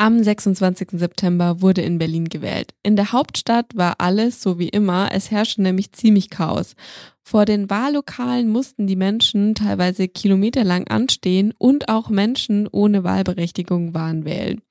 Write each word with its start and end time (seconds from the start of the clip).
Am 0.00 0.22
26. 0.22 0.90
September 0.92 1.60
wurde 1.60 1.82
in 1.82 1.98
Berlin 1.98 2.28
gewählt. 2.28 2.72
In 2.84 2.94
der 2.94 3.10
Hauptstadt 3.10 3.66
war 3.74 3.96
alles 3.98 4.40
so 4.40 4.56
wie 4.60 4.68
immer, 4.68 5.10
es 5.12 5.32
herrschte 5.32 5.60
nämlich 5.60 5.90
ziemlich 5.90 6.30
Chaos. 6.30 6.76
Vor 7.30 7.44
den 7.44 7.68
Wahllokalen 7.68 8.48
mussten 8.48 8.86
die 8.86 8.96
Menschen 8.96 9.54
teilweise 9.54 10.08
kilometerlang 10.08 10.88
anstehen 10.88 11.52
und 11.58 11.90
auch 11.90 12.08
Menschen 12.08 12.66
ohne 12.72 13.04
Wahlberechtigung 13.04 13.92
waren 13.92 14.24
wählen. 14.24 14.62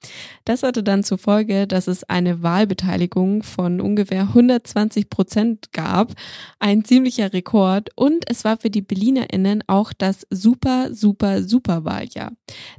Das 0.43 0.63
hatte 0.63 0.81
dann 0.81 1.03
zur 1.03 1.19
Folge, 1.19 1.67
dass 1.67 1.85
es 1.85 2.03
eine 2.05 2.41
Wahlbeteiligung 2.41 3.43
von 3.43 3.79
ungefähr 3.79 4.21
120 4.21 5.07
Prozent 5.07 5.71
gab, 5.71 6.13
ein 6.57 6.83
ziemlicher 6.83 7.31
Rekord 7.31 7.91
und 7.95 8.27
es 8.27 8.43
war 8.43 8.57
für 8.57 8.71
die 8.71 8.81
BerlinerInnen 8.81 9.63
auch 9.67 9.93
das 9.95 10.25
super, 10.31 10.91
super, 10.91 11.43
super 11.43 11.85
Wahljahr. 11.85 12.31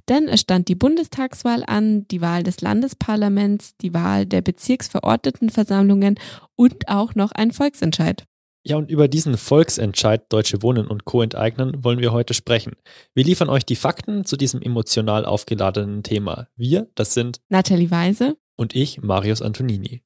Denn 0.09 0.27
es 0.27 0.41
stand 0.41 0.67
die 0.67 0.75
Bundestagswahl 0.75 1.63
an, 1.65 2.05
die 2.09 2.21
Wahl 2.21 2.43
des 2.43 2.63
Landesparlaments, 2.63 3.77
die 3.77 3.95
Wahl 3.95 4.27
der 4.27 4.43
Bezirksverordnetenversammlungen 4.43 6.19
und 6.57 6.89
auch 6.89 7.15
noch 7.15 7.31
ein 7.31 7.53
Volksentscheid. 7.53 8.27
Ja, 8.65 8.77
und 8.77 8.91
über 8.91 9.09
diesen 9.09 9.37
Volksentscheid 9.37 10.31
Deutsche 10.31 10.63
Wohnen 10.63 10.87
und 10.87 11.05
Co. 11.05 11.23
enteignen 11.23 11.85
wollen 11.85 12.01
wir 12.01 12.13
heute 12.13 12.35
sprechen. 12.35 12.73
Wir 13.15 13.25
liefern 13.25 13.49
euch 13.49 13.65
die 13.65 13.77
Fakten 13.77 14.25
zu 14.25 14.37
diesem 14.37 14.61
emotional 14.61 15.25
aufgeladenen 15.25 16.03
Thema. 16.03 16.49
Wir, 16.57 16.89
das 16.95 17.15
sind 17.15 17.41
Nathalie 17.49 17.91
Weise 17.91 18.37
und 18.57 18.75
ich, 18.75 19.01
Marius 19.01 19.43
Antonini. 19.43 20.03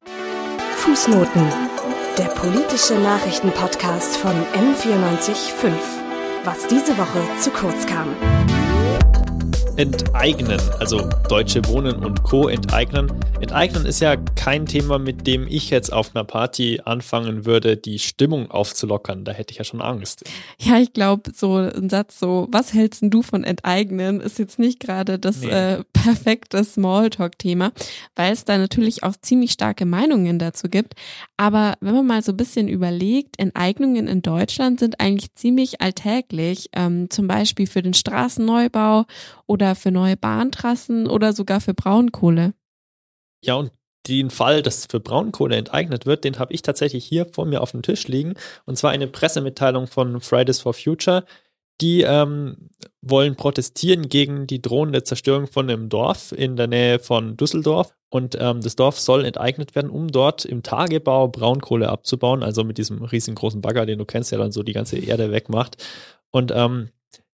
Fußnoten. 0.77 1.47
Der 2.19 2.27
politische 2.27 2.95
Nachrichtenpodcast 2.95 4.17
von 4.17 4.33
M945. 4.33 5.73
Was 6.45 6.67
diese 6.67 6.99
Woche 6.99 7.21
zu 7.41 7.51
kurz 7.51 7.87
kam 7.87 8.15
enteignen, 9.77 10.61
also 10.79 11.09
Deutsche 11.29 11.65
Wohnen 11.67 12.05
und 12.05 12.23
Co. 12.25 12.49
enteignen. 12.49 13.11
Enteignen 13.41 13.87
ist 13.87 14.01
ja 14.01 14.17
kein 14.17 14.67
Thema, 14.67 14.99
mit 14.99 15.27
dem 15.27 15.47
ich 15.49 15.71
jetzt 15.71 15.93
auf 15.93 16.15
einer 16.15 16.25
Party 16.25 16.81
anfangen 16.85 17.47
würde, 17.47 17.77
die 17.77 17.99
Stimmung 17.99 18.51
aufzulockern. 18.51 19.25
Da 19.25 19.33
hätte 19.33 19.53
ich 19.53 19.59
ja 19.59 19.65
schon 19.65 19.81
Angst. 19.81 20.25
Ja, 20.59 20.79
ich 20.79 20.93
glaube, 20.93 21.33
so 21.35 21.57
ein 21.57 21.89
Satz 21.89 22.19
so, 22.19 22.49
was 22.51 22.75
hältst 22.75 23.03
du 23.03 23.23
von 23.23 23.45
enteignen, 23.45 24.21
ist 24.21 24.39
jetzt 24.39 24.59
nicht 24.59 24.79
gerade 24.79 25.19
das 25.19 25.41
nee. 25.41 25.49
äh, 25.49 25.83
perfekte 25.93 26.63
Smalltalk-Thema, 26.63 27.73
weil 28.15 28.33
es 28.33 28.45
da 28.45 28.59
natürlich 28.59 29.03
auch 29.03 29.15
ziemlich 29.23 29.53
starke 29.53 29.87
Meinungen 29.87 30.39
dazu 30.39 30.69
gibt. 30.69 30.95
Aber 31.37 31.75
wenn 31.81 31.95
man 31.95 32.07
mal 32.07 32.23
so 32.23 32.33
ein 32.33 32.37
bisschen 32.37 32.69
überlegt, 32.69 33.39
Enteignungen 33.39 34.07
in 34.07 34.23
Deutschland 34.23 34.81
sind 34.81 35.01
eigentlich 35.01 35.35
ziemlich 35.35 35.81
alltäglich, 35.81 36.69
ähm, 36.75 37.09
zum 37.11 37.27
Beispiel 37.27 37.67
für 37.67 37.83
den 37.83 37.95
Straßenneubau 37.95 39.07
oder 39.47 39.62
für 39.75 39.91
neue 39.91 40.17
Bahntrassen 40.17 41.07
oder 41.07 41.33
sogar 41.33 41.61
für 41.61 41.75
Braunkohle. 41.75 42.55
Ja, 43.45 43.55
und 43.55 43.73
den 44.09 44.31
Fall, 44.31 44.63
dass 44.63 44.87
für 44.87 45.01
Braunkohle 45.01 45.57
enteignet 45.57 46.07
wird, 46.07 46.25
den 46.25 46.39
habe 46.39 46.53
ich 46.53 46.63
tatsächlich 46.63 47.05
hier 47.05 47.27
vor 47.27 47.47
mir 47.47 47.61
auf 47.61 47.71
dem 47.71 47.83
Tisch 47.83 48.09
liegen. 48.09 48.35
Und 48.65 48.77
zwar 48.77 48.91
eine 48.91 49.07
Pressemitteilung 49.07 49.87
von 49.87 50.21
Fridays 50.21 50.61
for 50.61 50.75
Future. 50.75 51.25
Die 51.81 52.03
ähm, 52.03 52.69
wollen 53.01 53.37
protestieren 53.37 54.09
gegen 54.09 54.47
die 54.47 54.61
drohende 54.61 55.03
Zerstörung 55.05 55.47
von 55.47 55.69
einem 55.69 55.89
Dorf 55.89 56.33
in 56.33 56.57
der 56.57 56.67
Nähe 56.67 56.99
von 56.99 57.37
Düsseldorf. 57.37 57.95
Und 58.11 58.37
ähm, 58.39 58.61
das 58.61 58.77
Dorf 58.77 58.99
soll 58.99 59.25
enteignet 59.25 59.75
werden, 59.75 59.91
um 59.91 60.09
dort 60.09 60.45
im 60.45 60.63
Tagebau 60.63 61.29
Braunkohle 61.29 61.89
abzubauen. 61.89 62.43
Also 62.43 62.63
mit 62.65 62.79
diesem 62.79 63.03
riesengroßen 63.03 63.61
Bagger, 63.61 63.87
den 63.87 63.99
du 63.99 64.05
kennst, 64.05 64.33
der 64.33 64.39
dann 64.39 64.53
so 64.53 64.63
die 64.63 64.75
ganze 64.75 64.99
Erde 64.99 65.33
wegmacht. 65.33 65.83
Und 66.31 66.53
ähm, 66.55 66.91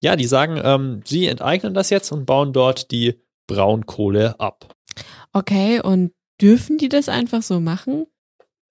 ja, 0.06 0.16
die 0.16 0.26
sagen, 0.28 0.62
ähm, 0.64 1.02
sie 1.04 1.26
enteignen 1.26 1.74
das 1.74 1.90
jetzt 1.90 2.12
und 2.12 2.28
bauen 2.28 2.54
dort 2.54 2.92
die 2.92 3.20
Braunkohle 3.48 4.40
ab. 4.40 4.72
Okay, 5.34 5.82
und 5.82 6.12
dürfen 6.40 6.78
die 6.78 6.90
das 6.90 7.10
einfach 7.10 7.42
so 7.42 7.60
machen? 7.60 8.06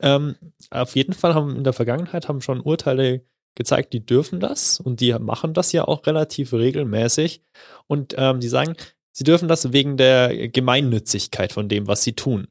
Ähm, 0.00 0.36
auf 0.70 0.94
jeden 0.94 1.12
Fall 1.12 1.34
haben 1.34 1.56
in 1.56 1.64
der 1.64 1.72
Vergangenheit 1.72 2.28
haben 2.28 2.40
schon 2.40 2.60
Urteile 2.60 3.26
gezeigt, 3.56 3.94
die 3.94 4.06
dürfen 4.06 4.38
das 4.38 4.78
und 4.78 5.00
die 5.00 5.12
machen 5.14 5.54
das 5.54 5.72
ja 5.72 5.88
auch 5.88 6.06
relativ 6.06 6.52
regelmäßig. 6.52 7.42
Und 7.88 8.14
ähm, 8.16 8.38
die 8.38 8.48
sagen, 8.48 8.76
sie 9.10 9.24
dürfen 9.24 9.48
das 9.48 9.72
wegen 9.72 9.96
der 9.96 10.48
Gemeinnützigkeit 10.48 11.52
von 11.52 11.68
dem, 11.68 11.88
was 11.88 12.04
sie 12.04 12.12
tun. 12.12 12.46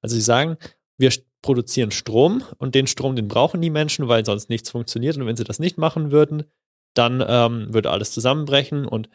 Also 0.00 0.14
sie 0.14 0.22
sagen, 0.22 0.58
wir 0.96 1.10
produzieren 1.42 1.90
Strom 1.90 2.44
und 2.58 2.76
den 2.76 2.86
Strom, 2.86 3.16
den 3.16 3.26
brauchen 3.26 3.60
die 3.60 3.70
Menschen, 3.70 4.06
weil 4.06 4.24
sonst 4.24 4.48
nichts 4.48 4.70
funktioniert. 4.70 5.16
Und 5.16 5.26
wenn 5.26 5.36
sie 5.36 5.42
das 5.42 5.58
nicht 5.58 5.76
machen 5.76 6.12
würden, 6.12 6.44
dann 6.94 7.24
ähm, 7.26 7.72
würde 7.72 7.90
alles 7.90 8.12
zusammenbrechen 8.12 8.86
und 8.86 9.08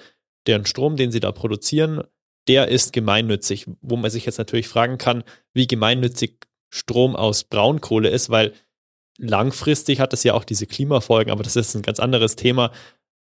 deren 0.47 0.65
Strom, 0.65 0.95
den 0.95 1.11
sie 1.11 1.19
da 1.19 1.31
produzieren, 1.31 2.03
der 2.47 2.67
ist 2.67 2.93
gemeinnützig. 2.93 3.67
Wo 3.81 3.95
man 3.95 4.11
sich 4.11 4.25
jetzt 4.25 4.37
natürlich 4.37 4.67
fragen 4.67 4.97
kann, 4.97 5.23
wie 5.53 5.67
gemeinnützig 5.67 6.47
Strom 6.69 7.15
aus 7.15 7.43
Braunkohle 7.43 8.09
ist, 8.09 8.29
weil 8.29 8.53
langfristig 9.17 9.99
hat 9.99 10.13
es 10.13 10.23
ja 10.23 10.33
auch 10.33 10.43
diese 10.43 10.65
Klimafolgen, 10.65 11.31
aber 11.31 11.43
das 11.43 11.55
ist 11.55 11.75
ein 11.75 11.83
ganz 11.83 11.99
anderes 11.99 12.35
Thema, 12.35 12.71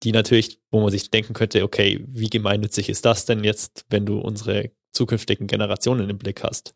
die 0.02 0.12
natürlich, 0.12 0.60
wo 0.70 0.80
man 0.80 0.90
sich 0.90 1.10
denken 1.10 1.32
könnte, 1.32 1.64
okay, 1.64 2.04
wie 2.06 2.28
gemeinnützig 2.28 2.88
ist 2.88 3.04
das 3.04 3.24
denn 3.24 3.42
jetzt, 3.42 3.84
wenn 3.88 4.06
du 4.06 4.18
unsere 4.18 4.70
zukünftigen 4.92 5.46
Generationen 5.46 6.08
im 6.10 6.18
Blick 6.18 6.42
hast? 6.44 6.74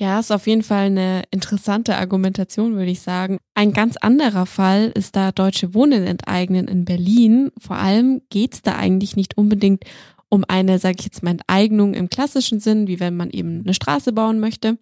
Ja, 0.00 0.18
ist 0.18 0.32
auf 0.32 0.46
jeden 0.46 0.62
Fall 0.62 0.86
eine 0.86 1.24
interessante 1.30 1.98
Argumentation, 1.98 2.74
würde 2.74 2.90
ich 2.90 3.02
sagen. 3.02 3.36
Ein 3.54 3.74
ganz 3.74 3.98
anderer 3.98 4.46
Fall 4.46 4.90
ist 4.94 5.14
da 5.14 5.30
Deutsche 5.30 5.74
Wohnen 5.74 6.06
enteignen 6.06 6.68
in 6.68 6.86
Berlin. 6.86 7.52
Vor 7.58 7.76
allem 7.76 8.22
geht 8.30 8.54
es 8.54 8.62
da 8.62 8.76
eigentlich 8.76 9.14
nicht 9.14 9.36
unbedingt 9.36 9.84
um 10.30 10.42
eine, 10.48 10.78
sage 10.78 10.96
ich 11.00 11.04
jetzt 11.04 11.22
mal, 11.22 11.32
Enteignung 11.32 11.92
im 11.92 12.08
klassischen 12.08 12.60
Sinn, 12.60 12.86
wie 12.86 12.98
wenn 12.98 13.14
man 13.14 13.28
eben 13.28 13.60
eine 13.60 13.74
Straße 13.74 14.14
bauen 14.14 14.40
möchte, 14.40 14.78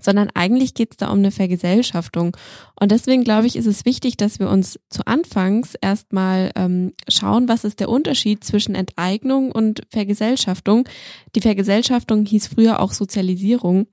sondern 0.00 0.28
eigentlich 0.34 0.74
geht 0.74 0.90
es 0.90 0.96
da 0.96 1.12
um 1.12 1.18
eine 1.18 1.30
Vergesellschaftung. 1.30 2.36
Und 2.80 2.90
deswegen 2.90 3.22
glaube 3.22 3.46
ich, 3.46 3.54
ist 3.54 3.66
es 3.66 3.84
wichtig, 3.84 4.16
dass 4.16 4.40
wir 4.40 4.48
uns 4.48 4.80
zu 4.90 5.06
Anfangs 5.06 5.76
erstmal 5.80 6.50
ähm, 6.56 6.94
schauen, 7.08 7.46
was 7.46 7.62
ist 7.62 7.78
der 7.78 7.88
Unterschied 7.88 8.42
zwischen 8.42 8.74
Enteignung 8.74 9.52
und 9.52 9.82
Vergesellschaftung. 9.88 10.88
Die 11.36 11.40
Vergesellschaftung 11.40 12.26
hieß 12.26 12.48
früher 12.48 12.80
auch 12.80 12.90
Sozialisierung. 12.90 13.86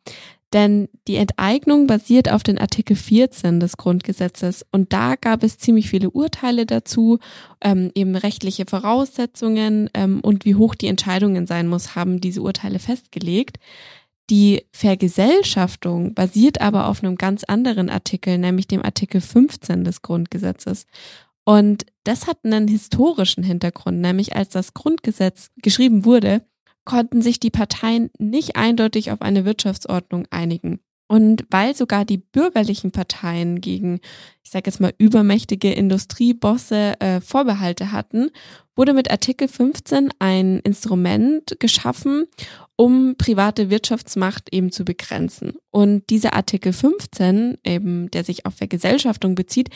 Denn 0.53 0.89
die 1.07 1.15
Enteignung 1.15 1.85
basiert 1.85 2.31
auf 2.31 2.41
den 2.41 2.57
Artikel 2.57 2.95
14 2.95 3.59
des 3.59 3.77
Grundgesetzes 3.77 4.65
und 4.71 4.93
da 4.93 5.15
gab 5.15 5.43
es 5.43 5.59
ziemlich 5.59 5.89
viele 5.89 6.09
Urteile 6.09 6.65
dazu, 6.65 7.19
ähm, 7.61 7.91
eben 7.93 8.15
rechtliche 8.15 8.65
Voraussetzungen 8.65 9.89
ähm, 9.93 10.21
und 10.21 10.45
wie 10.45 10.55
hoch 10.55 10.73
die 10.73 10.87
Entscheidungen 10.87 11.45
sein 11.45 11.67
muss, 11.67 11.95
haben 11.95 12.19
diese 12.19 12.41
Urteile 12.41 12.79
festgelegt. 12.79 13.57
Die 14.31 14.63
Vergesellschaftung 14.71 16.13
basiert 16.13 16.61
aber 16.61 16.87
auf 16.87 17.03
einem 17.03 17.15
ganz 17.15 17.43
anderen 17.43 17.89
Artikel, 17.89 18.37
nämlich 18.37 18.67
dem 18.67 18.83
Artikel 18.83 19.21
15 19.21 19.83
des 19.83 20.01
Grundgesetzes. 20.01 20.85
Und 21.45 21.85
das 22.03 22.27
hat 22.27 22.37
einen 22.43 22.67
historischen 22.67 23.43
Hintergrund, 23.43 24.01
nämlich 24.01 24.35
als 24.35 24.49
das 24.49 24.75
Grundgesetz 24.75 25.49
geschrieben 25.63 26.05
wurde, 26.05 26.43
konnten 26.89 27.21
sich 27.21 27.39
die 27.39 27.51
Parteien 27.51 28.09
nicht 28.17 28.55
eindeutig 28.55 29.11
auf 29.11 29.21
eine 29.21 29.45
Wirtschaftsordnung 29.45 30.25
einigen. 30.31 30.79
Und 31.07 31.45
weil 31.51 31.75
sogar 31.75 32.03
die 32.03 32.17
bürgerlichen 32.17 32.89
Parteien 32.89 33.61
gegen, 33.61 33.99
ich 34.43 34.49
sage 34.49 34.71
jetzt 34.71 34.79
mal, 34.79 34.93
übermächtige 34.97 35.71
Industriebosse 35.71 36.99
äh, 36.99 37.21
Vorbehalte 37.21 37.91
hatten, 37.91 38.31
wurde 38.75 38.93
mit 38.93 39.11
Artikel 39.11 39.47
15 39.47 40.09
ein 40.17 40.59
Instrument 40.61 41.59
geschaffen, 41.59 42.25
um 42.75 43.13
private 43.19 43.69
Wirtschaftsmacht 43.69 44.51
eben 44.51 44.71
zu 44.71 44.83
begrenzen. 44.83 45.53
Und 45.69 46.09
dieser 46.09 46.33
Artikel 46.33 46.73
15, 46.73 47.59
eben, 47.63 48.09
der 48.09 48.23
sich 48.23 48.47
auf 48.47 48.55
Vergesellschaftung 48.55 49.35
bezieht, 49.35 49.69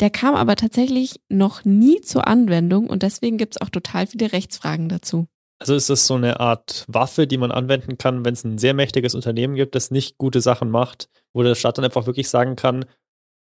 der 0.00 0.10
kam 0.10 0.34
aber 0.34 0.56
tatsächlich 0.56 1.22
noch 1.30 1.64
nie 1.64 2.02
zur 2.02 2.28
Anwendung 2.28 2.88
und 2.88 3.02
deswegen 3.02 3.38
gibt 3.38 3.56
es 3.56 3.62
auch 3.62 3.70
total 3.70 4.06
viele 4.06 4.32
Rechtsfragen 4.32 4.90
dazu. 4.90 5.28
Also 5.58 5.74
ist 5.74 5.90
das 5.90 6.06
so 6.06 6.14
eine 6.14 6.38
Art 6.40 6.84
Waffe, 6.88 7.26
die 7.26 7.38
man 7.38 7.50
anwenden 7.50 7.98
kann, 7.98 8.24
wenn 8.24 8.34
es 8.34 8.44
ein 8.44 8.58
sehr 8.58 8.74
mächtiges 8.74 9.14
Unternehmen 9.14 9.56
gibt, 9.56 9.74
das 9.74 9.90
nicht 9.90 10.16
gute 10.16 10.40
Sachen 10.40 10.70
macht, 10.70 11.08
wo 11.32 11.42
der 11.42 11.56
Staat 11.56 11.78
dann 11.78 11.84
einfach 11.84 12.06
wirklich 12.06 12.28
sagen 12.28 12.54
kann, 12.54 12.84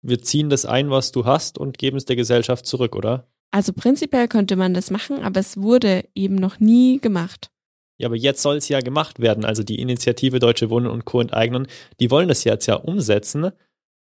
wir 0.02 0.22
ziehen 0.22 0.50
das 0.50 0.66
ein, 0.66 0.90
was 0.90 1.12
du 1.12 1.26
hast 1.26 1.58
und 1.58 1.78
geben 1.78 1.98
es 1.98 2.06
der 2.06 2.16
Gesellschaft 2.16 2.66
zurück, 2.66 2.96
oder? 2.96 3.28
Also 3.52 3.74
prinzipiell 3.74 4.28
könnte 4.28 4.56
man 4.56 4.74
das 4.74 4.92
machen, 4.92 5.24
aber 5.24 5.40
es 5.40 5.58
wurde 5.58 6.06
eben 6.16 6.36
noch 6.36 6.60
nie 6.60 7.00
gemacht. 7.00 7.52
Ja, 7.98 8.08
aber 8.08 8.16
jetzt 8.16 8.42
soll 8.42 8.58
es 8.58 8.70
ja 8.70 8.80
gemacht 8.80 9.20
werden. 9.20 9.44
Also 9.44 9.64
die 9.64 9.80
Initiative 9.82 10.40
Deutsche 10.40 10.70
Wohnen 10.70 10.88
und 10.88 11.04
Co. 11.04 11.20
enteignen, 11.20 11.68
die 12.00 12.10
wollen 12.10 12.30
das 12.30 12.46
jetzt 12.46 12.66
ja 12.68 12.76
umsetzen. 12.76 13.52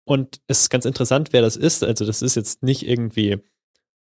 Und 0.05 0.39
es 0.45 0.61
ist 0.61 0.69
ganz 0.69 0.85
interessant, 0.85 1.33
wer 1.33 1.41
das 1.41 1.55
ist. 1.55 1.83
Also 1.83 2.05
das 2.05 2.21
ist 2.21 2.35
jetzt 2.35 2.61
nicht 2.61 2.88
irgendwie 2.88 3.39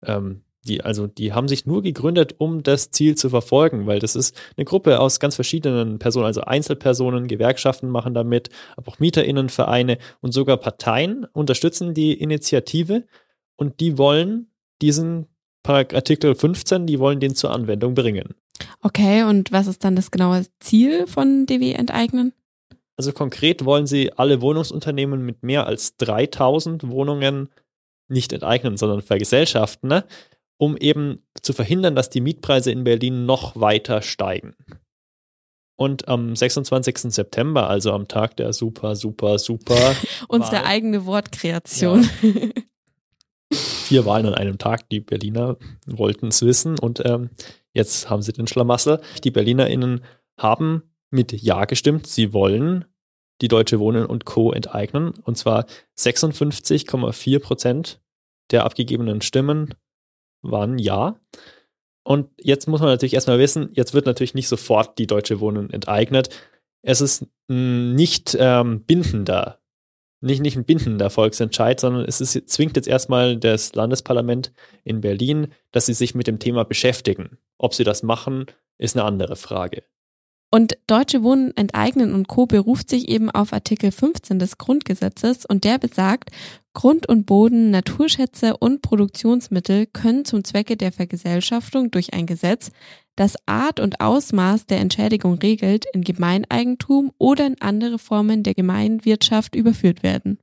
ähm, 0.05 0.43
die, 0.67 0.83
also 0.83 1.07
die 1.07 1.33
haben 1.33 1.49
sich 1.49 1.67
nur 1.67 1.83
gegründet, 1.83 2.35
um 2.39 2.63
das 2.63 2.91
Ziel 2.91 3.17
zu 3.17 3.31
verfolgen, 3.31 3.87
weil 3.87 3.99
das 3.99 4.17
ist 4.17 4.37
eine 4.57 4.65
Gruppe 4.65 5.01
aus 5.01 5.21
ganz 5.21 5.35
verschiedenen 5.35 5.99
Personen, 5.99 6.27
also 6.27 6.43
Einzelpersonen, 6.43 7.29
Gewerkschaften 7.29 7.89
machen 7.89 8.15
damit, 8.15 8.49
aber 8.77 8.91
auch 8.93 8.99
Mieterinnenvereine 8.99 9.99
und 10.21 10.33
sogar 10.33 10.57
Parteien 10.57 11.27
unterstützen 11.33 11.95
die 11.95 12.15
Initiative 12.15 13.05
und 13.57 13.81
die 13.81 13.99
wollen 13.99 14.49
diesen 14.83 15.27
Artikel 15.67 16.35
15, 16.35 16.87
die 16.87 16.99
wollen 16.99 17.21
den 17.21 17.35
zur 17.35 17.51
Anwendung 17.51 17.95
bringen. 17.95 18.35
Okay, 18.83 19.23
und 19.23 19.51
was 19.51 19.67
ist 19.67 19.83
dann 19.85 19.97
das 19.97 20.11
genaue 20.11 20.45
Ziel 20.61 21.07
von 21.07 21.47
DW 21.47 21.73
enteignen? 21.73 22.33
Also 22.97 23.13
konkret 23.13 23.65
wollen 23.65 23.87
sie 23.87 24.13
alle 24.13 24.41
Wohnungsunternehmen 24.41 25.25
mit 25.25 25.43
mehr 25.43 25.67
als 25.67 25.97
3000 25.97 26.89
Wohnungen 26.89 27.49
nicht 28.09 28.33
enteignen, 28.33 28.77
sondern 28.77 29.03
vergesellschaften, 29.03 29.89
ne? 29.89 30.05
Um 30.57 30.77
eben 30.77 31.21
zu 31.43 31.53
verhindern, 31.53 31.95
dass 31.95 32.11
die 32.11 32.21
Mietpreise 32.21 32.71
in 32.71 32.85
Berlin 32.85 33.27
noch 33.27 33.57
weiter 33.57 34.03
steigen. 34.03 34.55
Und 35.77 36.07
am 36.07 36.37
26. 36.37 37.13
September, 37.13 37.69
also 37.69 37.93
am 37.93 38.07
Tag 38.07 38.37
der 38.37 38.53
super, 38.53 38.95
super, 38.95 39.39
super. 39.39 39.97
Unsere 40.29 40.57
Wahl, 40.57 40.65
eigene 40.67 41.05
Wortkreation. 41.07 42.09
Ja. 42.23 42.31
Vier 43.53 44.07
Wahlen 44.07 44.27
an 44.27 44.35
einem 44.35 44.59
Tag. 44.59 44.89
Die 44.89 45.01
Berliner 45.01 45.57
wollten 45.87 46.29
es 46.29 46.43
wissen 46.43 46.79
und 46.79 47.05
ähm, 47.05 47.31
jetzt 47.73 48.09
haben 48.09 48.23
sie 48.23 48.33
den 48.33 48.47
Schlamassel. 48.47 49.01
Die 49.25 49.31
BerlinerInnen 49.31 50.05
haben 50.39 50.83
mit 51.11 51.33
Ja 51.33 51.65
gestimmt. 51.65 52.07
Sie 52.07 52.33
wollen 52.33 52.85
die 53.41 53.49
Deutsche 53.49 53.81
Wohnen 53.81 54.07
und 54.07 54.25
Co. 54.25 54.53
enteignen. 54.53 55.11
Und 55.23 55.37
zwar 55.37 55.67
56,4 55.99 57.41
Prozent 57.41 58.01
der 58.51 58.65
abgegebenen 58.65 59.21
Stimmen 59.23 59.75
waren 60.45 60.79
Ja. 60.79 61.19
Und 62.05 62.29
jetzt 62.39 62.69
muss 62.69 62.81
man 62.81 62.91
natürlich 62.91 63.15
erstmal 63.15 63.39
wissen, 63.39 63.71
jetzt 63.73 63.95
wird 63.95 64.07
natürlich 64.07 64.35
nicht 64.35 64.49
sofort 64.49 64.99
die 64.99 65.07
Deutsche 65.07 65.41
Wohnen 65.41 65.71
enteignet. 65.71 66.29
Es 66.83 67.01
ist 67.01 67.27
nicht 67.49 68.37
ähm, 68.39 68.85
bindender, 68.85 69.59
nicht, 70.21 70.41
nicht 70.41 70.57
ein 70.57 70.65
bindender 70.65 71.09
Volksentscheid, 71.09 71.81
sondern 71.81 72.05
es 72.05 72.21
ist, 72.21 72.49
zwingt 72.49 72.77
jetzt 72.77 72.89
erstmal 72.89 73.39
das 73.39 73.75
Landesparlament 73.75 74.53
in 74.85 75.01
Berlin, 75.01 75.49
dass 75.71 75.87
sie 75.87 75.95
sich 75.95 76.15
mit 76.15 76.27
dem 76.27 76.39
Thema 76.39 76.65
beschäftigen. 76.65 77.39
Ob 77.57 77.73
sie 77.73 77.85
das 77.85 78.03
machen, 78.03 78.47
ist 78.77 78.97
eine 78.97 79.05
andere 79.05 79.37
Frage. 79.37 79.85
Und 80.55 80.79
Deutsche 80.87 81.25
Wohnen 81.25 81.51
enteignen 81.57 82.15
und 82.15 82.29
Co. 82.29 82.47
beruft 82.47 82.89
sich 82.89 83.09
eben 83.09 83.29
auf 83.29 83.53
Artikel 83.53 83.91
15 83.91 84.39
des 84.39 84.57
Grundgesetzes 84.57 85.45
und 85.45 85.65
der 85.65 85.81
besagt, 85.81 86.31
Grund 86.75 87.09
und 87.09 87.27
Boden, 87.27 87.73
Naturschätze 87.73 88.57
und 88.59 88.81
Produktionsmittel 88.81 89.87
können 89.87 90.25
zum 90.25 90.45
Zwecke 90.45 90.77
der 90.77 90.93
Vergesellschaftung 90.93 91.91
durch 91.91 92.15
ein 92.15 92.27
Gesetz, 92.27 92.71
das 93.17 93.35
Art 93.47 93.81
und 93.81 94.01
Ausmaß 94.01 94.67
der 94.67 94.79
Entschädigung 94.79 95.39
regelt, 95.39 95.87
in 95.93 96.03
Gemeineigentum 96.03 97.11
oder 97.19 97.49
in 97.49 97.61
andere 97.61 97.99
Formen 97.99 98.45
der 98.45 98.55
Gemeinwirtschaft 98.55 99.57
überführt 99.57 100.05
werden. 100.05 100.39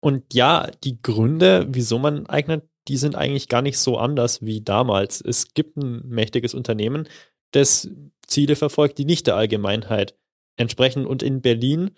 Und 0.00 0.34
ja, 0.34 0.68
die 0.82 0.98
Gründe, 1.00 1.68
wieso 1.70 2.00
man 2.00 2.26
eignet, 2.26 2.64
die 2.88 2.96
sind 2.96 3.14
eigentlich 3.14 3.48
gar 3.48 3.62
nicht 3.62 3.78
so 3.78 3.98
anders 3.98 4.42
wie 4.42 4.62
damals. 4.62 5.20
Es 5.20 5.54
gibt 5.54 5.76
ein 5.76 6.02
mächtiges 6.08 6.54
Unternehmen, 6.54 7.08
das 7.54 7.90
Ziele 8.26 8.56
verfolgt, 8.56 8.98
die 8.98 9.04
nicht 9.04 9.26
der 9.26 9.36
Allgemeinheit 9.36 10.16
entsprechen. 10.56 11.06
Und 11.06 11.22
in 11.22 11.40
Berlin 11.40 11.90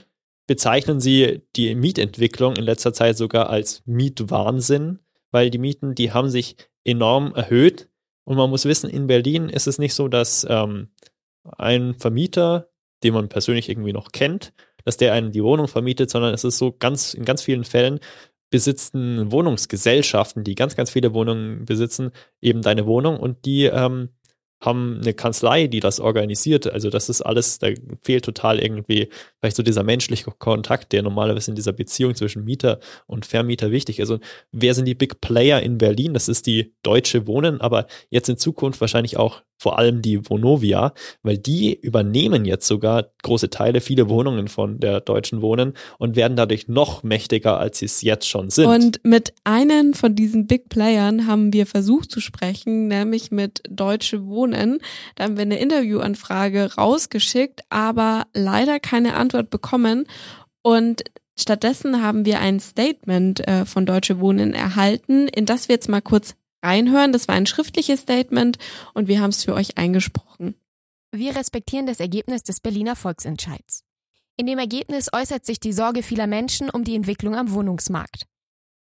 bezeichnen 0.46 1.00
sie 1.00 1.42
die 1.56 1.74
Mietentwicklung 1.74 2.56
in 2.56 2.64
letzter 2.64 2.92
Zeit 2.92 3.16
sogar 3.16 3.50
als 3.50 3.82
Mietwahnsinn, 3.86 5.00
weil 5.30 5.50
die 5.50 5.58
Mieten, 5.58 5.94
die 5.94 6.12
haben 6.12 6.30
sich 6.30 6.56
enorm 6.84 7.34
erhöht. 7.34 7.88
Und 8.24 8.36
man 8.36 8.50
muss 8.50 8.64
wissen, 8.64 8.90
in 8.90 9.06
Berlin 9.06 9.48
ist 9.48 9.66
es 9.66 9.78
nicht 9.78 9.94
so, 9.94 10.08
dass 10.08 10.46
ähm, 10.48 10.88
ein 11.58 11.94
Vermieter, 11.94 12.68
den 13.02 13.14
man 13.14 13.28
persönlich 13.28 13.68
irgendwie 13.68 13.92
noch 13.92 14.12
kennt, 14.12 14.52
dass 14.84 14.96
der 14.96 15.12
einen 15.12 15.32
die 15.32 15.42
Wohnung 15.42 15.68
vermietet, 15.68 16.10
sondern 16.10 16.32
es 16.32 16.44
ist 16.44 16.58
so 16.58 16.72
ganz, 16.72 17.14
in 17.14 17.24
ganz 17.24 17.42
vielen 17.42 17.64
Fällen 17.64 18.00
besitzen 18.50 19.32
Wohnungsgesellschaften, 19.32 20.44
die 20.44 20.54
ganz, 20.54 20.76
ganz 20.76 20.90
viele 20.90 21.12
Wohnungen 21.12 21.64
besitzen, 21.64 22.12
eben 22.40 22.62
deine 22.62 22.86
Wohnung 22.86 23.18
und 23.18 23.44
die 23.44 23.64
ähm, 23.64 24.10
haben 24.60 25.00
eine 25.02 25.12
Kanzlei, 25.12 25.66
die 25.66 25.80
das 25.80 26.00
organisiert. 26.00 26.66
Also 26.66 26.88
das 26.88 27.08
ist 27.08 27.20
alles, 27.20 27.58
da 27.58 27.68
fehlt 28.02 28.24
total 28.24 28.58
irgendwie 28.58 29.08
vielleicht 29.38 29.56
so 29.56 29.62
dieser 29.62 29.82
menschliche 29.82 30.30
Kontakt, 30.30 30.92
der 30.92 31.02
normalerweise 31.02 31.50
in 31.50 31.56
dieser 31.56 31.72
Beziehung 31.72 32.14
zwischen 32.14 32.44
Mieter 32.44 32.80
und 33.06 33.26
Vermieter 33.26 33.70
wichtig 33.70 33.98
ist. 33.98 34.10
Und 34.10 34.22
wer 34.52 34.74
sind 34.74 34.86
die 34.86 34.94
Big 34.94 35.20
Player 35.20 35.62
in 35.62 35.78
Berlin? 35.78 36.14
Das 36.14 36.28
ist 36.28 36.46
die 36.46 36.72
Deutsche 36.82 37.26
Wohnen, 37.26 37.60
aber 37.60 37.86
jetzt 38.08 38.28
in 38.28 38.38
Zukunft 38.38 38.80
wahrscheinlich 38.80 39.16
auch 39.16 39.42
vor 39.58 39.78
allem 39.78 40.02
die 40.02 40.28
Vonovia, 40.28 40.92
weil 41.22 41.38
die 41.38 41.74
übernehmen 41.74 42.44
jetzt 42.44 42.66
sogar 42.66 43.10
große 43.22 43.50
Teile, 43.50 43.80
viele 43.80 44.08
Wohnungen 44.08 44.48
von 44.48 44.80
der 44.80 45.00
Deutschen 45.00 45.42
Wohnen 45.42 45.74
und 45.98 46.16
werden 46.16 46.36
dadurch 46.36 46.68
noch 46.68 47.02
mächtiger, 47.02 47.58
als 47.58 47.78
sie 47.78 47.86
es 47.86 48.02
jetzt 48.02 48.28
schon 48.28 48.50
sind. 48.50 48.66
Und 48.66 49.00
mit 49.04 49.32
einem 49.44 49.94
von 49.94 50.14
diesen 50.14 50.46
Big 50.46 50.68
Playern 50.68 51.26
haben 51.26 51.52
wir 51.52 51.66
versucht 51.66 52.10
zu 52.10 52.20
sprechen, 52.20 52.88
nämlich 52.88 53.30
mit 53.30 53.62
Deutsche 53.68 54.26
Wohnen. 54.26 54.78
Da 55.14 55.24
haben 55.24 55.36
wir 55.36 55.42
eine 55.42 55.58
Interviewanfrage 55.58 56.74
rausgeschickt, 56.76 57.62
aber 57.70 58.26
leider 58.34 58.80
keine 58.80 59.14
Antwort 59.14 59.50
bekommen. 59.50 60.06
Und 60.62 61.02
Stattdessen 61.38 62.02
haben 62.02 62.24
wir 62.24 62.40
ein 62.40 62.60
Statement 62.60 63.46
äh, 63.46 63.66
von 63.66 63.84
Deutsche 63.84 64.20
Wohnen 64.20 64.54
erhalten, 64.54 65.28
in 65.28 65.44
das 65.44 65.68
wir 65.68 65.74
jetzt 65.74 65.88
mal 65.88 66.00
kurz 66.00 66.34
reinhören. 66.66 67.12
Das 67.12 67.28
war 67.28 67.34
ein 67.34 67.46
schriftliches 67.46 68.00
Statement 68.00 68.58
und 68.92 69.08
wir 69.08 69.20
haben 69.20 69.30
es 69.30 69.44
für 69.44 69.54
euch 69.54 69.78
eingesprochen. 69.78 70.54
Wir 71.12 71.34
respektieren 71.36 71.86
das 71.86 72.00
Ergebnis 72.00 72.42
des 72.42 72.60
Berliner 72.60 72.96
Volksentscheids. 72.96 73.84
In 74.36 74.46
dem 74.46 74.58
Ergebnis 74.58 75.08
äußert 75.12 75.46
sich 75.46 75.60
die 75.60 75.72
Sorge 75.72 76.02
vieler 76.02 76.26
Menschen 76.26 76.68
um 76.68 76.84
die 76.84 76.94
Entwicklung 76.94 77.34
am 77.34 77.52
Wohnungsmarkt. 77.52 78.26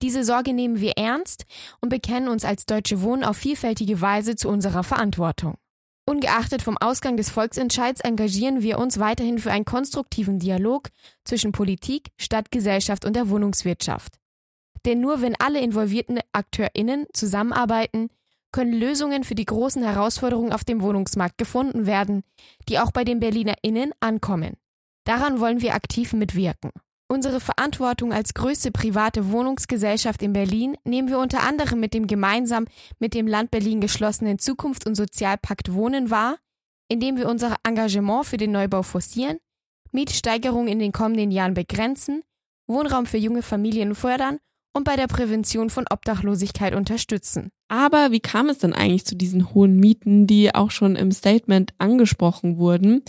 Diese 0.02 0.26
Sorge 0.26 0.54
nehmen 0.54 0.82
wir 0.82 0.94
ernst 0.98 1.46
und 1.80 1.90
bekennen 1.90 2.28
uns 2.28 2.44
als 2.44 2.66
Deutsche 2.66 3.02
Wohnen 3.02 3.24
auf 3.24 3.38
vielfältige 3.38 4.02
Weise 4.02 4.36
zu 4.36 4.50
unserer 4.50 4.84
Verantwortung. 4.84 5.56
Ungeachtet 6.08 6.62
vom 6.62 6.78
Ausgang 6.78 7.18
des 7.18 7.30
Volksentscheids 7.30 8.02
engagieren 8.02 8.62
wir 8.62 8.78
uns 8.78 9.00
weiterhin 9.00 9.40
für 9.40 9.52
einen 9.52 9.66
konstruktiven 9.66 10.38
Dialog 10.38 10.90
zwischen 11.24 11.52
Politik, 11.52 12.10
Stadtgesellschaft 12.18 13.06
und 13.06 13.16
der 13.16 13.30
Wohnungswirtschaft. 13.30 14.20
Denn 14.86 15.02
nur 15.02 15.22
wenn 15.22 15.36
alle 15.40 15.60
involvierten 15.60 16.20
AkteurInnen 16.32 17.08
zusammenarbeiten, 17.14 18.10
können 18.52 18.74
Lösungen 18.74 19.24
für 19.24 19.36
die 19.36 19.46
großen 19.46 19.84
Herausforderungen 19.84 20.54
auf 20.54 20.64
dem 20.64 20.82
Wohnungsmarkt 20.82 21.38
gefunden 21.38 21.86
werden, 21.86 22.24
die 22.70 22.80
auch 22.80 22.92
bei 22.92 23.04
den 23.04 23.20
BerlinerInnen 23.20 23.92
ankommen. 24.00 24.54
Daran 25.04 25.40
wollen 25.40 25.62
wir 25.62 25.76
aktiv 25.76 26.14
mitwirken. 26.14 26.72
Unsere 27.08 27.40
Verantwortung 27.40 28.14
als 28.14 28.34
größte 28.34 28.72
private 28.72 29.32
Wohnungsgesellschaft 29.32 30.22
in 30.24 30.34
Berlin 30.34 30.76
nehmen 30.86 31.10
wir 31.10 31.20
unter 31.20 31.44
anderem 31.44 31.80
mit 31.80 31.94
dem 31.94 32.08
gemeinsam 32.08 32.66
mit 32.98 33.14
dem 33.14 33.28
Land 33.28 33.52
Berlin 33.52 33.82
geschlossenen 33.82 34.40
Zukunfts- 34.40 34.88
und 34.88 34.96
Sozialpakt 34.96 35.74
Wohnen 35.74 36.10
wahr, 36.10 36.38
indem 36.88 37.18
wir 37.18 37.30
unser 37.30 37.58
Engagement 37.64 38.26
für 38.26 38.38
den 38.38 38.52
Neubau 38.52 38.82
forcieren, 38.82 39.38
Mietsteigerungen 39.92 40.68
in 40.68 40.80
den 40.80 40.92
kommenden 40.92 41.30
Jahren 41.30 41.54
begrenzen, 41.54 42.24
Wohnraum 42.68 43.06
für 43.06 43.18
junge 43.18 43.44
Familien 43.44 43.94
fördern 43.94 44.40
und 44.76 44.84
bei 44.84 44.98
der 44.98 45.08
Prävention 45.08 45.70
von 45.70 45.86
Obdachlosigkeit 45.90 46.76
unterstützen. 46.76 47.50
Aber 47.68 48.12
wie 48.12 48.20
kam 48.20 48.50
es 48.50 48.60
denn 48.60 48.74
eigentlich 48.74 49.06
zu 49.06 49.16
diesen 49.16 49.56
hohen 49.56 49.80
Mieten, 49.80 50.28
die 50.28 50.54
auch 50.54 50.70
schon 50.70 50.96
im 50.96 51.12
Statement 51.12 51.74
angesprochen 51.80 52.58
wurden? 52.58 53.02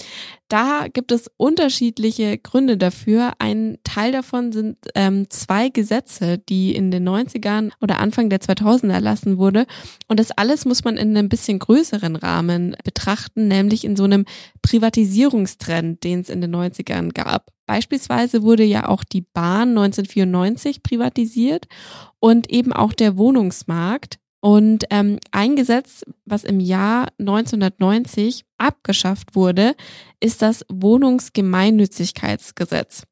Da 0.48 0.86
gibt 0.90 1.12
es 1.12 1.30
unterschiedliche 1.36 2.38
Gründe 2.38 2.78
dafür. 2.78 3.32
Ein 3.38 3.76
Teil 3.84 4.12
davon 4.12 4.52
sind 4.52 4.78
ähm, 4.94 5.28
zwei 5.28 5.68
Gesetze, 5.68 6.38
die 6.38 6.74
in 6.74 6.90
den 6.90 7.06
90ern 7.06 7.70
oder 7.82 7.98
Anfang 7.98 8.30
der 8.30 8.40
2000er 8.40 8.92
erlassen 8.92 9.36
wurde. 9.36 9.66
Und 10.08 10.18
das 10.20 10.30
alles 10.30 10.64
muss 10.64 10.84
man 10.84 10.96
in 10.96 11.14
einem 11.14 11.28
bisschen 11.28 11.58
größeren 11.58 12.16
Rahmen 12.16 12.76
betrachten, 12.82 13.48
nämlich 13.48 13.84
in 13.84 13.94
so 13.94 14.04
einem 14.04 14.24
Privatisierungstrend, 14.62 16.02
den 16.02 16.20
es 16.20 16.30
in 16.30 16.40
den 16.40 16.54
90ern 16.54 17.12
gab. 17.12 17.52
Beispielsweise 17.66 18.42
wurde 18.42 18.64
ja 18.64 18.88
auch 18.88 19.04
die 19.04 19.22
Bahn 19.22 19.70
1994 19.70 20.82
privatisiert 20.82 21.66
und 22.20 22.48
eben 22.48 22.72
auch 22.72 22.94
der 22.94 23.18
Wohnungsmarkt. 23.18 24.18
Und 24.46 24.84
ähm, 24.90 25.18
ein 25.32 25.56
Gesetz, 25.56 26.04
was 26.24 26.44
im 26.44 26.60
Jahr 26.60 27.08
1990 27.18 28.44
abgeschafft 28.58 29.34
wurde, 29.34 29.74
ist 30.20 30.40
das 30.40 30.64
Wohnungsgemeinnützigkeitsgesetz. 30.70 33.02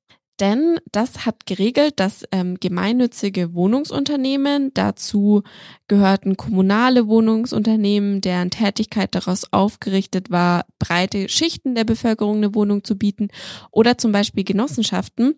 Denn 0.41 0.81
das 0.91 1.26
hat 1.26 1.47
geregelt, 1.47 2.00
dass 2.00 2.25
ähm, 2.33 2.57
gemeinnützige 2.59 3.55
Wohnungsunternehmen, 3.55 4.73
dazu 4.75 5.43
gehörten 5.87 6.37
kommunale 6.37 7.07
Wohnungsunternehmen, 7.07 8.21
deren 8.21 8.50
Tätigkeit 8.50 9.14
daraus 9.14 9.53
aufgerichtet 9.53 10.31
war, 10.31 10.64
breite 10.81 11.29
Schichten 11.29 11.76
der 11.76 11.85
Bevölkerung 11.85 12.38
eine 12.38 12.55
Wohnung 12.55 12.83
zu 12.83 12.99
bieten, 12.99 13.29
oder 13.71 13.97
zum 13.97 14.11
Beispiel 14.11 14.43
Genossenschaften, 14.43 15.35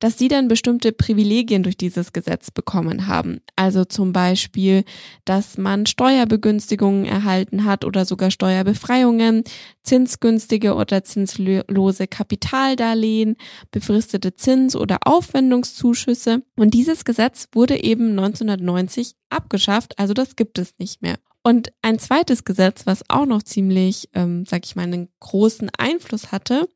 dass 0.00 0.18
sie 0.18 0.26
dann 0.26 0.48
bestimmte 0.48 0.90
Privilegien 0.90 1.62
durch 1.62 1.76
dieses 1.76 2.12
Gesetz 2.12 2.50
bekommen 2.50 3.06
haben. 3.06 3.40
Also 3.54 3.84
zum 3.84 4.12
Beispiel, 4.12 4.82
dass 5.24 5.58
man 5.58 5.86
Steuerbegünstigungen 5.86 7.04
erhalten 7.04 7.64
hat 7.64 7.84
oder 7.84 8.04
sogar 8.04 8.32
Steuerbefreiungen, 8.32 9.44
zinsgünstige 9.84 10.74
oder 10.74 11.04
zinslose 11.04 12.08
Kapitaldarlehen, 12.08 13.36
befristete 13.70 14.34
Zins- 14.40 14.76
oder 14.76 14.98
Aufwendungszuschüsse. 15.04 16.42
Und 16.56 16.74
dieses 16.74 17.04
Gesetz 17.04 17.48
wurde 17.52 17.82
eben 17.82 18.10
1990 18.10 19.14
abgeschafft, 19.28 19.98
also 19.98 20.14
das 20.14 20.36
gibt 20.36 20.58
es 20.58 20.74
nicht 20.78 21.02
mehr. 21.02 21.16
Und 21.42 21.72
ein 21.80 21.98
zweites 21.98 22.44
Gesetz, 22.44 22.86
was 22.86 23.02
auch 23.08 23.24
noch 23.24 23.42
ziemlich, 23.42 24.10
ähm, 24.14 24.44
sag 24.46 24.66
ich 24.66 24.76
mal, 24.76 24.82
einen 24.82 25.08
großen 25.20 25.70
Einfluss 25.78 26.32
hatte, 26.32 26.68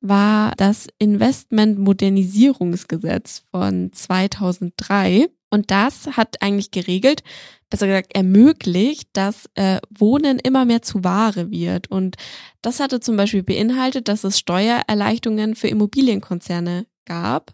war 0.00 0.52
das 0.56 0.86
Investmentmodernisierungsgesetz 0.98 3.42
von 3.50 3.92
2003. 3.92 5.26
Und 5.50 5.72
das 5.72 6.16
hat 6.16 6.40
eigentlich 6.42 6.70
geregelt, 6.70 7.24
besser 7.70 7.88
gesagt 7.88 8.14
ermöglicht, 8.14 9.08
dass 9.14 9.50
äh, 9.54 9.80
Wohnen 9.90 10.38
immer 10.38 10.64
mehr 10.64 10.82
zu 10.82 11.02
Ware 11.02 11.50
wird. 11.50 11.90
Und 11.90 12.14
das 12.62 12.78
hatte 12.78 13.00
zum 13.00 13.16
Beispiel 13.16 13.42
beinhaltet, 13.42 14.06
dass 14.06 14.22
es 14.22 14.38
Steuererleichterungen 14.38 15.56
für 15.56 15.66
Immobilienkonzerne 15.68 16.86
gab 17.04 17.52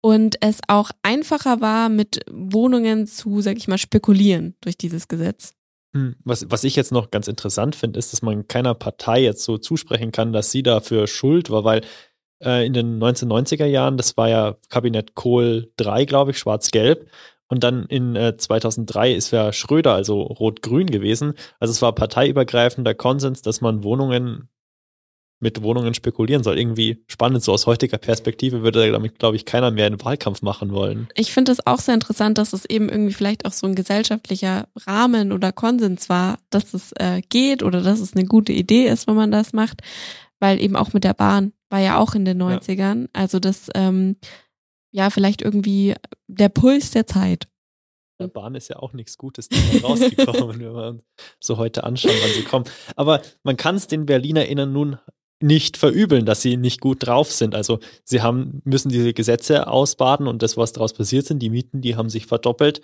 und 0.00 0.36
es 0.40 0.60
auch 0.68 0.90
einfacher 1.02 1.60
war, 1.60 1.88
mit 1.88 2.20
Wohnungen 2.30 3.06
zu, 3.06 3.40
sag 3.40 3.56
ich 3.56 3.68
mal, 3.68 3.78
spekulieren 3.78 4.54
durch 4.60 4.76
dieses 4.76 5.08
Gesetz. 5.08 5.54
Hm, 5.94 6.16
was, 6.24 6.50
was 6.50 6.64
ich 6.64 6.76
jetzt 6.76 6.92
noch 6.92 7.10
ganz 7.10 7.28
interessant 7.28 7.74
finde, 7.74 7.98
ist, 7.98 8.12
dass 8.12 8.22
man 8.22 8.46
keiner 8.46 8.74
Partei 8.74 9.22
jetzt 9.22 9.44
so 9.44 9.58
zusprechen 9.58 10.12
kann, 10.12 10.32
dass 10.32 10.50
sie 10.50 10.62
dafür 10.62 11.06
schuld 11.06 11.50
war, 11.50 11.64
weil 11.64 11.82
äh, 12.44 12.66
in 12.66 12.72
den 12.72 13.02
1990er 13.02 13.64
Jahren, 13.64 13.96
das 13.96 14.16
war 14.16 14.28
ja 14.28 14.56
Kabinett 14.68 15.14
Kohl 15.14 15.72
3, 15.76 16.04
glaube 16.04 16.32
ich, 16.32 16.38
schwarz-gelb. 16.38 17.10
Und 17.50 17.64
dann 17.64 17.86
in 17.86 18.14
äh, 18.14 18.36
2003 18.36 19.12
ist 19.14 19.30
ja 19.30 19.52
Schröder, 19.54 19.94
also 19.94 20.20
rot-grün 20.20 20.86
gewesen. 20.88 21.32
Also 21.58 21.72
es 21.72 21.80
war 21.80 21.94
parteiübergreifender 21.94 22.94
Konsens, 22.94 23.40
dass 23.40 23.62
man 23.62 23.82
Wohnungen 23.82 24.50
mit 25.40 25.62
Wohnungen 25.62 25.94
spekulieren 25.94 26.42
soll. 26.42 26.58
Irgendwie 26.58 27.02
spannend, 27.06 27.42
so 27.42 27.52
aus 27.52 27.66
heutiger 27.66 27.98
Perspektive 27.98 28.62
würde 28.62 28.90
damit, 28.90 29.18
glaube 29.18 29.36
ich, 29.36 29.44
keiner 29.44 29.70
mehr 29.70 29.86
einen 29.86 30.02
Wahlkampf 30.02 30.42
machen 30.42 30.72
wollen. 30.72 31.08
Ich 31.14 31.32
finde 31.32 31.52
es 31.52 31.64
auch 31.66 31.78
sehr 31.78 31.94
interessant, 31.94 32.38
dass 32.38 32.52
es 32.52 32.64
eben 32.64 32.88
irgendwie 32.88 33.12
vielleicht 33.12 33.46
auch 33.46 33.52
so 33.52 33.66
ein 33.66 33.74
gesellschaftlicher 33.74 34.68
Rahmen 34.74 35.32
oder 35.32 35.52
Konsens 35.52 36.08
war, 36.08 36.38
dass 36.50 36.74
es 36.74 36.92
äh, 36.92 37.22
geht 37.28 37.62
oder 37.62 37.82
dass 37.82 38.00
es 38.00 38.14
eine 38.14 38.26
gute 38.26 38.52
Idee 38.52 38.88
ist, 38.88 39.06
wenn 39.06 39.16
man 39.16 39.30
das 39.30 39.52
macht, 39.52 39.82
weil 40.40 40.60
eben 40.60 40.76
auch 40.76 40.92
mit 40.92 41.04
der 41.04 41.14
Bahn 41.14 41.52
war 41.70 41.80
ja 41.80 41.98
auch 41.98 42.14
in 42.14 42.24
den 42.24 42.42
90ern. 42.42 43.02
Ja. 43.02 43.08
Also 43.12 43.38
das, 43.38 43.68
ähm, 43.74 44.16
ja, 44.90 45.10
vielleicht 45.10 45.42
irgendwie 45.42 45.94
der 46.26 46.48
Puls 46.48 46.90
der 46.90 47.06
Zeit. 47.06 47.46
Der 48.20 48.26
Bahn 48.26 48.56
ist 48.56 48.68
ja 48.68 48.76
auch 48.76 48.94
nichts 48.94 49.16
Gutes 49.16 49.48
rausgekommen, 49.82 50.48
wenn 50.60 50.60
wir 50.60 50.88
uns 50.88 51.04
so 51.38 51.56
heute 51.56 51.84
anschauen, 51.84 52.14
wann 52.20 52.32
sie 52.32 52.42
kommen. 52.42 52.64
Aber 52.96 53.22
man 53.44 53.56
kann 53.56 53.76
es 53.76 53.86
den 53.86 54.06
BerlinerInnen 54.06 54.72
nun 54.72 54.98
nicht 55.40 55.76
verübeln, 55.76 56.26
dass 56.26 56.42
sie 56.42 56.56
nicht 56.56 56.80
gut 56.80 57.06
drauf 57.06 57.30
sind. 57.30 57.54
Also 57.54 57.78
sie 58.04 58.22
haben, 58.22 58.60
müssen 58.64 58.88
diese 58.88 59.12
Gesetze 59.12 59.68
ausbaden 59.68 60.26
und 60.26 60.42
das, 60.42 60.56
was 60.56 60.72
daraus 60.72 60.92
passiert 60.92 61.26
sind, 61.26 61.40
die 61.40 61.50
Mieten, 61.50 61.80
die 61.80 61.96
haben 61.96 62.10
sich 62.10 62.26
verdoppelt. 62.26 62.80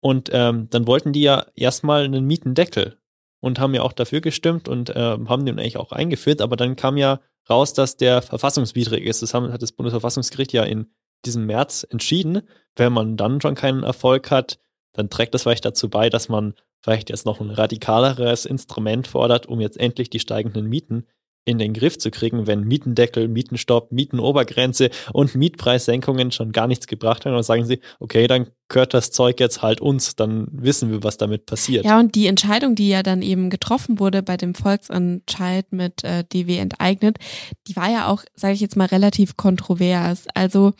Und 0.00 0.30
ähm, 0.32 0.68
dann 0.70 0.86
wollten 0.86 1.12
die 1.12 1.22
ja 1.22 1.46
erstmal 1.54 2.04
einen 2.04 2.24
Mietendeckel 2.24 2.96
und 3.40 3.58
haben 3.58 3.74
ja 3.74 3.82
auch 3.82 3.92
dafür 3.92 4.20
gestimmt 4.20 4.68
und 4.68 4.90
äh, 4.90 4.94
haben 5.26 5.44
den 5.44 5.58
eigentlich 5.58 5.76
auch 5.76 5.92
eingeführt. 5.92 6.40
Aber 6.40 6.56
dann 6.56 6.76
kam 6.76 6.96
ja 6.96 7.20
raus, 7.50 7.72
dass 7.72 7.96
der 7.96 8.22
verfassungswidrig 8.22 9.04
ist. 9.04 9.22
Das 9.22 9.34
haben, 9.34 9.52
hat 9.52 9.62
das 9.62 9.72
Bundesverfassungsgericht 9.72 10.52
ja 10.52 10.64
in 10.64 10.86
diesem 11.24 11.46
März 11.46 11.86
entschieden. 11.90 12.42
Wenn 12.76 12.92
man 12.92 13.16
dann 13.16 13.40
schon 13.40 13.54
keinen 13.54 13.82
Erfolg 13.82 14.30
hat, 14.30 14.58
dann 14.92 15.10
trägt 15.10 15.34
das 15.34 15.42
vielleicht 15.42 15.64
dazu 15.64 15.90
bei, 15.90 16.10
dass 16.10 16.28
man 16.28 16.54
vielleicht 16.80 17.10
jetzt 17.10 17.26
noch 17.26 17.40
ein 17.40 17.50
radikaleres 17.50 18.46
Instrument 18.46 19.06
fordert, 19.08 19.46
um 19.46 19.60
jetzt 19.60 19.78
endlich 19.78 20.10
die 20.10 20.20
steigenden 20.20 20.66
Mieten 20.68 21.06
in 21.44 21.58
den 21.58 21.72
Griff 21.72 21.98
zu 21.98 22.10
kriegen, 22.10 22.46
wenn 22.46 22.64
Mietendeckel, 22.64 23.26
Mietenstopp, 23.26 23.90
Mietenobergrenze 23.90 24.90
und 25.12 25.34
Mietpreissenkungen 25.34 26.30
schon 26.30 26.52
gar 26.52 26.66
nichts 26.66 26.86
gebracht 26.86 27.24
haben. 27.24 27.32
Dann 27.32 27.42
sagen 27.42 27.64
sie, 27.64 27.80
okay, 28.00 28.26
dann 28.26 28.48
gehört 28.68 28.92
das 28.92 29.10
Zeug 29.10 29.40
jetzt 29.40 29.62
halt 29.62 29.80
uns, 29.80 30.14
dann 30.14 30.46
wissen 30.50 30.90
wir, 30.90 31.02
was 31.02 31.16
damit 31.16 31.46
passiert. 31.46 31.84
Ja, 31.86 31.98
und 31.98 32.14
die 32.14 32.26
Entscheidung, 32.26 32.74
die 32.74 32.88
ja 32.88 33.02
dann 33.02 33.22
eben 33.22 33.48
getroffen 33.48 33.98
wurde 33.98 34.22
bei 34.22 34.36
dem 34.36 34.54
Volksentscheid 34.54 35.72
mit 35.72 36.04
äh, 36.04 36.24
DW 36.24 36.58
enteignet, 36.58 37.18
die 37.66 37.76
war 37.76 37.90
ja 37.90 38.08
auch, 38.08 38.24
sage 38.34 38.54
ich 38.54 38.60
jetzt 38.60 38.76
mal, 38.76 38.86
relativ 38.86 39.36
kontrovers. 39.36 40.26
Also 40.34 40.74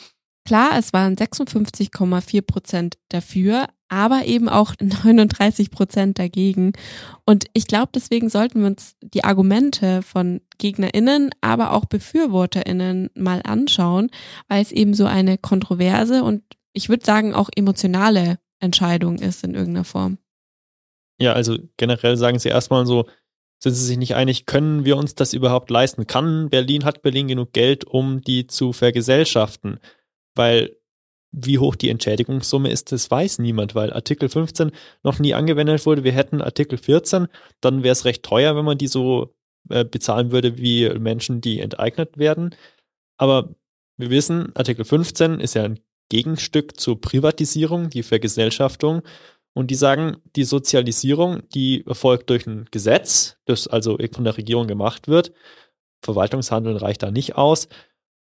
klar, 0.44 0.78
es 0.78 0.92
waren 0.92 1.16
56,4 1.16 2.42
Prozent 2.42 2.98
dafür, 3.08 3.68
aber 3.88 4.24
eben 4.24 4.48
auch 4.48 4.74
39 4.80 5.70
Prozent 5.70 6.18
dagegen. 6.18 6.72
Und 7.24 7.46
ich 7.52 7.66
glaube, 7.66 7.90
deswegen 7.94 8.28
sollten 8.28 8.60
wir 8.60 8.66
uns 8.66 8.96
die 9.00 9.24
Argumente 9.24 10.02
von 10.02 10.40
GegnerInnen, 10.58 11.30
aber 11.40 11.72
auch 11.72 11.84
BefürworterInnen 11.84 13.10
mal 13.14 13.42
anschauen, 13.44 14.10
weil 14.48 14.62
es 14.62 14.72
eben 14.72 14.94
so 14.94 15.06
eine 15.06 15.38
kontroverse 15.38 16.22
und 16.24 16.42
ich 16.72 16.88
würde 16.88 17.04
sagen 17.04 17.34
auch 17.34 17.50
emotionale 17.54 18.38
Entscheidung 18.60 19.18
ist 19.18 19.44
in 19.44 19.54
irgendeiner 19.54 19.84
Form. 19.84 20.18
Ja, 21.20 21.32
also 21.32 21.56
generell 21.76 22.16
sagen 22.16 22.38
sie 22.38 22.48
erstmal 22.48 22.86
so, 22.86 23.06
sind 23.60 23.74
sie 23.74 23.84
sich 23.84 23.98
nicht 23.98 24.14
einig, 24.14 24.46
können 24.46 24.84
wir 24.84 24.96
uns 24.96 25.16
das 25.16 25.32
überhaupt 25.32 25.70
leisten? 25.70 26.06
Kann 26.06 26.48
Berlin, 26.48 26.84
hat 26.84 27.02
Berlin 27.02 27.26
genug 27.26 27.52
Geld, 27.52 27.84
um 27.84 28.20
die 28.20 28.46
zu 28.46 28.72
vergesellschaften? 28.72 29.80
Weil 30.36 30.76
wie 31.32 31.58
hoch 31.58 31.76
die 31.76 31.90
Entschädigungssumme 31.90 32.70
ist, 32.70 32.92
das 32.92 33.10
weiß 33.10 33.38
niemand, 33.38 33.74
weil 33.74 33.92
Artikel 33.92 34.28
15 34.28 34.72
noch 35.02 35.18
nie 35.18 35.34
angewendet 35.34 35.84
wurde. 35.84 36.04
Wir 36.04 36.12
hätten 36.12 36.40
Artikel 36.40 36.78
14, 36.78 37.28
dann 37.60 37.82
wäre 37.82 37.92
es 37.92 38.04
recht 38.04 38.22
teuer, 38.22 38.56
wenn 38.56 38.64
man 38.64 38.78
die 38.78 38.86
so 38.86 39.34
äh, 39.68 39.84
bezahlen 39.84 40.32
würde 40.32 40.58
wie 40.58 40.88
Menschen, 40.98 41.40
die 41.40 41.60
enteignet 41.60 42.16
werden. 42.18 42.54
Aber 43.18 43.54
wir 43.96 44.10
wissen, 44.10 44.54
Artikel 44.54 44.84
15 44.84 45.40
ist 45.40 45.54
ja 45.54 45.64
ein 45.64 45.80
Gegenstück 46.08 46.80
zur 46.80 47.00
Privatisierung, 47.00 47.90
die 47.90 48.02
Vergesellschaftung. 48.02 49.02
Und 49.54 49.70
die 49.70 49.74
sagen, 49.74 50.18
die 50.36 50.44
Sozialisierung, 50.44 51.42
die 51.50 51.84
erfolgt 51.84 52.30
durch 52.30 52.46
ein 52.46 52.66
Gesetz, 52.70 53.38
das 53.44 53.66
also 53.66 53.98
von 54.12 54.24
der 54.24 54.36
Regierung 54.36 54.68
gemacht 54.68 55.08
wird. 55.08 55.32
Verwaltungshandeln 56.02 56.76
reicht 56.76 57.02
da 57.02 57.10
nicht 57.10 57.34
aus. 57.34 57.68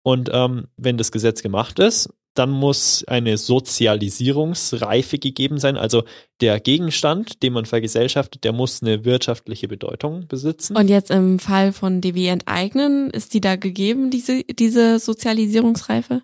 Und 0.04 0.30
ähm, 0.32 0.68
wenn 0.76 0.96
das 0.96 1.10
Gesetz 1.10 1.42
gemacht 1.42 1.78
ist, 1.80 2.10
dann 2.34 2.50
muss 2.50 3.04
eine 3.06 3.38
Sozialisierungsreife 3.38 5.18
gegeben 5.18 5.58
sein. 5.58 5.76
Also 5.76 6.04
der 6.40 6.60
Gegenstand, 6.60 7.42
den 7.42 7.52
man 7.52 7.64
vergesellschaftet, 7.64 8.44
der 8.44 8.52
muss 8.52 8.82
eine 8.82 9.04
wirtschaftliche 9.04 9.68
Bedeutung 9.68 10.26
besitzen. 10.26 10.76
Und 10.76 10.88
jetzt 10.88 11.10
im 11.10 11.38
Fall 11.38 11.72
von 11.72 12.00
DW 12.00 12.28
enteignen, 12.28 13.10
ist 13.10 13.34
die 13.34 13.40
da 13.40 13.56
gegeben, 13.56 14.10
diese, 14.10 14.42
diese 14.44 14.98
Sozialisierungsreife? 14.98 16.22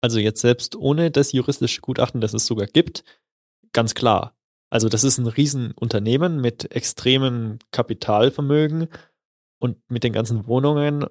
Also 0.00 0.20
jetzt 0.20 0.40
selbst 0.40 0.76
ohne 0.76 1.10
das 1.10 1.32
juristische 1.32 1.80
Gutachten, 1.80 2.20
das 2.20 2.32
es 2.32 2.46
sogar 2.46 2.66
gibt, 2.66 3.02
ganz 3.72 3.94
klar. 3.94 4.36
Also 4.70 4.88
das 4.88 5.02
ist 5.02 5.18
ein 5.18 5.26
Riesenunternehmen 5.26 6.40
mit 6.40 6.72
extremem 6.72 7.58
Kapitalvermögen 7.72 8.88
und 9.58 9.78
mit 9.90 10.04
den 10.04 10.12
ganzen 10.12 10.46
Wohnungen 10.46 11.06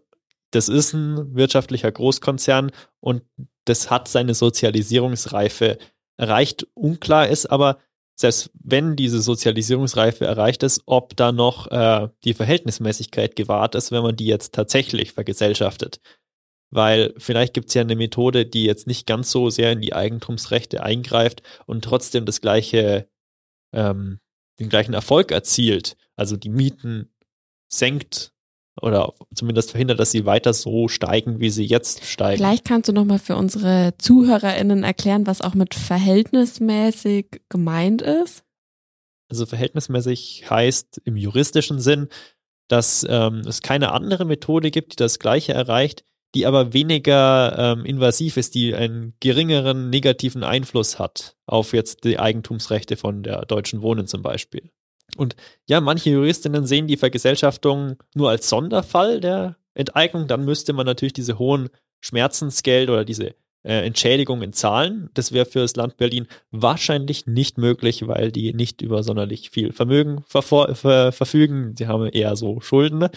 das 0.51 0.69
ist 0.69 0.93
ein 0.93 1.35
wirtschaftlicher 1.35 1.91
Großkonzern 1.91 2.71
und 2.99 3.23
das 3.69 3.89
hat 3.89 4.07
seine 4.07 4.33
Sozialisierungsreife 4.33 5.77
erreicht. 6.17 6.67
Unklar 6.73 7.27
ist 7.27 7.45
aber, 7.47 7.79
selbst 8.15 8.49
wenn 8.53 8.95
diese 8.95 9.21
Sozialisierungsreife 9.21 10.25
erreicht 10.25 10.63
ist, 10.63 10.81
ob 10.85 11.15
da 11.15 11.31
noch 11.31 11.67
äh, 11.67 12.09
die 12.23 12.33
Verhältnismäßigkeit 12.33 13.35
gewahrt 13.35 13.75
ist, 13.75 13.91
wenn 13.91 14.03
man 14.03 14.15
die 14.15 14.25
jetzt 14.25 14.53
tatsächlich 14.53 15.11
vergesellschaftet. 15.11 15.99
Weil 16.69 17.13
vielleicht 17.17 17.53
gibt 17.53 17.69
es 17.69 17.75
ja 17.75 17.81
eine 17.81 17.95
Methode, 17.95 18.45
die 18.45 18.63
jetzt 18.63 18.87
nicht 18.87 19.05
ganz 19.05 19.31
so 19.31 19.49
sehr 19.49 19.71
in 19.71 19.81
die 19.81 19.93
Eigentumsrechte 19.93 20.83
eingreift 20.83 21.41
und 21.65 21.83
trotzdem 21.83 22.25
das 22.25 22.41
gleiche, 22.41 23.07
ähm, 23.73 24.19
den 24.59 24.69
gleichen 24.69 24.93
Erfolg 24.93 25.31
erzielt. 25.31 25.95
Also 26.15 26.35
die 26.35 26.49
Mieten 26.49 27.13
senkt 27.69 28.33
oder 28.81 29.13
zumindest 29.33 29.71
verhindert, 29.71 29.99
dass 29.99 30.11
sie 30.11 30.25
weiter 30.25 30.53
so 30.53 30.87
steigen, 30.87 31.39
wie 31.39 31.49
sie 31.49 31.65
jetzt 31.65 32.05
steigen. 32.05 32.37
Vielleicht 32.37 32.65
kannst 32.65 32.89
du 32.89 32.93
nochmal 32.93 33.19
für 33.19 33.35
unsere 33.35 33.93
ZuhörerInnen 33.97 34.83
erklären, 34.83 35.27
was 35.27 35.41
auch 35.41 35.53
mit 35.53 35.75
verhältnismäßig 35.75 37.41
gemeint 37.49 38.01
ist. 38.01 38.43
Also 39.29 39.45
verhältnismäßig 39.45 40.49
heißt 40.49 41.01
im 41.03 41.17
juristischen 41.17 41.79
Sinn, 41.79 42.07
dass 42.67 43.05
ähm, 43.09 43.39
es 43.47 43.61
keine 43.61 43.91
andere 43.91 44.25
Methode 44.25 44.71
gibt, 44.71 44.93
die 44.93 44.97
das 44.97 45.19
Gleiche 45.19 45.53
erreicht, 45.53 46.03
die 46.35 46.45
aber 46.45 46.73
weniger 46.73 47.55
ähm, 47.57 47.85
invasiv 47.85 48.37
ist, 48.37 48.55
die 48.55 48.75
einen 48.75 49.13
geringeren 49.19 49.89
negativen 49.89 50.43
Einfluss 50.43 50.99
hat 50.99 51.35
auf 51.45 51.73
jetzt 51.73 52.03
die 52.03 52.19
Eigentumsrechte 52.19 52.97
von 52.97 53.23
der 53.23 53.45
Deutschen 53.45 53.81
Wohnen 53.81 54.07
zum 54.07 54.21
Beispiel. 54.21 54.69
Und 55.15 55.35
ja, 55.67 55.81
manche 55.81 56.09
Juristinnen 56.09 56.65
sehen 56.65 56.87
die 56.87 56.97
Vergesellschaftung 56.97 57.97
nur 58.13 58.29
als 58.29 58.49
Sonderfall 58.49 59.21
der 59.21 59.57
Enteignung. 59.73 60.27
Dann 60.27 60.43
müsste 60.45 60.73
man 60.73 60.85
natürlich 60.85 61.13
diese 61.13 61.39
hohen 61.39 61.69
Schmerzensgeld 62.01 62.89
oder 62.89 63.05
diese 63.05 63.35
äh, 63.63 63.85
Entschädigungen 63.85 64.53
zahlen. 64.53 65.09
Das 65.13 65.31
wäre 65.31 65.45
für 65.45 65.59
das 65.59 65.75
Land 65.75 65.97
Berlin 65.97 66.27
wahrscheinlich 66.51 67.25
nicht 67.25 67.57
möglich, 67.57 68.07
weil 68.07 68.31
die 68.31 68.53
nicht 68.53 68.81
über 68.81 69.03
sonderlich 69.03 69.49
viel 69.49 69.71
Vermögen 69.71 70.23
ver 70.27 70.41
ver 70.41 71.11
verfügen. 71.11 71.75
Sie 71.77 71.87
haben 71.87 72.07
eher 72.07 72.35
so 72.35 72.59
Schulden. 72.59 73.09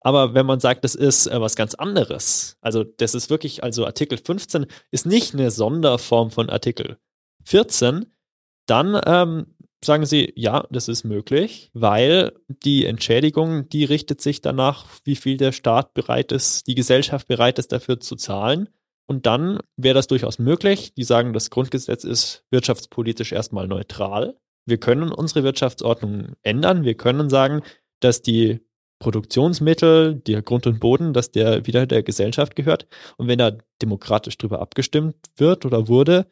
Aber 0.00 0.34
wenn 0.34 0.46
man 0.46 0.60
sagt, 0.60 0.84
das 0.84 0.94
ist 0.94 1.26
äh, 1.26 1.40
was 1.40 1.56
ganz 1.56 1.74
anderes, 1.74 2.56
also 2.60 2.84
das 2.84 3.14
ist 3.14 3.30
wirklich, 3.30 3.64
also 3.64 3.84
Artikel 3.84 4.18
15 4.18 4.66
ist 4.90 5.06
nicht 5.06 5.34
eine 5.34 5.50
Sonderform 5.50 6.30
von 6.30 6.50
Artikel 6.50 6.98
14, 7.44 8.06
dann 8.66 9.00
ähm, 9.06 9.54
sagen 9.84 10.06
sie, 10.06 10.32
ja, 10.36 10.64
das 10.70 10.88
ist 10.88 11.04
möglich, 11.04 11.70
weil 11.72 12.32
die 12.48 12.84
Entschädigung, 12.84 13.68
die 13.68 13.84
richtet 13.84 14.20
sich 14.20 14.40
danach, 14.40 14.86
wie 15.04 15.16
viel 15.16 15.36
der 15.36 15.52
Staat 15.52 15.94
bereit 15.94 16.32
ist, 16.32 16.66
die 16.66 16.74
Gesellschaft 16.74 17.28
bereit 17.28 17.58
ist, 17.58 17.72
dafür 17.72 18.00
zu 18.00 18.16
zahlen. 18.16 18.68
Und 19.06 19.26
dann 19.26 19.60
wäre 19.76 19.94
das 19.94 20.06
durchaus 20.06 20.38
möglich. 20.38 20.92
Die 20.94 21.04
sagen, 21.04 21.32
das 21.32 21.50
Grundgesetz 21.50 22.04
ist 22.04 22.44
wirtschaftspolitisch 22.50 23.32
erstmal 23.32 23.66
neutral. 23.66 24.36
Wir 24.66 24.78
können 24.78 25.12
unsere 25.12 25.44
Wirtschaftsordnung 25.44 26.34
ändern. 26.42 26.84
Wir 26.84 26.94
können 26.94 27.30
sagen, 27.30 27.62
dass 28.00 28.20
die 28.20 28.60
Produktionsmittel, 28.98 30.16
der 30.16 30.42
Grund 30.42 30.66
und 30.66 30.80
Boden, 30.80 31.12
dass 31.12 31.30
der 31.30 31.66
wieder 31.66 31.86
der 31.86 32.02
Gesellschaft 32.02 32.56
gehört. 32.56 32.86
Und 33.16 33.28
wenn 33.28 33.38
da 33.38 33.52
demokratisch 33.80 34.36
drüber 34.36 34.60
abgestimmt 34.60 35.16
wird 35.36 35.64
oder 35.64 35.88
wurde, 35.88 36.26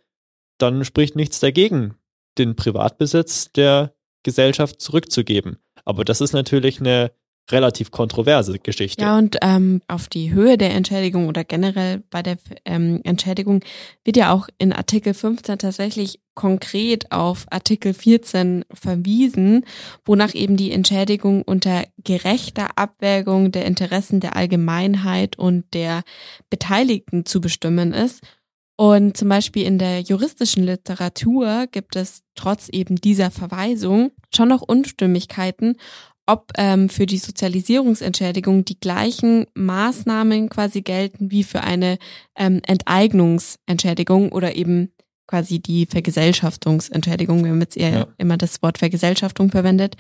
dann 0.59 0.85
spricht 0.85 1.17
nichts 1.17 1.41
dagegen, 1.41 1.95
den 2.39 2.57
Privatbesitz 2.57 3.53
der 3.53 3.95
Gesellschaft 4.23 4.81
zurückzugeben. 4.81 5.59
Aber 5.85 6.05
das 6.05 6.21
ist 6.21 6.33
natürlich 6.33 6.81
eine 6.81 7.13
relativ 7.51 7.91
kontroverse 7.91 8.59
Geschichte. 8.59 9.03
Ja, 9.03 9.19
und 9.19 9.37
ähm, 9.41 9.81
auf 9.89 10.09
die 10.09 10.33
Höhe 10.33 10.59
der 10.59 10.75
Entschädigung 10.75 11.29
oder 11.29 11.45
generell 11.45 12.03
bei 12.11 12.23
der 12.23 12.39
ähm, 12.65 13.01
Entschädigung 13.05 13.61
wird 14.05 14.17
ja 14.17 14.33
auch 14.33 14.49
in 14.59 14.73
Artikel 14.73 15.15
15 15.15 15.59
tatsächlich 15.59 16.21
konkret 16.35 17.13
auf 17.13 17.47
Artikel 17.51 17.95
14 17.95 18.65
verwiesen, 18.73 19.65
wonach 20.05 20.35
eben 20.35 20.57
die 20.57 20.73
Entschädigung 20.73 21.43
unter 21.43 21.85
gerechter 22.03 22.77
Abwägung 22.77 23.53
der 23.53 23.65
Interessen 23.65 24.21
der 24.21 24.35
Allgemeinheit 24.35 25.39
und 25.39 25.73
der 25.73 26.03
Beteiligten 26.51 27.27
zu 27.27 27.41
bestimmen 27.41 27.93
ist. 27.93 28.23
Und 28.77 29.17
zum 29.17 29.31
Beispiel 29.31 29.65
in 29.65 29.79
der 29.79 30.01
juristischen 30.01 30.65
Literatur 30.65 31.67
gibt 31.71 31.97
es 31.97 32.23
trotz 32.35 32.69
eben 32.69 32.97
dieser 32.97 33.31
Verweisung 33.31 34.11
schon 34.35 34.49
noch 34.49 34.61
Unstimmigkeiten, 34.61 35.77
ob 36.27 36.53
ähm, 36.59 36.89
für 36.89 37.07
die 37.07 37.19
Sozialisierungsentschädigung 37.19 38.65
die 38.65 38.79
gleichen 38.79 39.47
Maßnahmen 39.55 40.51
quasi 40.51 40.83
gelten 40.83 41.31
wie 41.31 41.45
für 41.45 41.63
eine 41.63 41.99
ähm, 42.37 42.61
Enteignungsentschädigung 42.67 44.33
oder 44.33 44.57
eben 44.57 44.93
quasi 45.27 45.61
die 45.61 45.87
Vergesellschaftungsentschädigung. 45.87 47.45
Wir 47.45 47.53
haben 47.53 47.61
jetzt 47.61 47.77
eher 47.77 47.91
ja. 47.91 48.07
immer 48.19 48.37
das 48.37 48.63
Wort 48.63 48.79
Vergesellschaftung 48.79 49.51
verwendet. 49.51 49.97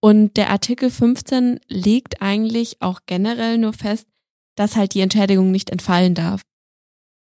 Und 0.00 0.36
der 0.36 0.50
Artikel 0.50 0.90
15 0.90 1.60
legt 1.68 2.20
eigentlich 2.20 2.76
auch 2.80 3.00
generell 3.06 3.58
nur 3.58 3.72
fest, 3.72 4.06
dass 4.56 4.76
halt 4.76 4.94
die 4.94 5.00
Entschädigung 5.00 5.50
nicht 5.50 5.70
entfallen 5.70 6.14
darf. 6.14 6.42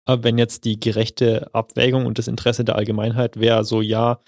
Aber 0.05 0.24
wenn 0.24 0.38
jetzt 0.38 0.65
die 0.65 0.79
gerechte 0.79 1.53
Abwägung 1.53 2.05
und 2.05 2.17
das 2.17 2.27
Interesse 2.27 2.65
der 2.65 2.75
Allgemeinheit 2.75 3.39
wäre, 3.39 3.63
so 3.63 3.81
ja, 3.81 4.20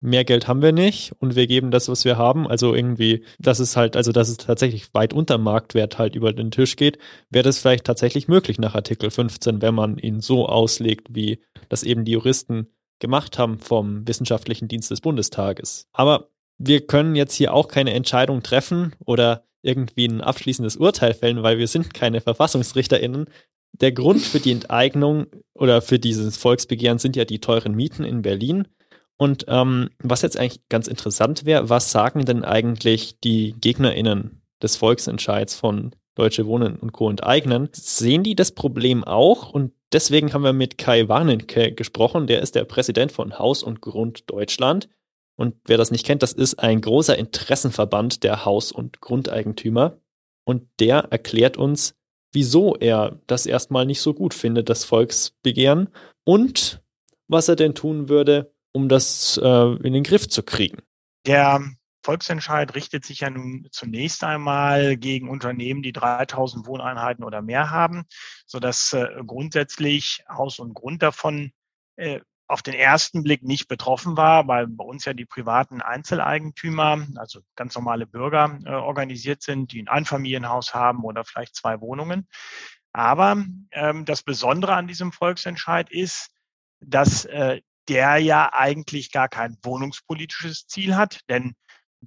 mehr 0.00 0.24
Geld 0.24 0.46
haben 0.46 0.62
wir 0.62 0.72
nicht 0.72 1.12
und 1.18 1.34
wir 1.34 1.46
geben 1.46 1.70
das, 1.70 1.88
was 1.88 2.04
wir 2.04 2.16
haben. 2.16 2.46
Also 2.46 2.74
irgendwie, 2.74 3.24
dass 3.38 3.58
es 3.58 3.76
halt, 3.76 3.96
also 3.96 4.12
dass 4.12 4.28
es 4.28 4.36
tatsächlich 4.36 4.94
weit 4.94 5.12
unter 5.12 5.38
Marktwert 5.38 5.98
halt 5.98 6.14
über 6.14 6.32
den 6.32 6.50
Tisch 6.50 6.76
geht, 6.76 6.98
wäre 7.30 7.42
das 7.42 7.58
vielleicht 7.58 7.84
tatsächlich 7.84 8.28
möglich 8.28 8.58
nach 8.58 8.74
Artikel 8.74 9.10
15, 9.10 9.60
wenn 9.60 9.74
man 9.74 9.98
ihn 9.98 10.20
so 10.20 10.46
auslegt, 10.46 11.08
wie 11.10 11.40
das 11.68 11.82
eben 11.82 12.04
die 12.04 12.12
Juristen 12.12 12.68
gemacht 13.00 13.38
haben 13.38 13.58
vom 13.58 14.06
Wissenschaftlichen 14.06 14.68
Dienst 14.68 14.90
des 14.90 15.00
Bundestages. 15.00 15.88
Aber 15.92 16.30
wir 16.58 16.86
können 16.86 17.14
jetzt 17.14 17.34
hier 17.34 17.54
auch 17.54 17.68
keine 17.68 17.92
Entscheidung 17.94 18.42
treffen 18.42 18.94
oder 19.04 19.44
irgendwie 19.62 20.06
ein 20.06 20.20
abschließendes 20.20 20.76
Urteil 20.76 21.14
fällen, 21.14 21.42
weil 21.42 21.58
wir 21.58 21.68
sind 21.68 21.94
keine 21.94 22.20
VerfassungsrichterInnen. 22.20 23.26
Der 23.72 23.92
Grund 23.92 24.20
für 24.20 24.40
die 24.40 24.52
Enteignung 24.52 25.26
oder 25.54 25.82
für 25.82 25.98
dieses 25.98 26.36
Volksbegehren 26.36 26.98
sind 26.98 27.16
ja 27.16 27.24
die 27.24 27.40
teuren 27.40 27.74
Mieten 27.74 28.04
in 28.04 28.22
Berlin. 28.22 28.66
Und 29.16 29.46
ähm, 29.48 29.90
was 29.98 30.22
jetzt 30.22 30.38
eigentlich 30.38 30.68
ganz 30.68 30.86
interessant 30.86 31.44
wäre, 31.44 31.68
was 31.68 31.90
sagen 31.90 32.24
denn 32.24 32.44
eigentlich 32.44 33.18
die 33.20 33.54
GegnerInnen 33.60 34.42
des 34.62 34.76
Volksentscheids 34.76 35.54
von 35.54 35.90
Deutsche 36.14 36.46
Wohnen 36.46 36.76
und 36.76 36.92
Co. 36.92 37.10
enteignen? 37.10 37.68
Sehen 37.72 38.22
die 38.22 38.36
das 38.36 38.52
Problem 38.52 39.04
auch? 39.04 39.50
Und 39.50 39.72
deswegen 39.92 40.32
haben 40.32 40.44
wir 40.44 40.52
mit 40.52 40.78
Kai 40.78 41.08
Warnenke 41.08 41.72
gesprochen. 41.72 42.26
Der 42.26 42.42
ist 42.42 42.54
der 42.54 42.64
Präsident 42.64 43.12
von 43.12 43.38
Haus 43.38 43.62
und 43.62 43.80
Grund 43.80 44.30
Deutschland. 44.30 44.88
Und 45.36 45.54
wer 45.66 45.78
das 45.78 45.90
nicht 45.90 46.06
kennt, 46.06 46.22
das 46.22 46.32
ist 46.32 46.58
ein 46.58 46.80
großer 46.80 47.16
Interessenverband 47.16 48.24
der 48.24 48.44
Haus- 48.44 48.72
und 48.72 49.00
Grundeigentümer. 49.00 49.98
Und 50.44 50.66
der 50.80 51.08
erklärt 51.10 51.56
uns, 51.56 51.94
wieso 52.32 52.76
er 52.76 53.18
das 53.26 53.46
erstmal 53.46 53.86
nicht 53.86 54.00
so 54.00 54.14
gut 54.14 54.34
findet, 54.34 54.68
das 54.68 54.84
Volksbegehren, 54.84 55.88
und 56.24 56.82
was 57.28 57.48
er 57.48 57.56
denn 57.56 57.74
tun 57.74 58.08
würde, 58.08 58.52
um 58.72 58.88
das 58.88 59.38
äh, 59.42 59.76
in 59.82 59.92
den 59.92 60.02
Griff 60.02 60.28
zu 60.28 60.42
kriegen? 60.42 60.78
Der 61.26 61.62
Volksentscheid 62.02 62.74
richtet 62.74 63.04
sich 63.04 63.20
ja 63.20 63.30
nun 63.30 63.66
zunächst 63.70 64.24
einmal 64.24 64.96
gegen 64.96 65.28
Unternehmen, 65.28 65.82
die 65.82 65.92
3000 65.92 66.66
Wohneinheiten 66.66 67.24
oder 67.24 67.42
mehr 67.42 67.70
haben, 67.70 68.04
sodass 68.46 68.92
äh, 68.92 69.08
grundsätzlich 69.26 70.24
Haus 70.28 70.58
und 70.58 70.74
Grund 70.74 71.02
davon 71.02 71.52
äh, 71.96 72.20
auf 72.48 72.62
den 72.62 72.74
ersten 72.74 73.22
Blick 73.22 73.42
nicht 73.42 73.68
betroffen 73.68 74.16
war, 74.16 74.48
weil 74.48 74.66
bei 74.66 74.84
uns 74.84 75.04
ja 75.04 75.12
die 75.12 75.26
privaten 75.26 75.82
Einzeleigentümer, 75.82 77.06
also 77.16 77.40
ganz 77.54 77.74
normale 77.74 78.06
Bürger 78.06 78.58
äh, 78.64 78.70
organisiert 78.70 79.42
sind, 79.42 79.72
die 79.72 79.82
ein 79.82 79.88
Einfamilienhaus 79.88 80.74
haben 80.74 81.04
oder 81.04 81.24
vielleicht 81.24 81.54
zwei 81.54 81.80
Wohnungen. 81.80 82.26
Aber 82.92 83.44
ähm, 83.72 84.04
das 84.06 84.22
Besondere 84.22 84.74
an 84.74 84.86
diesem 84.86 85.12
Volksentscheid 85.12 85.90
ist, 85.90 86.30
dass 86.80 87.26
äh, 87.26 87.60
der 87.88 88.16
ja 88.18 88.50
eigentlich 88.52 89.12
gar 89.12 89.28
kein 89.28 89.58
wohnungspolitisches 89.62 90.66
Ziel 90.66 90.96
hat, 90.96 91.20
denn 91.28 91.54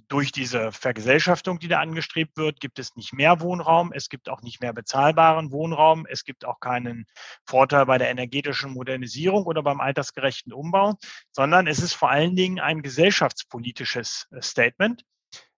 durch 0.08 0.32
diese 0.32 0.72
Vergesellschaftung, 0.72 1.58
die 1.58 1.68
da 1.68 1.80
angestrebt 1.80 2.36
wird, 2.36 2.60
gibt 2.60 2.78
es 2.78 2.96
nicht 2.96 3.12
mehr 3.12 3.40
Wohnraum, 3.40 3.92
es 3.92 4.08
gibt 4.08 4.28
auch 4.28 4.42
nicht 4.42 4.60
mehr 4.60 4.72
bezahlbaren 4.72 5.50
Wohnraum, 5.52 6.06
es 6.06 6.24
gibt 6.24 6.44
auch 6.44 6.60
keinen 6.60 7.06
Vorteil 7.44 7.86
bei 7.86 7.98
der 7.98 8.10
energetischen 8.10 8.72
Modernisierung 8.72 9.44
oder 9.44 9.62
beim 9.62 9.80
altersgerechten 9.80 10.52
Umbau, 10.52 10.94
sondern 11.30 11.66
es 11.66 11.80
ist 11.80 11.92
vor 11.92 12.10
allen 12.10 12.36
Dingen 12.36 12.58
ein 12.58 12.82
gesellschaftspolitisches 12.82 14.28
äh, 14.30 14.40
Statement 14.40 15.04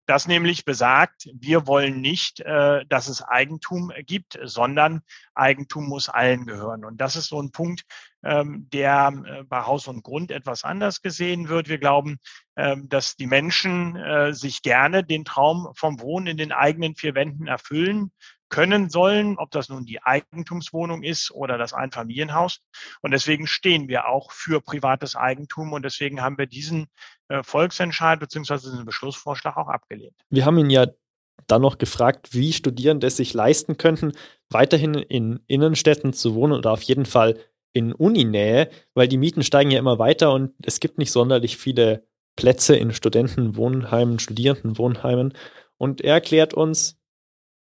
das 0.06 0.26
nämlich 0.28 0.64
besagt, 0.64 1.28
wir 1.34 1.66
wollen 1.66 2.00
nicht, 2.00 2.40
äh, 2.40 2.84
dass 2.86 3.08
es 3.08 3.22
Eigentum 3.22 3.92
gibt, 4.06 4.38
sondern 4.42 5.02
Eigentum 5.34 5.88
muss 5.88 6.08
allen 6.08 6.46
gehören. 6.46 6.84
Und 6.84 7.00
das 7.00 7.16
ist 7.16 7.28
so 7.28 7.40
ein 7.40 7.50
Punkt, 7.50 7.84
ähm, 8.22 8.68
der 8.72 9.12
äh, 9.26 9.44
bei 9.44 9.62
Haus 9.62 9.86
und 9.86 10.02
Grund 10.02 10.30
etwas 10.30 10.64
anders 10.64 11.02
gesehen 11.02 11.48
wird. 11.48 11.68
Wir 11.68 11.78
glauben, 11.78 12.18
ähm, 12.56 12.88
dass 12.88 13.16
die 13.16 13.26
Menschen 13.26 13.96
äh, 13.96 14.32
sich 14.32 14.62
gerne 14.62 15.04
den 15.04 15.24
Traum 15.24 15.68
vom 15.74 16.00
Wohnen 16.00 16.26
in 16.26 16.36
den 16.36 16.52
eigenen 16.52 16.96
vier 16.96 17.14
Wänden 17.14 17.46
erfüllen 17.46 18.12
können 18.48 18.88
sollen, 18.90 19.36
ob 19.38 19.50
das 19.50 19.68
nun 19.68 19.84
die 19.84 20.02
Eigentumswohnung 20.02 21.02
ist 21.02 21.30
oder 21.30 21.58
das 21.58 21.72
Einfamilienhaus. 21.72 22.60
Und 23.02 23.10
deswegen 23.10 23.46
stehen 23.46 23.88
wir 23.88 24.08
auch 24.08 24.32
für 24.32 24.60
privates 24.60 25.16
Eigentum 25.16 25.72
und 25.72 25.84
deswegen 25.84 26.22
haben 26.22 26.38
wir 26.38 26.46
diesen 26.46 26.86
äh, 27.28 27.42
Volksentscheid 27.42 28.20
bzw. 28.20 28.58
diesen 28.58 28.84
Beschlussvorschlag 28.84 29.56
auch 29.56 29.68
abgelehnt. 29.68 30.14
Wir 30.30 30.44
haben 30.44 30.58
ihn 30.58 30.70
ja 30.70 30.86
dann 31.46 31.62
noch 31.62 31.78
gefragt, 31.78 32.32
wie 32.32 32.52
Studierende 32.52 33.06
es 33.06 33.16
sich 33.16 33.34
leisten 33.34 33.76
könnten, 33.76 34.12
weiterhin 34.50 34.94
in 34.94 35.40
Innenstädten 35.46 36.12
zu 36.12 36.34
wohnen 36.34 36.52
oder 36.52 36.72
auf 36.72 36.82
jeden 36.82 37.06
Fall 37.06 37.38
in 37.72 37.92
Uninähe, 37.92 38.70
weil 38.94 39.08
die 39.08 39.18
Mieten 39.18 39.42
steigen 39.42 39.70
ja 39.70 39.80
immer 39.80 39.98
weiter 39.98 40.32
und 40.32 40.52
es 40.62 40.78
gibt 40.80 40.98
nicht 40.98 41.10
sonderlich 41.10 41.56
viele 41.56 42.06
Plätze 42.36 42.76
in 42.76 42.92
Studentenwohnheimen, 42.92 44.18
Studierendenwohnheimen. 44.18 45.34
Und 45.76 46.00
er 46.00 46.14
erklärt 46.14 46.54
uns, 46.54 46.98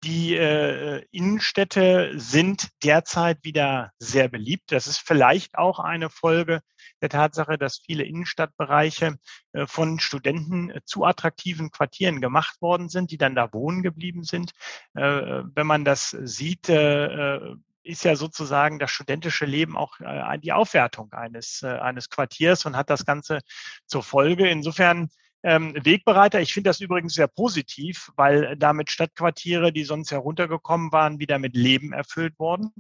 die 0.03 0.35
äh, 0.35 1.05
Innenstädte 1.11 2.13
sind 2.15 2.69
derzeit 2.83 3.43
wieder 3.43 3.91
sehr 3.99 4.29
beliebt. 4.29 4.71
Das 4.71 4.87
ist 4.87 4.97
vielleicht 4.97 5.57
auch 5.57 5.79
eine 5.79 6.09
Folge 6.09 6.61
der 7.01 7.09
Tatsache, 7.09 7.57
dass 7.57 7.77
viele 7.77 8.03
Innenstadtbereiche 8.03 9.17
äh, 9.53 9.67
von 9.67 9.99
Studenten 9.99 10.71
äh, 10.71 10.81
zu 10.85 11.05
attraktiven 11.05 11.69
Quartieren 11.69 12.19
gemacht 12.19 12.61
worden 12.61 12.89
sind, 12.89 13.11
die 13.11 13.17
dann 13.17 13.35
da 13.35 13.53
wohnen 13.53 13.83
geblieben 13.83 14.23
sind. 14.23 14.53
Äh, 14.95 15.43
wenn 15.53 15.67
man 15.67 15.85
das 15.85 16.09
sieht, 16.09 16.69
äh, 16.69 17.35
äh 17.35 17.55
ist 17.83 18.03
ja 18.03 18.15
sozusagen 18.15 18.77
das 18.77 18.91
studentische 18.91 19.45
Leben 19.45 19.75
auch 19.75 19.97
die 20.43 20.51
Aufwertung 20.51 21.11
eines, 21.13 21.63
eines 21.63 22.11
Quartiers 22.11 22.67
und 22.67 22.77
hat 22.77 22.91
das 22.91 23.07
Ganze 23.07 23.39
zur 23.87 24.03
Folge. 24.03 24.47
Insofern 24.47 25.09
ähm, 25.43 25.73
Wegbereiter. 25.83 26.41
Ich 26.41 26.53
finde 26.53 26.69
das 26.69 26.79
übrigens 26.79 27.13
sehr 27.13 27.27
positiv, 27.27 28.11
weil 28.15 28.55
damit 28.57 28.91
Stadtquartiere, 28.91 29.71
die 29.71 29.83
sonst 29.83 30.11
heruntergekommen 30.11 30.91
waren, 30.91 31.19
wieder 31.19 31.39
mit 31.39 31.55
Leben 31.55 31.93
erfüllt 31.93 32.37
wurden. 32.37 32.71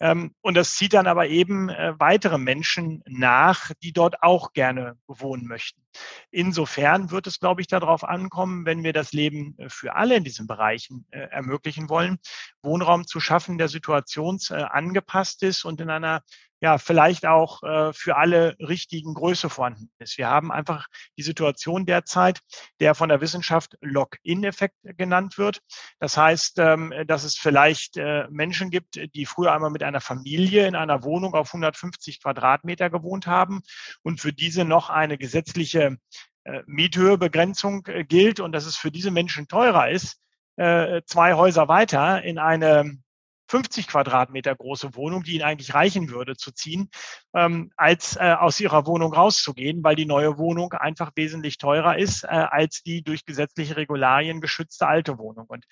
Ähm, 0.00 0.34
und 0.40 0.54
das 0.54 0.74
zieht 0.74 0.94
dann 0.94 1.06
aber 1.06 1.28
eben 1.28 1.68
äh, 1.68 1.94
weitere 1.98 2.38
Menschen 2.38 3.02
nach, 3.06 3.72
die 3.82 3.92
dort 3.92 4.22
auch 4.22 4.52
gerne 4.52 4.96
wohnen 5.06 5.46
möchten. 5.46 5.80
Insofern 6.30 7.10
wird 7.10 7.26
es, 7.26 7.38
glaube 7.38 7.60
ich, 7.60 7.68
darauf 7.68 8.04
ankommen, 8.04 8.66
wenn 8.66 8.82
wir 8.82 8.92
das 8.92 9.12
Leben 9.12 9.56
äh, 9.58 9.68
für 9.68 9.94
alle 9.94 10.16
in 10.16 10.24
diesen 10.24 10.46
Bereichen 10.46 11.06
äh, 11.10 11.20
ermöglichen 11.20 11.88
wollen, 11.88 12.18
Wohnraum 12.62 13.06
zu 13.06 13.20
schaffen, 13.20 13.58
der 13.58 13.68
situationsangepasst 13.68 15.42
ist 15.42 15.64
und 15.64 15.80
in 15.80 15.90
einer 15.90 16.22
ja 16.60 16.78
vielleicht 16.78 17.26
auch 17.26 17.62
äh, 17.62 17.92
für 17.92 18.16
alle 18.16 18.56
richtigen 18.58 19.14
Größe 19.14 19.50
vorhanden 19.50 19.90
ist. 19.98 20.18
Wir 20.18 20.28
haben 20.28 20.50
einfach 20.50 20.86
die 21.18 21.22
Situation 21.22 21.86
derzeit, 21.86 22.40
der 22.80 22.94
von 22.94 23.08
der 23.08 23.20
Wissenschaft 23.20 23.76
Lock-in-Effekt 23.80 24.76
genannt 24.82 25.38
wird. 25.38 25.60
Das 25.98 26.16
heißt, 26.16 26.58
ähm, 26.58 26.92
dass 27.06 27.24
es 27.24 27.36
vielleicht 27.36 27.96
äh, 27.96 28.26
Menschen 28.30 28.70
gibt, 28.70 29.00
die 29.14 29.26
früher 29.26 29.52
einmal 29.52 29.70
mit 29.70 29.82
einer 29.82 30.00
Familie 30.00 30.66
in 30.66 30.74
einer 30.74 31.02
Wohnung 31.02 31.34
auf 31.34 31.48
150 31.48 32.22
Quadratmeter 32.22 32.90
gewohnt 32.90 33.26
haben 33.26 33.62
und 34.02 34.20
für 34.20 34.32
diese 34.32 34.64
noch 34.64 34.90
eine 34.90 35.18
gesetzliche 35.18 35.98
äh, 36.44 36.62
Miethöhebegrenzung 36.66 37.86
äh, 37.86 38.04
gilt 38.04 38.40
und 38.40 38.52
dass 38.52 38.66
es 38.66 38.76
für 38.76 38.90
diese 38.90 39.10
Menschen 39.10 39.48
teurer 39.48 39.90
ist, 39.90 40.20
äh, 40.56 41.02
zwei 41.06 41.34
Häuser 41.34 41.68
weiter 41.68 42.22
in 42.22 42.38
eine 42.38 42.98
50 43.54 43.86
Quadratmeter 43.86 44.52
große 44.56 44.96
Wohnung, 44.96 45.22
die 45.22 45.34
ihnen 45.34 45.44
eigentlich 45.44 45.74
reichen 45.74 46.10
würde, 46.10 46.34
zu 46.34 46.50
ziehen, 46.50 46.90
ähm, 47.34 47.70
als 47.76 48.16
äh, 48.16 48.34
aus 48.36 48.58
ihrer 48.58 48.84
Wohnung 48.84 49.14
rauszugehen, 49.14 49.84
weil 49.84 49.94
die 49.94 50.06
neue 50.06 50.38
Wohnung 50.38 50.72
einfach 50.72 51.12
wesentlich 51.14 51.56
teurer 51.58 51.96
ist 51.96 52.24
äh, 52.24 52.26
als 52.26 52.82
die 52.82 53.04
durch 53.04 53.24
gesetzliche 53.26 53.76
Regularien 53.76 54.40
geschützte 54.40 54.88
alte 54.88 55.18
Wohnung. 55.18 55.46
Und 55.46 55.66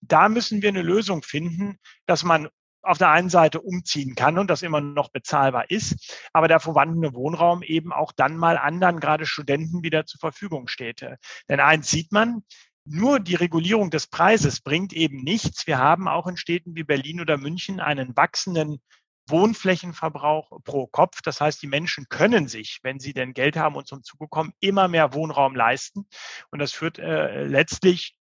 da 0.00 0.28
müssen 0.28 0.62
wir 0.62 0.68
eine 0.68 0.82
Lösung 0.82 1.24
finden, 1.24 1.80
dass 2.06 2.22
man 2.22 2.48
auf 2.82 2.98
der 2.98 3.10
einen 3.10 3.30
Seite 3.30 3.60
umziehen 3.60 4.14
kann 4.14 4.38
und 4.38 4.48
das 4.48 4.62
immer 4.62 4.80
noch 4.80 5.08
bezahlbar 5.10 5.70
ist, 5.72 6.28
aber 6.32 6.46
der 6.46 6.60
vorhandene 6.60 7.14
Wohnraum 7.14 7.64
eben 7.64 7.92
auch 7.92 8.12
dann 8.12 8.36
mal 8.36 8.58
anderen, 8.58 9.00
gerade 9.00 9.26
Studenten, 9.26 9.82
wieder 9.82 10.06
zur 10.06 10.20
Verfügung 10.20 10.68
steht. 10.68 11.04
Denn 11.48 11.58
eins 11.58 11.90
sieht 11.90 12.12
man, 12.12 12.44
nur 12.84 13.20
die 13.20 13.34
Regulierung 13.34 13.90
des 13.90 14.06
Preises 14.06 14.60
bringt 14.60 14.92
eben 14.92 15.22
nichts. 15.22 15.66
Wir 15.66 15.78
haben 15.78 16.08
auch 16.08 16.26
in 16.26 16.36
Städten 16.36 16.76
wie 16.76 16.84
Berlin 16.84 17.20
oder 17.20 17.38
München 17.38 17.80
einen 17.80 18.16
wachsenden 18.16 18.80
Wohnflächenverbrauch 19.28 20.62
pro 20.64 20.86
Kopf. 20.86 21.22
Das 21.22 21.40
heißt, 21.40 21.62
die 21.62 21.66
Menschen 21.66 22.06
können 22.08 22.46
sich, 22.46 22.80
wenn 22.82 23.00
sie 23.00 23.14
denn 23.14 23.32
Geld 23.32 23.56
haben 23.56 23.74
und 23.74 23.86
zum 23.86 24.02
Zuge 24.02 24.28
kommen, 24.28 24.52
immer 24.60 24.88
mehr 24.88 25.14
Wohnraum 25.14 25.54
leisten. 25.56 26.06
Und 26.50 26.58
das 26.58 26.72
führt 26.72 26.98
äh, 26.98 27.44
letztlich 27.44 28.16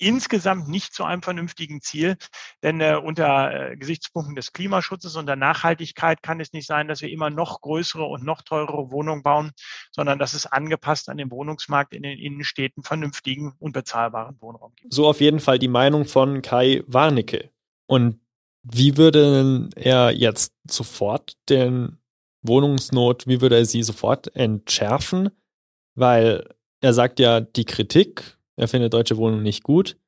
insgesamt 0.00 0.68
nicht 0.68 0.94
zu 0.94 1.04
einem 1.04 1.22
vernünftigen 1.22 1.80
Ziel. 1.80 2.16
Denn 2.62 2.80
äh, 2.80 2.96
unter 2.96 3.70
äh, 3.72 3.76
Gesichtspunkten 3.76 4.34
des 4.34 4.52
Klimaschutzes 4.52 5.16
und 5.16 5.26
der 5.26 5.36
Nachhaltigkeit 5.36 6.22
kann 6.22 6.40
es 6.40 6.52
nicht 6.52 6.66
sein, 6.66 6.88
dass 6.88 7.02
wir 7.02 7.10
immer 7.10 7.30
noch 7.30 7.60
größere 7.60 8.04
und 8.04 8.24
noch 8.24 8.42
teurere 8.42 8.90
Wohnungen 8.90 9.22
bauen, 9.22 9.52
sondern 9.90 10.18
dass 10.18 10.34
es 10.34 10.46
angepasst 10.46 11.08
an 11.08 11.18
den 11.18 11.30
Wohnungsmarkt 11.30 11.94
in 11.94 12.02
den 12.02 12.18
Innenstädten 12.18 12.82
vernünftigen 12.82 13.54
und 13.58 13.72
bezahlbaren 13.72 14.36
Wohnraum 14.40 14.72
gibt. 14.76 14.92
So 14.92 15.06
auf 15.06 15.20
jeden 15.20 15.40
Fall 15.40 15.58
die 15.58 15.68
Meinung 15.68 16.06
von 16.06 16.42
Kai 16.42 16.82
Warnecke. 16.86 17.50
Und 17.86 18.20
wie 18.62 18.96
würde 18.96 19.68
er 19.76 20.10
jetzt 20.10 20.52
sofort 20.68 21.36
den 21.48 21.98
Wohnungsnot, 22.42 23.26
wie 23.26 23.40
würde 23.40 23.56
er 23.56 23.64
sie 23.64 23.82
sofort 23.82 24.34
entschärfen? 24.34 25.30
Weil 25.94 26.54
er 26.80 26.94
sagt 26.94 27.20
ja, 27.20 27.40
die 27.40 27.64
Kritik 27.64 28.38
er 28.60 28.68
findet 28.68 28.92
deutsche 28.92 29.16
Wohnungen 29.16 29.42
nicht 29.42 29.62
gut. 29.62 29.98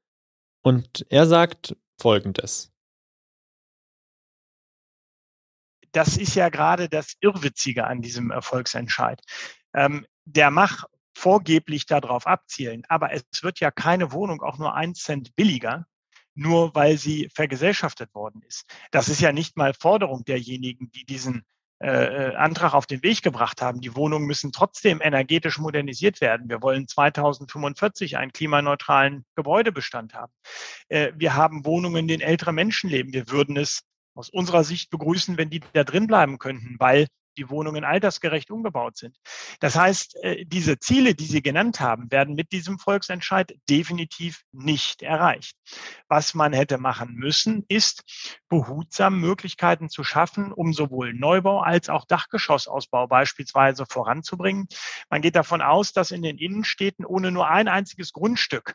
Und 0.63 1.07
er 1.09 1.27
sagt 1.27 1.75
Folgendes. 1.99 2.71
Das 5.93 6.19
ist 6.19 6.35
ja 6.35 6.51
gerade 6.51 6.91
das 6.91 7.15
Irrwitzige 7.21 7.87
an 7.87 8.03
diesem 8.03 8.31
Erfolgsentscheid. 8.31 9.23
Ähm, 9.75 10.07
der 10.27 10.51
mag 10.51 10.85
vorgeblich 11.17 11.87
darauf 11.87 12.27
abzielen, 12.27 12.85
aber 12.89 13.13
es 13.13 13.25
wird 13.41 13.59
ja 13.61 13.71
keine 13.71 14.13
Wohnung 14.13 14.43
auch 14.43 14.59
nur 14.59 14.75
ein 14.75 14.95
Cent 14.95 15.35
billiger, 15.35 15.87
nur 16.35 16.75
weil 16.75 16.99
sie 16.99 17.31
vergesellschaftet 17.35 18.15
worden 18.15 18.43
ist. 18.47 18.65
Das 18.91 19.09
ist 19.09 19.23
ja 19.23 19.33
nicht 19.33 19.57
mal 19.57 19.73
Forderung 19.73 20.25
derjenigen, 20.25 20.91
die 20.91 21.05
diesen 21.07 21.47
äh, 21.83 22.29
äh, 22.29 22.35
Antrag 22.37 22.75
auf 22.75 22.87
den 22.87 23.03
Weg 23.03 23.23
gebracht 23.23 23.61
haben. 23.61 23.81
Die 23.81 23.97
Wohnungen 23.97 24.25
müssen 24.25 24.53
trotzdem 24.53 25.01
energetisch 25.03 25.59
modernisiert 25.59 26.21
werden. 26.21 26.49
Wir 26.49 26.63
wollen 26.63 26.87
2045 26.87 28.19
einen 28.19 28.33
klimaneutralen 28.33 29.25
Gebäudebestand 29.35 30.15
haben. 30.15 30.33
Äh, 30.89 31.11
wir 31.17 31.35
haben 31.35 31.65
Wohnungen, 31.65 31.97
in 31.97 32.07
denen 32.07 32.23
ältere 32.23 32.53
Menschen 32.53 32.89
leben. 32.89 33.13
Wir 33.13 33.29
würden 33.31 33.57
es 33.57 33.83
aus 34.15 34.31
unserer 34.31 34.63
Sicht 34.63 34.91
begrüßen, 34.91 35.37
wenn 35.39 35.51
die 35.51 35.61
da 35.73 35.83
drin 35.83 36.07
bleiben 36.07 36.39
könnten, 36.39 36.77
weil 36.79 37.09
die 37.37 37.49
Wohnungen 37.49 37.85
altersgerecht 37.85 38.51
umgebaut 38.51 38.97
sind. 38.97 39.19
Das 39.61 39.77
heißt, 39.77 40.23
äh, 40.23 40.45
diese 40.45 40.79
Ziele, 40.79 41.15
die 41.15 41.27
Sie 41.27 41.43
genannt 41.43 41.81
haben, 41.81 42.11
werden 42.11 42.35
mit 42.35 42.53
diesem 42.53 42.79
Volksentscheid 42.79 43.55
definitiv 43.69 44.43
nicht 44.53 45.03
erreicht. 45.03 45.57
Was 46.09 46.35
man 46.35 46.53
hätte 46.53 46.79
machen 46.79 47.15
müssen, 47.15 47.65
ist 47.69 48.03
behutsam 48.49 49.21
Möglichkeiten 49.21 49.89
zu 49.89 50.05
schaffen, 50.05 50.53
um 50.53 50.73
sowohl 50.73 51.15
Neubau 51.15 51.61
als 51.61 51.89
auch 51.89 52.05
Dachgeschossausbau 52.05 53.07
beispielsweise 53.07 53.87
voranzubringen. 53.87 54.69
Man 55.11 55.23
geht 55.23 55.37
davon 55.37 55.63
aus, 55.63 55.93
dass 55.93 56.11
in 56.11 56.23
den 56.23 56.39
Innenstädten 56.39 57.05
ohne 57.05 57.31
nur 57.31 57.49
ein 57.49 57.69
einziges 57.69 58.13
Grundstück 58.13 58.75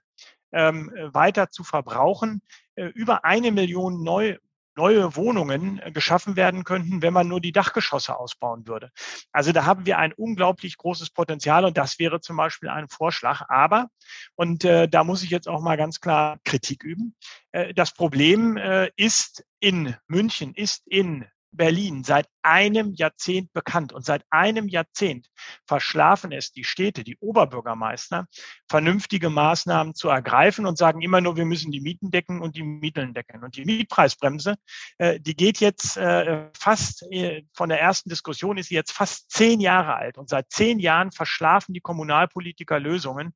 ähm, 0.51 0.91
weiter 1.11 1.49
zu 1.49 1.63
verbrauchen, 1.63 2.41
äh, 2.75 2.85
über 2.85 3.25
eine 3.25 3.51
Million 3.51 4.03
neu 4.03 4.37
neue 4.77 5.15
Wohnungen 5.15 5.79
äh, 5.79 5.91
geschaffen 5.91 6.35
werden 6.35 6.63
könnten, 6.63 7.01
wenn 7.01 7.13
man 7.13 7.27
nur 7.27 7.41
die 7.41 7.51
Dachgeschosse 7.51 8.17
ausbauen 8.17 8.67
würde. 8.67 8.91
Also 9.31 9.51
da 9.51 9.65
haben 9.65 9.85
wir 9.85 9.97
ein 9.97 10.13
unglaublich 10.13 10.77
großes 10.77 11.09
Potenzial 11.09 11.65
und 11.65 11.77
das 11.77 11.99
wäre 11.99 12.21
zum 12.21 12.37
Beispiel 12.37 12.69
ein 12.69 12.87
Vorschlag. 12.87 13.41
Aber, 13.49 13.87
und 14.35 14.63
äh, 14.63 14.87
da 14.87 15.03
muss 15.03 15.23
ich 15.23 15.29
jetzt 15.29 15.49
auch 15.49 15.61
mal 15.61 15.77
ganz 15.77 15.99
klar 15.99 16.37
Kritik 16.45 16.83
üben, 16.83 17.15
äh, 17.51 17.73
das 17.73 17.91
Problem 17.91 18.55
äh, 18.57 18.89
ist 18.95 19.43
in 19.59 19.95
München, 20.07 20.53
ist 20.53 20.87
in 20.87 21.25
Berlin 21.51 22.03
seit 22.03 22.27
einem 22.41 22.93
Jahrzehnt 22.93 23.51
bekannt 23.53 23.93
und 23.93 24.05
seit 24.05 24.23
einem 24.29 24.67
Jahrzehnt 24.67 25.27
verschlafen 25.65 26.31
es 26.31 26.51
die 26.51 26.63
Städte, 26.63 27.03
die 27.03 27.17
Oberbürgermeister, 27.19 28.27
vernünftige 28.69 29.29
Maßnahmen 29.29 29.95
zu 29.95 30.09
ergreifen 30.09 30.65
und 30.65 30.77
sagen 30.77 31.01
immer 31.01 31.21
nur, 31.21 31.35
wir 31.35 31.45
müssen 31.45 31.71
die 31.71 31.81
Mieten 31.81 32.11
decken 32.11 32.41
und 32.41 32.55
die 32.55 32.63
Mieten 32.63 33.13
decken. 33.13 33.43
Und 33.43 33.57
die 33.57 33.65
Mietpreisbremse, 33.65 34.55
äh, 34.97 35.19
die 35.19 35.35
geht 35.35 35.59
jetzt 35.59 35.97
äh, 35.97 36.49
fast, 36.57 37.03
äh, 37.11 37.43
von 37.53 37.69
der 37.69 37.81
ersten 37.81 38.09
Diskussion 38.09 38.57
ist 38.57 38.69
sie 38.69 38.75
jetzt 38.75 38.91
fast 38.91 39.29
zehn 39.31 39.59
Jahre 39.59 39.95
alt 39.95 40.17
und 40.17 40.29
seit 40.29 40.51
zehn 40.51 40.79
Jahren 40.79 41.11
verschlafen 41.11 41.73
die 41.73 41.81
Kommunalpolitiker 41.81 42.79
Lösungen. 42.79 43.33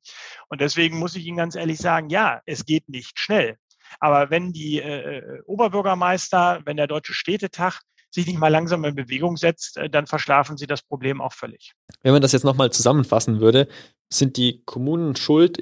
Und 0.48 0.60
deswegen 0.60 0.98
muss 0.98 1.16
ich 1.16 1.26
Ihnen 1.26 1.36
ganz 1.36 1.54
ehrlich 1.54 1.78
sagen, 1.78 2.08
ja, 2.08 2.40
es 2.46 2.64
geht 2.64 2.88
nicht 2.88 3.18
schnell. 3.18 3.56
Aber 4.00 4.30
wenn 4.30 4.52
die 4.52 4.80
äh, 4.80 5.42
Oberbürgermeister, 5.44 6.62
wenn 6.64 6.76
der 6.76 6.86
Deutsche 6.86 7.14
Städtetag 7.14 7.80
sich 8.12 8.26
nicht 8.26 8.38
mal 8.38 8.48
langsam 8.48 8.84
in 8.84 8.94
Bewegung 8.94 9.36
setzt, 9.36 9.76
äh, 9.76 9.88
dann 9.88 10.06
verschlafen 10.06 10.56
sie 10.56 10.66
das 10.66 10.82
Problem 10.82 11.20
auch 11.20 11.32
völlig. 11.32 11.72
Wenn 12.02 12.12
man 12.12 12.22
das 12.22 12.32
jetzt 12.32 12.44
nochmal 12.44 12.70
zusammenfassen 12.70 13.40
würde, 13.40 13.68
sind 14.10 14.36
die 14.36 14.62
Kommunen 14.64 15.16
schuld 15.16 15.58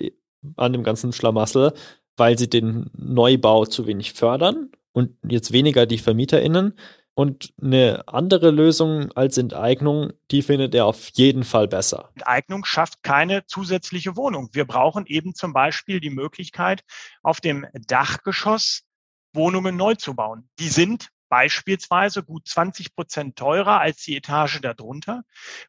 an 0.57 0.73
dem 0.73 0.83
ganzen 0.83 1.13
Schlamassel, 1.13 1.73
weil 2.17 2.39
sie 2.39 2.51
den 2.51 2.91
Neubau 2.97 3.67
zu 3.67 3.87
wenig 3.87 4.13
fördern 4.13 4.71
und 4.93 5.17
jetzt 5.27 5.53
weniger 5.53 5.87
die 5.87 5.99
VermieterInnen. 5.99 6.75
Und 7.15 7.53
eine 7.61 8.05
andere 8.07 8.51
Lösung 8.51 9.13
als 9.13 9.37
Enteignung, 9.37 10.13
die 10.31 10.43
findet 10.43 10.75
er 10.75 10.87
auf 10.87 11.11
jeden 11.11 11.45
Fall 11.45 11.69
besser. 11.69 12.09
Enteignung 12.15 12.65
schafft 12.65 13.03
keine 13.03 13.45
zusätzliche 13.47 14.17
Wohnung. 14.17 14.49
Wir 14.53 14.65
brauchen 14.65 15.05
eben 15.07 15.35
zum 15.35 15.53
Beispiel 15.53 16.01
die 16.01 16.11
Möglichkeit, 16.11 16.83
auf 17.23 17.41
dem 17.41 17.67
Dachgeschoss 17.89 18.85
Wohnungen 19.35 19.77
neu 19.77 19.97
zu 19.97 20.15
bauen. 20.15 20.49
Die 20.59 20.69
sind 20.69 21.09
beispielsweise 21.31 22.23
gut 22.23 22.47
20 22.47 22.95
Prozent 22.95 23.37
teurer 23.37 23.81
als 23.81 24.03
die 24.03 24.15
Etage 24.17 24.61
darunter, 24.61 25.23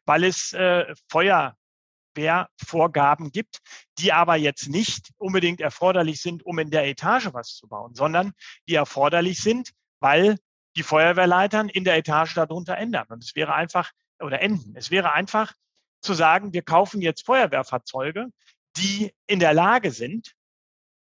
weil 0.04 0.24
es 0.24 0.52
äh, 0.52 0.94
Feuerwehrvorgaben 1.08 3.30
gibt, 3.30 3.60
die 3.98 4.12
aber 4.12 4.36
jetzt 4.36 4.68
nicht 4.68 5.12
unbedingt 5.16 5.62
erforderlich 5.62 6.20
sind, 6.20 6.44
um 6.44 6.58
in 6.58 6.70
der 6.70 6.86
Etage 6.86 7.30
was 7.32 7.54
zu 7.54 7.68
bauen, 7.68 7.94
sondern 7.94 8.32
die 8.68 8.74
erforderlich 8.74 9.38
sind, 9.38 9.70
weil 10.00 10.36
die 10.76 10.82
Feuerwehrleitern 10.82 11.68
in 11.68 11.84
der 11.84 11.96
Etage 11.96 12.34
darunter 12.34 12.76
ändern. 12.76 13.06
Und 13.08 13.24
es 13.24 13.34
wäre 13.34 13.54
einfach, 13.54 13.92
oder 14.20 14.42
enden. 14.42 14.74
Es 14.76 14.90
wäre 14.90 15.12
einfach 15.12 15.54
zu 16.00 16.14
sagen, 16.14 16.52
wir 16.52 16.62
kaufen 16.62 17.00
jetzt 17.00 17.24
Feuerwehrfahrzeuge, 17.24 18.26
die 18.76 19.14
in 19.26 19.38
der 19.38 19.54
Lage 19.54 19.92
sind, 19.92 20.34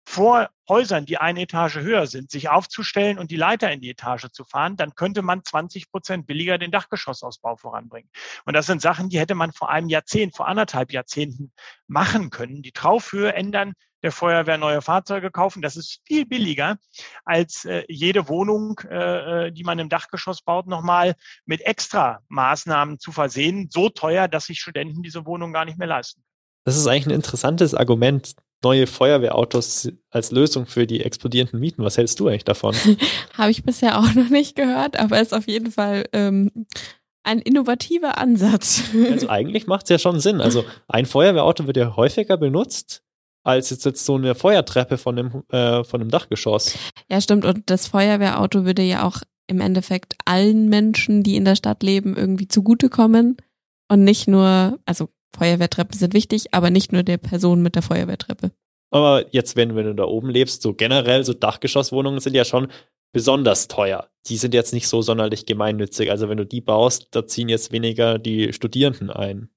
vor 0.06 0.50
Häusern, 0.70 1.06
die 1.06 1.18
eine 1.18 1.42
Etage 1.42 1.78
höher 1.78 2.08
sind, 2.08 2.32
sich 2.32 2.50
aufzustellen 2.50 3.20
und 3.20 3.32
die 3.32 3.36
Leiter 3.36 3.72
in 3.72 3.82
die 3.82 3.90
Etage 3.90 4.28
zu 4.32 4.44
fahren, 4.44 4.78
dann 4.78 4.96
könnte 4.96 5.22
man 5.22 5.44
20 5.44 5.92
Prozent 5.92 6.28
billiger 6.28 6.58
den 6.58 6.72
Dachgeschossausbau 6.72 7.58
voranbringen. 7.58 8.10
Und 8.46 8.54
das 8.54 8.66
sind 8.66 8.82
Sachen, 8.82 9.10
die 9.10 9.20
hätte 9.20 9.36
man 9.36 9.52
vor 9.52 9.70
einem 9.70 9.90
Jahrzehnt, 9.90 10.36
vor 10.36 10.48
anderthalb 10.48 10.92
Jahrzehnten 10.94 11.52
machen 11.88 12.30
können. 12.30 12.62
Die 12.62 12.72
Traufhöhe 12.72 13.34
ändern, 13.34 13.74
der 14.04 14.12
Feuerwehr 14.12 14.58
neue 14.58 14.82
Fahrzeuge 14.82 15.32
kaufen. 15.32 15.62
Das 15.62 15.78
ist 15.78 16.02
viel 16.06 16.26
billiger 16.26 16.78
als 17.24 17.66
äh, 17.66 17.84
jede 17.88 18.28
Wohnung, 18.28 18.80
äh, 18.90 19.48
äh 19.48 19.52
die 19.52 19.64
man 19.64 19.80
im 19.80 19.90
Dachgeschoss 19.90 20.42
baut, 20.42 20.68
nochmal 20.68 21.16
mit 21.46 21.62
extra 21.62 22.20
Maßnahmen 22.28 23.00
zu 23.00 23.12
versehen. 23.12 23.70
So 23.72 23.90
teuer, 23.90 24.28
dass 24.28 24.46
sich 24.46 24.60
Studenten 24.60 25.02
diese 25.02 25.26
Wohnung 25.26 25.54
gar 25.54 25.66
nicht 25.66 25.78
mehr 25.78 25.88
leisten. 25.88 26.24
Das 26.66 26.78
ist 26.78 26.88
eigentlich 26.88 27.08
ein 27.08 27.12
interessantes 27.12 27.74
Argument, 27.74 28.36
neue 28.64 28.88
Feuerwehrautos 28.88 29.92
als 30.10 30.32
Lösung 30.32 30.66
für 30.66 30.88
die 30.88 31.02
explodierenden 31.02 31.60
Mieten. 31.60 31.84
Was 31.84 31.98
hältst 31.98 32.20
du 32.20 32.28
eigentlich 32.28 32.46
davon? 32.46 32.76
Habe 33.38 33.52
ich 33.52 33.64
bisher 33.64 34.00
auch 34.00 34.14
noch 34.14 34.30
nicht 34.30 34.56
gehört, 34.56 34.98
aber 35.00 35.20
ist 35.22 35.34
auf 35.34 35.48
jeden 35.48 35.72
Fall 35.72 36.06
ähm, 36.14 36.52
ein 37.24 37.40
innovativer 37.40 38.18
Ansatz. 38.18 38.84
Also 39.12 39.30
eigentlich 39.30 39.68
macht 39.68 39.84
es 39.84 39.90
ja 39.90 40.00
schon 40.00 40.20
Sinn. 40.20 40.42
Also 40.42 40.66
ein 40.88 41.06
Feuerwehrauto 41.06 41.68
wird 41.68 41.78
ja 41.78 41.96
häufiger 41.96 42.38
benutzt 42.38 43.04
als 43.44 43.70
jetzt, 43.70 43.86
jetzt 43.86 44.06
so 44.06 44.16
eine 44.16 44.36
Feuertreppe 44.36 44.98
von 44.98 45.16
dem, 45.16 45.44
äh, 45.50 45.84
von 45.84 46.00
dem 46.00 46.10
Dachgeschoss. 46.10 46.78
Ja, 47.10 47.20
stimmt. 47.20 47.46
Und 47.46 47.70
das 47.70 47.88
Feuerwehrauto 47.88 48.66
würde 48.66 48.84
ja 48.84 49.04
auch 49.04 49.22
im 49.48 49.60
Endeffekt 49.60 50.16
allen 50.26 50.70
Menschen, 50.70 51.24
die 51.24 51.36
in 51.36 51.46
der 51.46 51.56
Stadt 51.56 51.84
leben, 51.84 52.16
irgendwie 52.16 52.48
zugutekommen. 52.48 53.38
Und 53.90 54.04
nicht 54.04 54.28
nur, 54.28 54.80
also 54.86 55.10
Feuerwehrtreppen 55.38 55.98
sind 55.98 56.14
wichtig, 56.14 56.54
aber 56.54 56.70
nicht 56.70 56.92
nur 56.92 57.04
der 57.04 57.18
Person 57.18 57.62
mit 57.62 57.76
der 57.76 57.82
Feuerwehrtreppe. 57.82 58.52
Aber 58.92 59.26
jetzt, 59.34 59.56
wenn, 59.56 59.76
wenn 59.76 59.86
du 59.86 59.96
da 59.96 60.04
oben 60.04 60.30
lebst, 60.30 60.62
so 60.62 60.74
generell, 60.74 61.24
so 61.26 61.34
Dachgeschosswohnungen 61.34 62.20
sind 62.20 62.36
ja 62.36 62.46
schon 62.46 62.68
besonders 63.12 63.68
teuer. 63.68 64.10
Die 64.28 64.38
sind 64.38 64.54
jetzt 64.54 64.74
nicht 64.74 64.88
so 64.88 65.02
sonderlich 65.02 65.46
gemeinnützig. 65.46 66.12
Also 66.12 66.30
wenn 66.30 66.38
du 66.38 66.46
die 66.46 66.62
baust, 66.62 67.08
da 67.12 67.26
ziehen 67.26 67.50
jetzt 67.50 67.72
weniger 67.72 68.20
die 68.20 68.54
Studierenden 68.54 69.10
ein. 69.10 69.50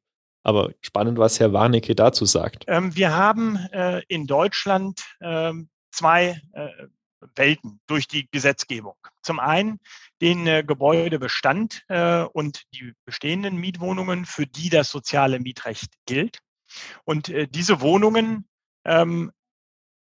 Aber 0.42 0.70
spannend, 0.80 1.18
was 1.18 1.40
Herr 1.40 1.52
Warnecke 1.52 1.94
dazu 1.94 2.24
sagt. 2.24 2.64
Ähm, 2.68 2.94
wir 2.94 3.16
haben 3.16 3.56
äh, 3.72 4.02
in 4.08 4.26
Deutschland 4.26 5.02
ähm, 5.20 5.68
zwei 5.90 6.40
äh, 6.52 6.68
Welten 7.34 7.80
durch 7.86 8.06
die 8.06 8.28
Gesetzgebung. 8.30 8.94
Zum 9.22 9.40
einen 9.40 9.80
den 10.20 10.46
äh, 10.46 10.64
Gebäudebestand 10.64 11.84
äh, 11.88 12.22
und 12.22 12.64
die 12.74 12.92
bestehenden 13.04 13.56
Mietwohnungen, 13.56 14.24
für 14.24 14.46
die 14.46 14.70
das 14.70 14.90
soziale 14.90 15.40
Mietrecht 15.40 15.92
gilt. 16.06 16.38
Und 17.04 17.28
äh, 17.28 17.46
diese 17.48 17.80
Wohnungen 17.80 18.48
ähm, 18.84 19.32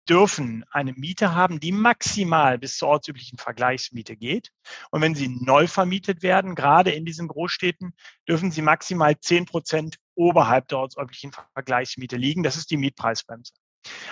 dürfen 0.08 0.64
eine 0.70 0.92
Miete 0.92 1.34
haben, 1.34 1.60
die 1.60 1.72
maximal 1.72 2.58
bis 2.58 2.76
zur 2.76 2.88
ortsüblichen 2.88 3.38
Vergleichsmiete 3.38 4.16
geht. 4.16 4.50
Und 4.90 5.00
wenn 5.00 5.14
sie 5.14 5.28
neu 5.28 5.66
vermietet 5.68 6.22
werden, 6.22 6.54
gerade 6.54 6.90
in 6.90 7.04
diesen 7.04 7.28
Großstädten, 7.28 7.94
dürfen 8.28 8.50
sie 8.50 8.62
maximal 8.62 9.18
zehn 9.18 9.46
Prozent 9.46 9.96
oberhalb 10.14 10.68
der 10.68 10.78
ortsüblichen 10.78 11.32
Vergleichsmiete 11.54 12.16
liegen. 12.16 12.42
Das 12.42 12.56
ist 12.56 12.70
die 12.70 12.76
Mietpreisbremse. 12.76 13.52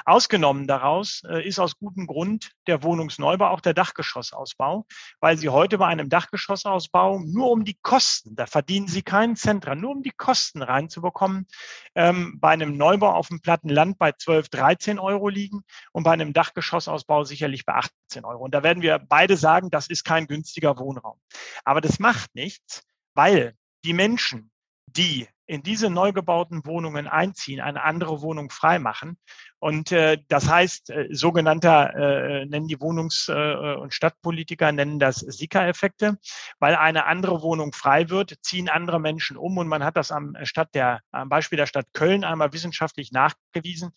Ausgenommen 0.04 0.66
daraus 0.66 1.22
äh, 1.28 1.46
ist 1.46 1.58
aus 1.58 1.78
gutem 1.78 2.06
Grund 2.06 2.52
der 2.66 2.82
Wohnungsneubau 2.82 3.48
auch 3.48 3.60
der 3.60 3.74
Dachgeschossausbau, 3.74 4.86
weil 5.20 5.38
Sie 5.38 5.48
heute 5.48 5.78
bei 5.78 5.86
einem 5.86 6.08
Dachgeschossausbau 6.08 7.20
nur 7.20 7.50
um 7.50 7.64
die 7.64 7.78
Kosten, 7.82 8.34
da 8.36 8.46
verdienen 8.46 8.88
Sie 8.88 9.02
keinen 9.02 9.36
Cent 9.36 9.66
dran, 9.66 9.80
nur 9.80 9.92
um 9.92 10.02
die 10.02 10.10
Kosten 10.10 10.62
reinzubekommen, 10.62 11.46
ähm, 11.94 12.38
bei 12.40 12.50
einem 12.50 12.76
Neubau 12.76 13.12
auf 13.12 13.28
dem 13.28 13.40
platten 13.40 13.68
Land 13.68 13.98
bei 13.98 14.12
12, 14.12 14.48
13 14.48 14.98
Euro 14.98 15.28
liegen 15.28 15.62
und 15.92 16.04
bei 16.04 16.12
einem 16.12 16.32
Dachgeschossausbau 16.32 17.24
sicherlich 17.24 17.64
bei 17.64 17.74
18 17.74 18.24
Euro. 18.24 18.44
Und 18.44 18.54
da 18.54 18.62
werden 18.62 18.82
wir 18.82 18.98
beide 18.98 19.36
sagen, 19.36 19.70
das 19.70 19.88
ist 19.88 20.04
kein 20.04 20.26
günstiger 20.26 20.78
Wohnraum. 20.78 21.18
Aber 21.64 21.80
das 21.80 21.98
macht 21.98 22.34
nichts, 22.34 22.82
weil 23.14 23.54
die 23.84 23.92
Menschen, 23.92 24.50
die 24.86 25.28
in 25.50 25.64
diese 25.64 25.90
neu 25.90 26.12
gebauten 26.12 26.64
Wohnungen 26.64 27.08
einziehen, 27.08 27.60
eine 27.60 27.82
andere 27.82 28.22
Wohnung 28.22 28.50
freimachen. 28.50 29.18
Und 29.58 29.90
äh, 29.90 30.18
das 30.28 30.48
heißt, 30.48 30.90
äh, 30.90 31.08
sogenannter, 31.10 31.92
äh, 31.96 32.46
nennen 32.46 32.68
die 32.68 32.78
Wohnungs- 32.78 33.28
äh, 33.28 33.74
und 33.74 33.92
Stadtpolitiker, 33.92 34.70
nennen 34.70 35.00
das 35.00 35.16
Sika-Effekte, 35.16 36.18
weil 36.60 36.76
eine 36.76 37.06
andere 37.06 37.42
Wohnung 37.42 37.72
frei 37.72 38.10
wird, 38.10 38.36
ziehen 38.42 38.68
andere 38.68 39.00
Menschen 39.00 39.36
um 39.36 39.58
und 39.58 39.66
man 39.66 39.82
hat 39.82 39.96
das 39.96 40.12
am 40.12 40.36
Stadt 40.44 40.72
der, 40.72 41.00
am 41.10 41.28
Beispiel 41.28 41.56
der 41.56 41.66
Stadt 41.66 41.86
Köln 41.94 42.22
einmal 42.22 42.52
wissenschaftlich 42.52 43.10
nachgewiesen. 43.10 43.90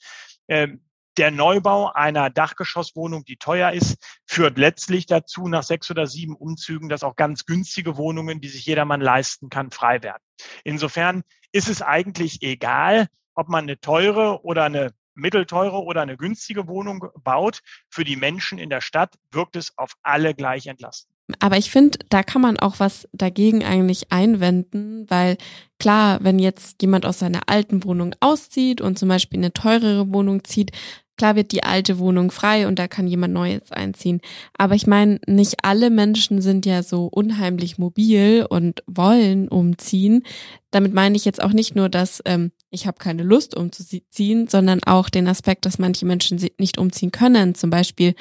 Äh, 0.48 0.70
der 1.18 1.32
Neubau 1.32 1.92
einer 1.92 2.30
Dachgeschosswohnung, 2.30 3.26
die 3.26 3.38
teuer 3.38 3.72
ist, 3.72 3.98
führt 4.26 4.58
letztlich 4.58 5.06
dazu, 5.06 5.48
nach 5.48 5.64
sechs 5.64 5.90
oder 5.92 6.08
sieben 6.08 6.36
Umzügen, 6.36 6.90
dass 6.90 7.04
auch 7.04 7.16
ganz 7.16 7.46
günstige 7.46 7.98
Wohnungen, 7.98 8.42
die 8.42 8.50
sich 8.50 8.66
jedermann 8.66 9.02
leisten 9.02 9.50
kann, 9.50 9.72
frei 9.72 10.02
werden. 10.04 10.24
Insofern 10.64 11.24
ist 11.52 11.70
es 11.70 11.82
eigentlich 11.82 12.42
egal, 12.42 13.08
ob 13.36 13.50
man 13.50 13.64
eine 13.64 13.80
teure 13.80 14.44
oder 14.44 14.64
eine 14.64 14.92
mittelteure 15.16 15.84
oder 15.84 16.02
eine 16.02 16.18
günstige 16.18 16.68
Wohnung 16.68 17.06
baut. 17.24 17.60
Für 17.90 18.04
die 18.04 18.16
Menschen 18.16 18.58
in 18.58 18.70
der 18.70 18.82
Stadt 18.82 19.16
wirkt 19.32 19.56
es 19.56 19.78
auf 19.78 19.94
alle 20.02 20.34
gleich 20.34 20.68
entlastend. 20.68 21.14
Aber 21.40 21.58
ich 21.58 21.72
finde, 21.72 22.00
da 22.10 22.22
kann 22.22 22.42
man 22.42 22.60
auch 22.60 22.80
was 22.80 23.08
dagegen 23.14 23.64
eigentlich 23.64 24.12
einwenden, 24.12 25.10
weil 25.10 25.38
klar, 25.80 26.20
wenn 26.22 26.38
jetzt 26.38 26.82
jemand 26.82 27.06
aus 27.06 27.20
seiner 27.20 27.48
alten 27.48 27.84
Wohnung 27.86 28.14
auszieht 28.20 28.82
und 28.82 29.00
zum 29.00 29.08
Beispiel 29.08 29.40
eine 29.40 29.54
teurere 29.54 30.12
Wohnung 30.12 30.44
zieht, 30.44 30.72
Klar 31.18 31.36
wird 31.36 31.52
die 31.52 31.64
alte 31.64 32.00
Wohnung 32.00 32.32
frei 32.32 32.68
und 32.68 32.80
da 32.80 32.88
kann 32.88 33.08
jemand 33.08 33.34
Neues 33.34 33.72
einziehen. 33.72 34.20
Aber 34.58 34.74
ich 34.74 34.88
meine, 34.88 35.20
nicht 35.28 35.64
alle 35.64 35.90
Menschen 35.90 36.42
sind 36.42 36.66
ja 36.66 36.82
so 36.82 37.06
unheimlich 37.06 37.78
mobil 37.78 38.46
und 38.50 38.84
wollen 38.88 39.48
umziehen. 39.48 40.24
Damit 40.72 40.94
meine 40.94 41.16
ich 41.16 41.24
jetzt 41.24 41.42
auch 41.42 41.54
nicht 41.54 41.76
nur, 41.76 41.88
dass 41.88 42.20
ähm, 42.26 42.52
ich 42.72 42.88
habe 42.88 42.98
keine 42.98 43.22
Lust 43.22 43.56
umzuziehen, 43.56 44.48
sondern 44.48 44.82
auch 44.84 45.10
den 45.10 45.28
Aspekt, 45.28 45.68
dass 45.68 45.78
manche 45.78 46.08
Menschen 46.08 46.44
nicht 46.58 46.80
umziehen 46.80 47.12
können. 47.12 47.54
Zum 47.54 47.70
Beispiel, 47.70 48.12
mhm. 48.12 48.16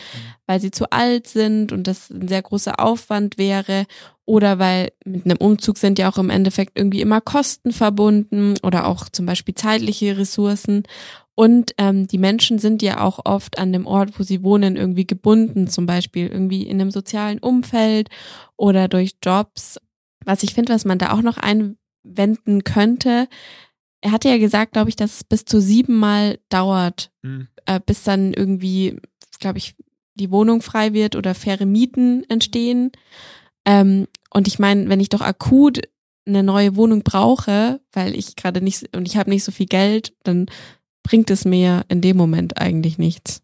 weil 0.46 0.60
sie 0.60 0.70
zu 0.70 0.90
alt 0.90 1.26
sind 1.26 1.72
und 1.72 1.86
das 1.86 2.10
ein 2.10 2.28
sehr 2.28 2.42
großer 2.42 2.78
Aufwand 2.78 3.38
wäre. 3.38 3.86
Oder 4.26 4.58
weil 4.58 4.92
mit 5.06 5.24
einem 5.24 5.38
Umzug 5.38 5.78
sind 5.78 5.98
ja 5.98 6.10
auch 6.10 6.18
im 6.18 6.28
Endeffekt 6.28 6.78
irgendwie 6.78 7.00
immer 7.00 7.22
Kosten 7.22 7.72
verbunden 7.72 8.54
oder 8.62 8.86
auch 8.86 9.08
zum 9.08 9.24
Beispiel 9.24 9.54
zeitliche 9.54 10.18
Ressourcen. 10.18 10.82
Und 11.34 11.72
ähm, 11.78 12.06
die 12.06 12.18
Menschen 12.18 12.58
sind 12.58 12.82
ja 12.82 13.00
auch 13.00 13.20
oft 13.24 13.58
an 13.58 13.72
dem 13.72 13.86
Ort, 13.86 14.18
wo 14.18 14.22
sie 14.22 14.42
wohnen, 14.42 14.76
irgendwie 14.76 15.06
gebunden, 15.06 15.66
zum 15.66 15.86
Beispiel 15.86 16.26
irgendwie 16.26 16.62
in 16.62 16.80
einem 16.80 16.90
sozialen 16.90 17.38
Umfeld 17.38 18.10
oder 18.56 18.88
durch 18.88 19.16
Jobs. 19.22 19.78
Was 20.24 20.42
ich 20.42 20.54
finde, 20.54 20.74
was 20.74 20.84
man 20.84 20.98
da 20.98 21.12
auch 21.12 21.22
noch 21.22 21.38
einwenden 21.38 22.64
könnte, 22.64 23.28
er 24.02 24.12
hatte 24.12 24.28
ja 24.28 24.36
gesagt, 24.36 24.72
glaube 24.72 24.90
ich, 24.90 24.96
dass 24.96 25.16
es 25.16 25.24
bis 25.24 25.44
zu 25.44 25.60
siebenmal 25.60 26.38
dauert, 26.48 27.10
mhm. 27.22 27.48
äh, 27.66 27.80
bis 27.84 28.02
dann 28.02 28.34
irgendwie, 28.34 28.98
glaube 29.38 29.58
ich, 29.58 29.74
die 30.14 30.30
Wohnung 30.30 30.60
frei 30.60 30.92
wird 30.92 31.16
oder 31.16 31.34
faire 31.34 31.64
Mieten 31.64 32.24
entstehen. 32.28 32.90
Ähm, 33.64 34.06
und 34.30 34.48
ich 34.48 34.58
meine, 34.58 34.88
wenn 34.88 35.00
ich 35.00 35.08
doch 35.08 35.20
akut 35.20 35.80
eine 36.26 36.42
neue 36.42 36.76
Wohnung 36.76 37.02
brauche, 37.02 37.80
weil 37.92 38.16
ich 38.16 38.36
gerade 38.36 38.60
nicht 38.60 38.94
und 38.94 39.08
ich 39.08 39.16
habe 39.16 39.30
nicht 39.30 39.44
so 39.44 39.52
viel 39.52 39.66
Geld, 39.66 40.14
dann 40.24 40.46
bringt 41.02 41.30
es 41.30 41.44
mir 41.44 41.84
in 41.88 42.00
dem 42.00 42.16
Moment 42.16 42.58
eigentlich 42.58 42.98
nichts. 42.98 43.42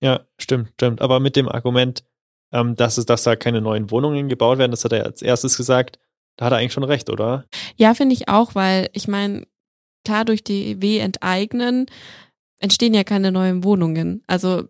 Ja, 0.00 0.26
stimmt, 0.38 0.70
stimmt. 0.74 1.00
Aber 1.00 1.20
mit 1.20 1.36
dem 1.36 1.48
Argument, 1.48 2.04
ähm, 2.52 2.76
dass, 2.76 2.98
es, 2.98 3.06
dass 3.06 3.22
da 3.22 3.36
keine 3.36 3.60
neuen 3.60 3.90
Wohnungen 3.90 4.28
gebaut 4.28 4.58
werden, 4.58 4.70
das 4.70 4.84
hat 4.84 4.92
er 4.92 5.04
als 5.04 5.22
erstes 5.22 5.56
gesagt, 5.56 5.98
da 6.36 6.46
hat 6.46 6.52
er 6.52 6.58
eigentlich 6.58 6.72
schon 6.72 6.84
recht, 6.84 7.10
oder? 7.10 7.44
Ja, 7.76 7.94
finde 7.94 8.14
ich 8.14 8.28
auch, 8.28 8.54
weil 8.54 8.88
ich 8.92 9.08
meine, 9.08 9.46
klar, 10.04 10.24
durch 10.24 10.44
die 10.44 10.80
W-Enteignen 10.80 11.86
entstehen 12.58 12.94
ja 12.94 13.04
keine 13.04 13.32
neuen 13.32 13.64
Wohnungen. 13.64 14.22
Also 14.26 14.64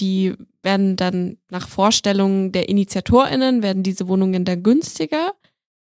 die 0.00 0.34
werden 0.62 0.96
dann 0.96 1.38
nach 1.50 1.68
Vorstellungen 1.68 2.52
der 2.52 2.68
InitiatorInnen, 2.68 3.62
werden 3.62 3.82
diese 3.82 4.08
Wohnungen 4.08 4.44
dann 4.44 4.62
günstiger, 4.62 5.34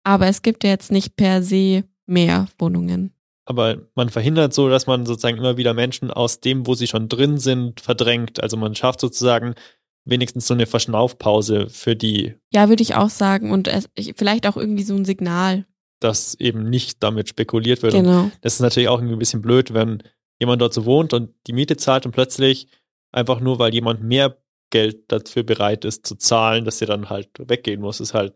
aber 0.04 0.26
es 0.26 0.42
gibt 0.42 0.64
ja 0.64 0.70
jetzt 0.70 0.92
nicht 0.92 1.16
per 1.16 1.42
se 1.42 1.84
mehr 2.06 2.48
Wohnungen 2.58 3.15
aber 3.46 3.78
man 3.94 4.10
verhindert 4.10 4.52
so, 4.52 4.68
dass 4.68 4.86
man 4.86 5.06
sozusagen 5.06 5.38
immer 5.38 5.56
wieder 5.56 5.72
Menschen 5.72 6.10
aus 6.10 6.40
dem, 6.40 6.66
wo 6.66 6.74
sie 6.74 6.88
schon 6.88 7.08
drin 7.08 7.38
sind, 7.38 7.80
verdrängt. 7.80 8.42
Also 8.42 8.56
man 8.56 8.74
schafft 8.74 9.00
sozusagen 9.00 9.54
wenigstens 10.04 10.48
so 10.48 10.54
eine 10.54 10.66
Verschnaufpause 10.66 11.68
für 11.68 11.94
die. 11.94 12.34
Ja, 12.52 12.68
würde 12.68 12.82
ich 12.82 12.96
auch 12.96 13.08
sagen. 13.08 13.52
Und 13.52 13.68
es, 13.68 13.88
vielleicht 14.16 14.48
auch 14.48 14.56
irgendwie 14.56 14.82
so 14.82 14.94
ein 14.94 15.04
Signal. 15.04 15.64
Dass 16.00 16.34
eben 16.34 16.68
nicht 16.68 17.02
damit 17.04 17.28
spekuliert 17.28 17.82
wird. 17.82 17.94
Genau. 17.94 18.24
Und 18.24 18.32
das 18.40 18.54
ist 18.54 18.60
natürlich 18.60 18.88
auch 18.88 18.98
irgendwie 18.98 19.14
ein 19.14 19.20
bisschen 19.20 19.42
blöd, 19.42 19.72
wenn 19.72 20.02
jemand 20.40 20.60
dort 20.60 20.74
so 20.74 20.84
wohnt 20.84 21.12
und 21.12 21.32
die 21.46 21.52
Miete 21.52 21.76
zahlt 21.76 22.04
und 22.04 22.12
plötzlich 22.12 22.68
einfach 23.12 23.38
nur, 23.40 23.60
weil 23.60 23.72
jemand 23.72 24.02
mehr 24.02 24.36
Geld 24.70 25.10
dafür 25.12 25.44
bereit 25.44 25.84
ist 25.84 26.04
zu 26.04 26.16
zahlen, 26.16 26.64
dass 26.64 26.80
er 26.80 26.88
dann 26.88 27.08
halt 27.08 27.30
weggehen 27.38 27.80
muss, 27.80 28.00
ist 28.00 28.12
halt 28.12 28.34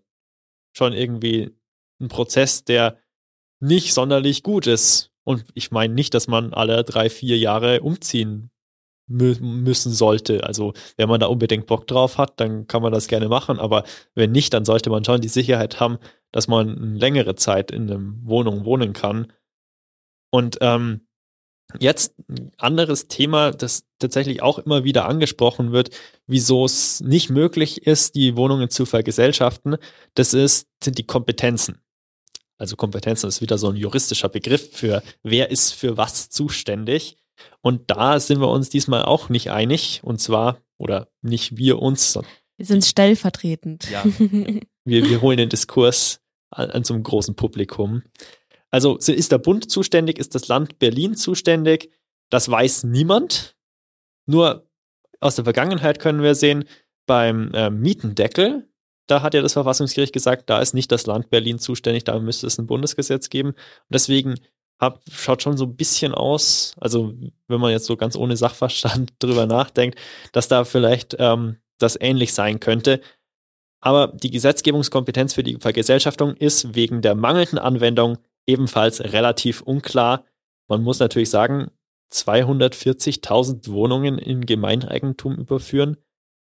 schon 0.73 0.93
irgendwie 0.93 1.51
ein 2.01 2.09
Prozess, 2.09 2.65
der 2.65 2.97
nicht 3.61 3.95
sonderlich 3.95 4.43
gut 4.43 4.67
ist. 4.67 5.11
Und 5.25 5.45
ich 5.55 5.71
meine 5.71 5.95
nicht, 5.95 6.15
dass 6.15 6.29
man 6.29 6.53
alle 6.53 6.83
drei, 6.83 7.11
vier 7.11 7.39
Jahre 7.39 7.83
umziehen 7.83 8.51
mü 9.07 9.37
müssen 9.41 9.93
sollte. 9.93 10.45
Also 10.45 10.73
wenn 10.97 11.09
man 11.09 11.21
da 11.21 11.27
unbedingt 11.27 11.67
Bock 11.67 11.87
drauf 11.87 12.17
hat, 12.17 12.41
dann 12.41 12.67
kann 12.67 12.83
man 12.83 12.93
das 12.93 13.09
gerne 13.09 13.29
machen. 13.29 13.59
Aber 13.59 13.85
wenn 14.15 14.33
nicht, 14.33 14.55
dann 14.55 14.65
sollte 14.65 14.89
man 14.89 15.05
schon 15.05 15.21
die 15.21 15.29
Sicherheit 15.29 15.81
haben, 15.81 15.99
dass 16.33 16.49
man 16.49 16.77
eine 16.77 16.99
längere 16.99 17.35
Zeit 17.35 17.71
in 17.71 17.91
einer 17.91 18.01
Wohnung 18.23 18.65
wohnen 18.65 18.93
kann. 18.93 19.33
Und 20.31 20.59
ähm, 20.61 21.07
jetzt 21.79 22.15
ein 22.29 22.53
anderes 22.57 23.09
Thema, 23.09 23.51
das 23.51 23.85
tatsächlich 23.99 24.43
auch 24.43 24.59
immer 24.59 24.85
wieder 24.85 25.07
angesprochen 25.07 25.73
wird, 25.73 25.91
wieso 26.27 26.65
es 26.65 27.01
nicht 27.01 27.31
möglich 27.31 27.87
ist, 27.87 28.15
die 28.15 28.37
Wohnungen 28.37 28.71
zu 28.71 28.87
vergesellschaften, 28.87 29.77
das 30.15 30.35
ist, 30.35 30.69
sind 30.83 30.99
die 30.99 31.07
Kompetenzen. 31.07 31.81
Also 32.61 32.77
Kompetenzen 32.77 33.27
ist 33.27 33.41
wieder 33.41 33.59
so 33.59 33.69
ein 33.69 33.77
juristischer 33.77 34.29
Begriff 34.29 34.71
für 34.73 35.03
wer 35.23 35.51
ist 35.51 35.73
für 35.73 35.97
was 35.97 36.29
zuständig. 36.29 37.17
Und 37.63 37.91
da 37.91 38.21
sind 38.21 38.41
wir 38.41 38.49
uns 38.49 38.69
diesmal 38.69 39.03
auch 39.05 39.31
nicht 39.31 39.51
einig. 39.51 40.01
Und 40.05 40.21
zwar, 40.21 40.59
oder 40.77 41.09
nicht 41.23 41.57
wir 41.57 41.81
uns, 41.81 42.13
sondern 42.13 42.31
wir 42.59 42.67
sind 42.67 42.85
stellvertretend. 42.85 43.91
Ja. 43.91 44.05
wir, 44.85 45.09
wir 45.09 45.23
holen 45.23 45.39
den 45.39 45.49
Diskurs 45.49 46.21
an, 46.51 46.71
an 46.71 46.85
so 46.85 46.93
einem 46.93 47.03
großen 47.03 47.35
Publikum. 47.35 48.03
Also 48.71 48.99
ist 48.99 49.33
der 49.33 49.39
Bund 49.39 49.71
zuständig, 49.71 50.19
ist 50.19 50.35
das 50.35 50.49
Land 50.49 50.79
Berlin 50.79 51.15
zuständig? 51.15 51.91
Das 52.29 52.51
weiß 52.51 52.85
niemand. 52.85 53.57
Nur 54.27 54.69
aus 55.21 55.37
der 55.37 55.45
Vergangenheit 55.45 56.01
können 56.01 56.23
wir 56.23 56.35
sehen, 56.35 56.65
beim 57.07 57.53
äh, 57.55 57.71
Mietendeckel, 57.71 58.70
da 59.11 59.23
hat 59.23 59.35
ja 59.35 59.43
das 59.43 59.55
Verfassungsgericht 59.55 60.13
gesagt, 60.13 60.49
da 60.51 60.61
ist 60.61 60.75
nicht 60.75 60.93
das 60.93 61.07
Land 61.07 61.31
Berlin 61.31 61.59
zuständig, 61.59 62.05
da 62.05 62.19
müsste 62.19 62.47
es 62.47 62.59
ein 62.59 62.67
Bundesgesetz 62.67 63.29
geben. 63.29 63.51
Und 63.51 63.57
deswegen 63.91 64.37
hab, 64.81 65.01
schaut 65.11 65.43
schon 65.43 65.57
so 65.57 65.65
ein 65.65 65.77
bisschen 65.77 66.15
aus, 66.15 66.75
also 66.81 67.13
wenn 67.49 67.61
man 67.61 67.73
jetzt 67.73 67.87
so 67.87 67.97
ganz 67.97 68.17
ohne 68.17 68.37
Sachverstand 68.37 69.13
drüber 69.19 69.47
nachdenkt, 69.47 69.99
dass 70.33 70.49
da 70.49 70.65
vielleicht 70.65 71.17
ähm, 71.19 71.57
das 71.79 71.99
ähnlich 72.01 72.33
sein 72.33 72.61
könnte. 72.61 73.01
Aber 73.81 74.09
die 74.09 74.31
Gesetzgebungskompetenz 74.31 75.35
für 75.35 75.43
die 75.43 75.57
Vergesellschaftung 75.59 76.35
ist 76.35 76.75
wegen 76.75 77.03
der 77.03 77.15
mangelnden 77.15 77.59
Anwendung 77.59 78.19
ebenfalls 78.47 79.01
relativ 79.01 79.63
unklar. 79.63 80.25
Man 80.69 80.83
muss 80.83 80.99
natürlich 80.99 81.31
sagen, 81.31 81.71
240.000 82.13 83.71
Wohnungen 83.71 84.19
in 84.19 84.45
Gemeineigentum 84.45 85.37
überführen, 85.37 85.97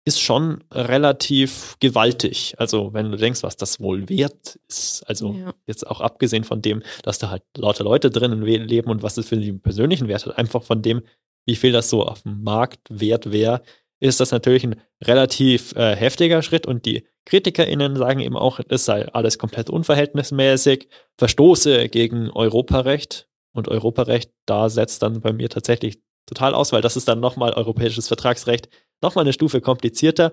ist 0.08 0.22
schon 0.22 0.64
relativ 0.72 1.76
gewaltig. 1.82 2.56
Also 2.58 2.94
wenn 2.94 3.12
du 3.12 3.18
denkst, 3.18 3.44
was 3.44 3.58
das 3.58 3.82
wohl 3.82 4.08
wert 4.08 4.58
ist, 4.70 5.04
also 5.06 5.34
ja. 5.34 5.54
jetzt 5.66 5.86
auch 5.86 6.00
abgesehen 6.00 6.46
von 6.46 6.62
dem, 6.62 6.82
dass 7.04 7.20
da 7.20 7.30
halt 7.30 7.44
lauter 7.58 7.84
Leute 7.84 8.10
drinnen 8.10 8.42
leben 8.42 8.90
und 8.90 9.04
was 9.04 9.16
das 9.16 9.28
für 9.28 9.36
den 9.36 9.60
persönlichen 9.60 10.08
Wert 10.08 10.26
hat, 10.26 10.38
einfach 10.38 10.64
von 10.64 10.82
dem, 10.82 11.02
wie 11.46 11.58
viel 11.58 11.74
das 11.74 11.90
so 11.90 12.06
auf 12.06 12.22
dem 12.22 12.42
Markt 12.42 12.80
wert 12.90 13.34
wäre, 13.34 13.62
ist 14.00 14.22
das 14.22 14.32
natürlich 14.32 14.64
ein 14.64 14.82
relativ 15.04 15.76
äh, 15.76 15.96
heftiger 15.96 16.42
Schritt 16.42 16.66
und 16.66 16.86
die 16.86 17.06
KritikerInnen 17.26 17.98
sagen 17.98 18.22
eben 18.22 18.38
auch, 18.38 18.62
es 18.70 18.86
sei 18.86 19.10
alles 19.10 19.38
komplett 19.38 19.70
unverhältnismäßig, 19.70 20.88
verstoße 21.18 21.90
gegen 21.90 22.30
Europarecht 22.30 23.28
und 23.54 23.68
Europarecht, 23.68 24.32
da 24.46 24.70
setzt 24.70 25.04
dann 25.04 25.20
bei 25.20 25.34
mir 25.34 25.50
tatsächlich 25.50 26.00
total 26.28 26.54
aus, 26.54 26.72
weil 26.72 26.82
das 26.82 26.96
ist 26.96 27.10
dann 27.10 27.20
nochmal 27.20 27.54
europäisches 27.54 28.08
Vertragsrecht, 28.08 28.70
nochmal 29.02 29.24
eine 29.24 29.34
Stufe 29.34 29.62
komplizierter. 29.62 30.32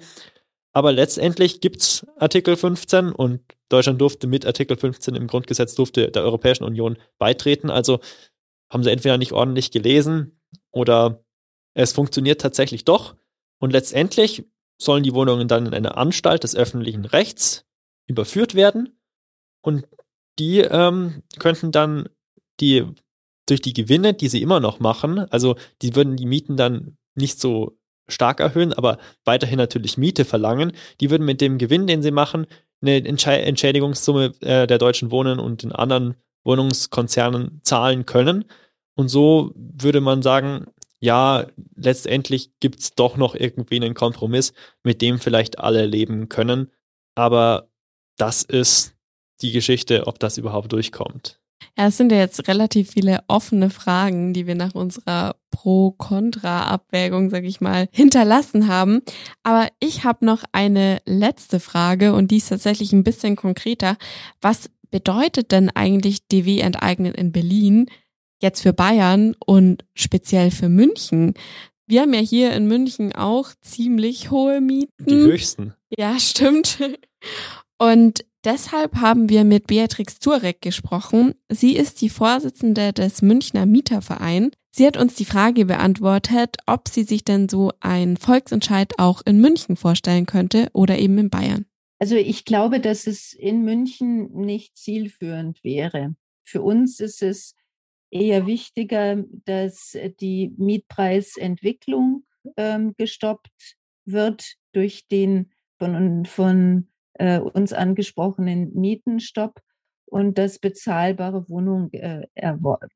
Aber 0.72 0.92
letztendlich 0.92 1.60
gibt 1.60 1.80
es 1.80 2.06
Artikel 2.16 2.56
15 2.56 3.12
und 3.12 3.40
Deutschland 3.68 4.00
durfte 4.00 4.26
mit 4.26 4.44
Artikel 4.44 4.76
15 4.76 5.14
im 5.14 5.28
Grundgesetz 5.28 5.74
durfte 5.74 6.10
der 6.10 6.24
Europäischen 6.24 6.64
Union 6.64 6.98
beitreten. 7.18 7.70
Also 7.70 8.00
haben 8.70 8.82
sie 8.82 8.90
entweder 8.90 9.16
nicht 9.16 9.32
ordentlich 9.32 9.70
gelesen 9.70 10.40
oder 10.72 11.24
es 11.74 11.92
funktioniert 11.92 12.40
tatsächlich 12.40 12.84
doch. 12.84 13.14
Und 13.60 13.72
letztendlich 13.72 14.44
sollen 14.76 15.04
die 15.04 15.14
Wohnungen 15.14 15.46
dann 15.46 15.66
in 15.66 15.74
eine 15.74 15.96
Anstalt 15.96 16.42
des 16.42 16.56
öffentlichen 16.56 17.04
Rechts 17.04 17.64
überführt 18.06 18.54
werden. 18.54 18.98
Und 19.62 19.86
die 20.40 20.58
ähm, 20.58 21.22
könnten 21.38 21.70
dann 21.70 22.08
die 22.60 22.84
durch 23.46 23.60
die 23.60 23.72
Gewinne, 23.74 24.14
die 24.14 24.28
sie 24.28 24.42
immer 24.42 24.58
noch 24.58 24.80
machen, 24.80 25.18
also 25.18 25.56
die 25.82 25.94
würden 25.94 26.16
die 26.16 26.26
Mieten 26.26 26.56
dann 26.56 26.96
nicht 27.14 27.40
so 27.40 27.78
stark 28.08 28.40
erhöhen, 28.40 28.72
aber 28.72 28.98
weiterhin 29.24 29.58
natürlich 29.58 29.96
Miete 29.98 30.24
verlangen, 30.24 30.72
die 31.00 31.10
würden 31.10 31.24
mit 31.24 31.40
dem 31.40 31.58
Gewinn, 31.58 31.86
den 31.86 32.02
sie 32.02 32.10
machen, 32.10 32.46
eine 32.82 33.04
Entschädigungssumme 33.04 34.34
äh, 34.40 34.66
der 34.66 34.78
Deutschen 34.78 35.10
Wohnen 35.10 35.38
und 35.38 35.62
den 35.62 35.72
anderen 35.72 36.16
Wohnungskonzernen 36.44 37.60
zahlen 37.62 38.04
können. 38.04 38.44
Und 38.94 39.08
so 39.08 39.52
würde 39.54 40.00
man 40.00 40.22
sagen, 40.22 40.66
ja, 41.00 41.46
letztendlich 41.76 42.50
gibt 42.60 42.80
es 42.80 42.94
doch 42.94 43.16
noch 43.16 43.34
irgendwie 43.34 43.76
einen 43.76 43.94
Kompromiss, 43.94 44.52
mit 44.82 45.02
dem 45.02 45.18
vielleicht 45.18 45.58
alle 45.58 45.86
leben 45.86 46.28
können. 46.28 46.70
Aber 47.14 47.68
das 48.16 48.42
ist 48.42 48.94
die 49.42 49.52
Geschichte, 49.52 50.06
ob 50.06 50.18
das 50.18 50.38
überhaupt 50.38 50.72
durchkommt. 50.72 51.40
Ja, 51.76 51.86
es 51.86 51.96
sind 51.96 52.12
ja 52.12 52.18
jetzt 52.18 52.48
relativ 52.48 52.92
viele 52.92 53.20
offene 53.28 53.70
Fragen, 53.70 54.32
die 54.32 54.46
wir 54.46 54.54
nach 54.54 54.74
unserer 54.74 55.36
Pro-Kontra-Abwägung, 55.50 57.30
sag 57.30 57.44
ich 57.44 57.60
mal, 57.60 57.88
hinterlassen 57.92 58.68
haben. 58.68 59.00
Aber 59.42 59.68
ich 59.80 60.04
habe 60.04 60.24
noch 60.24 60.44
eine 60.52 61.00
letzte 61.06 61.60
Frage 61.60 62.14
und 62.14 62.30
die 62.30 62.38
ist 62.38 62.48
tatsächlich 62.48 62.92
ein 62.92 63.04
bisschen 63.04 63.36
konkreter. 63.36 63.96
Was 64.40 64.70
bedeutet 64.90 65.52
denn 65.52 65.70
eigentlich 65.70 66.26
DW 66.28 66.60
enteignen 66.60 67.14
in 67.14 67.32
Berlin? 67.32 67.86
jetzt 68.44 68.62
für 68.62 68.72
Bayern 68.72 69.34
und 69.44 69.84
speziell 69.94 70.52
für 70.52 70.68
München. 70.68 71.34
Wir 71.86 72.02
haben 72.02 72.14
ja 72.14 72.20
hier 72.20 72.52
in 72.52 72.66
München 72.66 73.12
auch 73.12 73.50
ziemlich 73.60 74.30
hohe 74.30 74.60
Mieten. 74.60 75.06
Die 75.06 75.16
höchsten. 75.16 75.74
Ja, 75.98 76.18
stimmt. 76.20 76.78
Und 77.78 78.24
deshalb 78.44 78.96
haben 78.96 79.28
wir 79.28 79.44
mit 79.44 79.66
Beatrix 79.66 80.18
Zurek 80.18 80.60
gesprochen. 80.60 81.34
Sie 81.48 81.76
ist 81.76 82.00
die 82.00 82.08
Vorsitzende 82.08 82.92
des 82.92 83.22
Münchner 83.22 83.66
Mieterverein. 83.66 84.50
Sie 84.70 84.86
hat 84.86 84.96
uns 84.96 85.14
die 85.14 85.24
Frage 85.24 85.66
beantwortet, 85.66 86.56
ob 86.66 86.88
sie 86.88 87.04
sich 87.04 87.24
denn 87.24 87.48
so 87.48 87.72
ein 87.80 88.16
Volksentscheid 88.16 88.98
auch 88.98 89.22
in 89.24 89.40
München 89.40 89.76
vorstellen 89.76 90.26
könnte 90.26 90.68
oder 90.72 90.98
eben 90.98 91.18
in 91.18 91.30
Bayern. 91.30 91.66
Also 91.98 92.16
ich 92.16 92.44
glaube, 92.44 92.80
dass 92.80 93.06
es 93.06 93.32
in 93.32 93.62
München 93.64 94.32
nicht 94.32 94.76
zielführend 94.76 95.62
wäre. 95.62 96.16
Für 96.42 96.62
uns 96.62 97.00
ist 97.00 97.22
es 97.22 97.54
eher 98.10 98.46
wichtiger, 98.46 99.24
dass 99.44 99.96
die 100.20 100.52
Mietpreisentwicklung 100.56 102.24
ähm, 102.56 102.94
gestoppt 102.96 103.76
wird 104.04 104.54
durch 104.72 105.06
den 105.08 105.50
von, 105.78 106.24
von 106.26 106.88
äh, 107.14 107.38
uns 107.38 107.72
angesprochenen 107.72 108.72
Mietenstopp 108.74 109.60
und 110.06 110.38
dass 110.38 110.58
bezahlbare 110.58 111.48
Wohnungen 111.48 111.92
äh, 111.92 112.26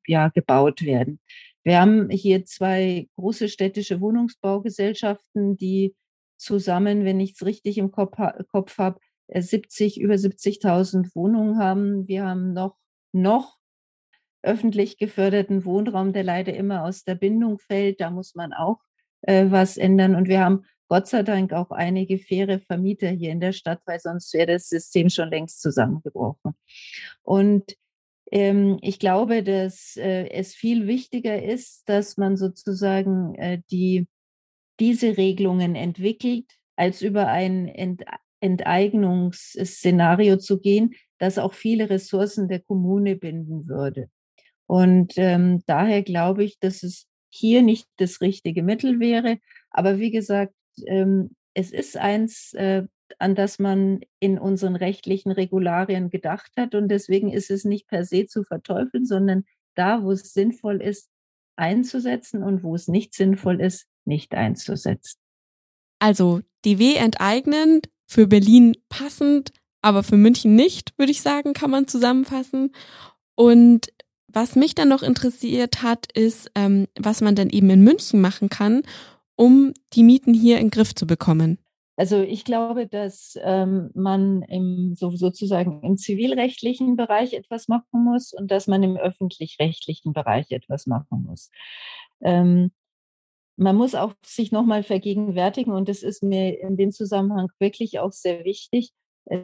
ja, 0.07 0.29
gebaut 0.29 0.83
werden. 0.83 1.21
Wir 1.65 1.81
haben 1.81 2.09
hier 2.11 2.45
zwei 2.45 3.09
große 3.17 3.49
städtische 3.49 4.01
Wohnungsbaugesellschaften, 4.01 5.57
die 5.57 5.95
zusammen, 6.37 7.05
wenn 7.05 7.21
ich 7.21 7.33
es 7.33 7.45
richtig 7.45 7.79
im 7.79 7.91
Kopf, 7.91 8.17
Kopf 8.51 8.79
habe, 8.79 9.01
70, 9.35 10.01
über 10.01 10.15
70.000 10.15 11.15
Wohnungen 11.15 11.59
haben. 11.59 12.09
Wir 12.09 12.25
haben 12.25 12.53
noch, 12.53 12.77
noch 13.13 13.59
öffentlich 14.43 14.97
geförderten 14.97 15.65
Wohnraum, 15.65 16.13
der 16.13 16.25
leider 16.25 16.55
immer 16.55 16.85
aus 16.85 17.05
der 17.05 17.17
Bindung 17.17 17.59
fällt. 17.59 18.01
Da 18.01 18.11
muss 18.11 18.35
man 18.35 18.53
auch 18.53 18.81
äh, 19.23 19.47
was 19.51 19.77
ändern. 19.77 20.15
Und 20.15 20.29
wir 20.29 20.41
haben 20.41 20.65
Gott 20.89 21.07
sei 21.07 21.23
Dank 21.23 21.53
auch 21.53 21.71
einige 21.71 22.19
faire 22.19 22.61
Vermieter 22.61 23.11
hier 23.11 23.31
in 23.31 23.41
der 23.41 23.53
Stadt, 23.53 23.81
weil 23.85 24.01
sonst 24.01 24.33
wäre 24.35 24.55
das 24.55 24.69
System 24.69 25.11
schon 25.11 25.29
längst 25.29 25.61
zusammengebrochen. 25.61 26.55
Und 27.23 27.77
ähm, 28.31 28.79
ich 28.83 28.99
glaube, 28.99 29.43
dass 29.43 29.97
äh, 29.97 30.29
es 30.31 30.55
viel 30.55 30.87
wichtiger 30.87 31.43
ist, 31.43 31.89
dass 31.89 32.17
man 32.17 32.37
sozusagen 32.37 33.35
äh, 33.35 33.61
die, 33.71 34.07
diese 34.81 35.17
Regelungen 35.17 35.75
entwickelt, 35.75 36.47
als 36.77 37.03
über 37.03 37.29
ein 37.29 37.69
Ent 37.69 38.05
Enteignungsszenario 38.41 40.37
zu 40.37 40.61
gehen, 40.61 40.95
das 41.19 41.39
auch 41.39 41.55
viele 41.55 41.91
Ressourcen 41.91 42.47
der 42.47 42.61
Kommune 42.61 43.17
binden 43.17 43.67
würde. 43.67 44.09
Und 44.67 45.15
ähm, 45.17 45.65
daher 45.67 46.05
glaube 46.05 46.45
ich, 46.45 46.61
dass 46.61 46.85
es 46.85 47.09
hier 47.31 47.63
nicht 47.63 47.89
das 47.97 48.21
richtige 48.21 48.63
Mittel 48.63 49.01
wäre. 49.01 49.39
Aber 49.71 49.99
wie 49.99 50.13
gesagt, 50.13 50.55
ähm, 50.87 51.31
es 51.55 51.73
ist 51.73 51.97
eins, 51.97 52.53
äh, 52.55 52.85
an 53.19 53.35
das 53.35 53.59
man 53.59 54.01
in 54.21 54.39
unseren 54.39 54.77
rechtlichen 54.77 55.33
Regularien 55.33 56.11
gedacht 56.11 56.53
hat. 56.57 56.75
Und 56.75 56.89
deswegen 56.89 57.33
ist 57.33 57.51
es 57.51 57.65
nicht 57.65 57.89
per 57.89 58.05
se 58.05 58.27
zu 58.27 58.45
verteufeln, 58.45 59.07
sondern 59.07 59.45
da, 59.75 60.03
wo 60.03 60.13
es 60.13 60.33
sinnvoll 60.33 60.81
ist, 60.81 61.09
einzusetzen 61.57 62.43
und 62.43 62.63
wo 62.63 62.75
es 62.75 62.89
nicht 62.89 63.15
sinnvoll 63.15 63.61
ist, 63.61 63.87
nicht 64.05 64.35
einzusetzen. 64.35 65.19
Also 65.99 66.41
die 66.65 66.79
W 66.79 66.95
enteignend, 66.95 67.89
für 68.07 68.27
Berlin 68.27 68.75
passend, 68.89 69.53
aber 69.83 70.03
für 70.03 70.17
München 70.17 70.55
nicht, 70.55 70.93
würde 70.97 71.13
ich 71.13 71.21
sagen, 71.21 71.53
kann 71.53 71.71
man 71.71 71.87
zusammenfassen. 71.87 72.73
Und 73.35 73.89
was 74.29 74.57
mich 74.57 74.75
dann 74.75 74.89
noch 74.89 75.03
interessiert 75.03 75.83
hat, 75.83 76.11
ist, 76.13 76.51
ähm, 76.55 76.87
was 76.99 77.21
man 77.21 77.35
denn 77.35 77.51
eben 77.51 77.71
in 77.71 77.83
München 77.83 78.21
machen 78.21 78.49
kann, 78.49 78.83
um 79.39 79.73
die 79.93 80.03
Mieten 80.03 80.35
hier 80.35 80.59
in 80.59 80.67
den 80.67 80.71
Griff 80.71 80.95
zu 80.95 81.07
bekommen. 81.07 81.59
Also 81.97 82.21
ich 82.21 82.45
glaube, 82.45 82.87
dass 82.87 83.37
ähm, 83.43 83.91
man 83.95 84.43
im, 84.43 84.95
so, 84.97 85.11
sozusagen 85.11 85.83
im 85.83 85.97
zivilrechtlichen 85.97 86.97
Bereich 86.97 87.33
etwas 87.33 87.67
machen 87.67 88.05
muss 88.05 88.33
und 88.33 88.51
dass 88.51 88.67
man 88.67 88.83
im 88.83 88.97
öffentlich-rechtlichen 88.97 90.13
Bereich 90.13 90.51
etwas 90.51 90.87
machen 90.87 91.25
muss. 91.27 91.51
Ähm, 92.21 92.71
man 93.57 93.75
muss 93.75 93.97
auch 93.97 94.15
sich 94.25 94.53
nochmal 94.53 94.85
vergegenwärtigen, 94.85 95.73
und 95.73 95.89
das 95.89 96.05
ist 96.05 96.23
mir 96.23 96.61
in 96.61 96.77
dem 96.77 96.93
Zusammenhang 96.93 97.49
wirklich 97.59 97.99
auch 97.99 98.13
sehr 98.13 98.45
wichtig, 98.45 98.93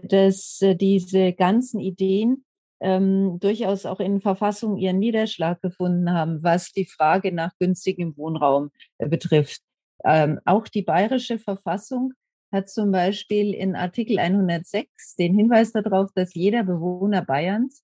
dass 0.02 0.60
äh, 0.62 0.76
diese 0.76 1.32
ganzen 1.32 1.80
Ideen 1.80 2.44
ähm, 2.80 3.38
durchaus 3.40 3.84
auch 3.84 3.98
in 3.98 4.20
Verfassung 4.20 4.76
ihren 4.76 5.00
Niederschlag 5.00 5.60
gefunden 5.60 6.12
haben, 6.12 6.42
was 6.42 6.70
die 6.70 6.86
Frage 6.86 7.32
nach 7.32 7.50
günstigem 7.58 8.16
Wohnraum 8.16 8.70
äh, 8.98 9.08
betrifft. 9.08 9.63
Ähm, 10.04 10.40
auch 10.44 10.68
die 10.68 10.82
bayerische 10.82 11.38
Verfassung 11.38 12.12
hat 12.52 12.68
zum 12.68 12.92
Beispiel 12.92 13.52
in 13.52 13.76
Artikel 13.76 14.18
106 14.18 15.16
den 15.16 15.34
Hinweis 15.34 15.72
darauf, 15.72 16.10
dass 16.14 16.34
jeder 16.34 16.62
Bewohner 16.62 17.22
Bayerns 17.22 17.82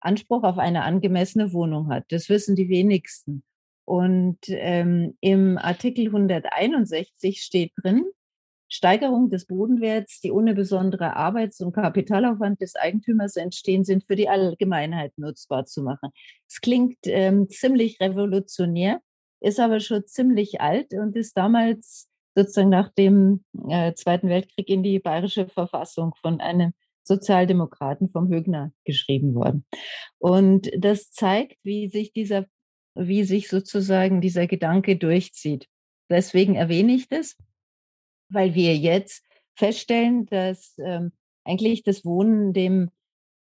Anspruch 0.00 0.42
auf 0.44 0.58
eine 0.58 0.82
angemessene 0.82 1.52
Wohnung 1.52 1.88
hat. 1.90 2.04
Das 2.08 2.28
wissen 2.28 2.56
die 2.56 2.68
wenigsten. 2.68 3.42
Und 3.84 4.38
ähm, 4.48 5.16
im 5.20 5.58
Artikel 5.58 6.06
161 6.06 7.42
steht 7.42 7.72
drin, 7.82 8.04
Steigerung 8.68 9.30
des 9.30 9.46
Bodenwerts, 9.46 10.20
die 10.20 10.30
ohne 10.30 10.54
besondere 10.54 11.16
Arbeits- 11.16 11.60
und 11.60 11.72
Kapitalaufwand 11.72 12.60
des 12.60 12.76
Eigentümers 12.76 13.34
entstehen, 13.34 13.84
sind 13.84 14.04
für 14.04 14.14
die 14.14 14.28
Allgemeinheit 14.28 15.12
nutzbar 15.16 15.66
zu 15.66 15.82
machen. 15.82 16.10
Es 16.48 16.60
klingt 16.60 16.98
ähm, 17.04 17.48
ziemlich 17.50 17.98
revolutionär, 18.00 19.00
ist 19.40 19.60
aber 19.60 19.80
schon 19.80 20.06
ziemlich 20.06 20.60
alt 20.60 20.92
und 20.94 21.16
ist 21.16 21.36
damals 21.36 22.08
sozusagen 22.34 22.68
nach 22.68 22.92
dem 22.92 23.44
äh, 23.68 23.92
Zweiten 23.94 24.28
Weltkrieg 24.28 24.68
in 24.68 24.82
die 24.82 24.98
bayerische 24.98 25.48
Verfassung 25.48 26.14
von 26.20 26.40
einem 26.40 26.72
Sozialdemokraten 27.02 28.08
vom 28.08 28.28
Högner 28.28 28.72
geschrieben 28.84 29.34
worden. 29.34 29.64
Und 30.18 30.70
das 30.78 31.10
zeigt, 31.10 31.56
wie 31.64 31.88
sich 31.88 32.12
dieser, 32.12 32.46
wie 32.94 33.24
sich 33.24 33.48
sozusagen 33.48 34.20
dieser 34.20 34.46
Gedanke 34.46 34.96
durchzieht. 34.96 35.66
Deswegen 36.08 36.54
erwähne 36.54 36.92
ich 36.92 37.08
das 37.08 37.36
weil 38.30 38.54
wir 38.54 38.76
jetzt 38.76 39.24
feststellen, 39.54 40.26
dass 40.26 40.74
ähm, 40.78 41.12
eigentlich 41.44 41.82
das 41.82 42.04
Wohnen 42.04 42.52
dem, 42.52 42.90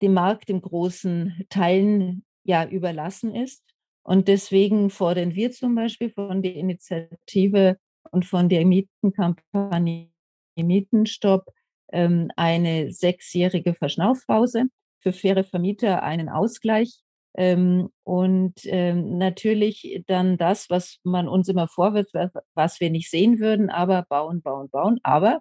dem 0.03 0.14
Markt 0.14 0.51
im 0.51 0.61
großen 0.61 1.47
Teilen 1.49 2.24
ja 2.45 2.68
überlassen 2.68 3.34
ist. 3.34 3.62
Und 4.07 4.29
deswegen 4.29 4.91
fordern 4.91 5.35
wir 5.35 5.51
zum 5.51 5.75
Beispiel 5.75 6.11
von 6.11 6.41
der 6.41 6.55
Initiative 6.55 7.77
und 8.13 8.25
von 8.25 8.49
der 8.49 8.65
Mietenkampagne 8.65 10.11
Mietenstopp 10.57 11.47
ähm, 11.93 12.31
eine 12.37 12.93
sechsjährige 12.93 13.75
Verschnaufpause, 13.75 14.67
für 15.01 15.13
faire 15.13 15.43
Vermieter 15.43 16.05
einen 16.05 16.29
Ausgleich 16.29 17.01
ähm, 17.35 17.89
und 18.05 18.55
ähm, 18.67 19.19
natürlich 19.19 20.05
dann 20.07 20.39
das, 20.39 20.71
was 20.71 20.99
man 21.03 21.27
uns 21.27 21.49
immer 21.49 21.67
vorwirft, 21.67 22.15
was 22.55 22.81
wir 22.81 22.91
nicht 22.91 23.11
sehen 23.11 23.41
würden, 23.41 23.71
aber 23.71 24.07
bauen, 24.09 24.41
bauen, 24.41 24.71
bauen. 24.71 25.01
Aber 25.03 25.41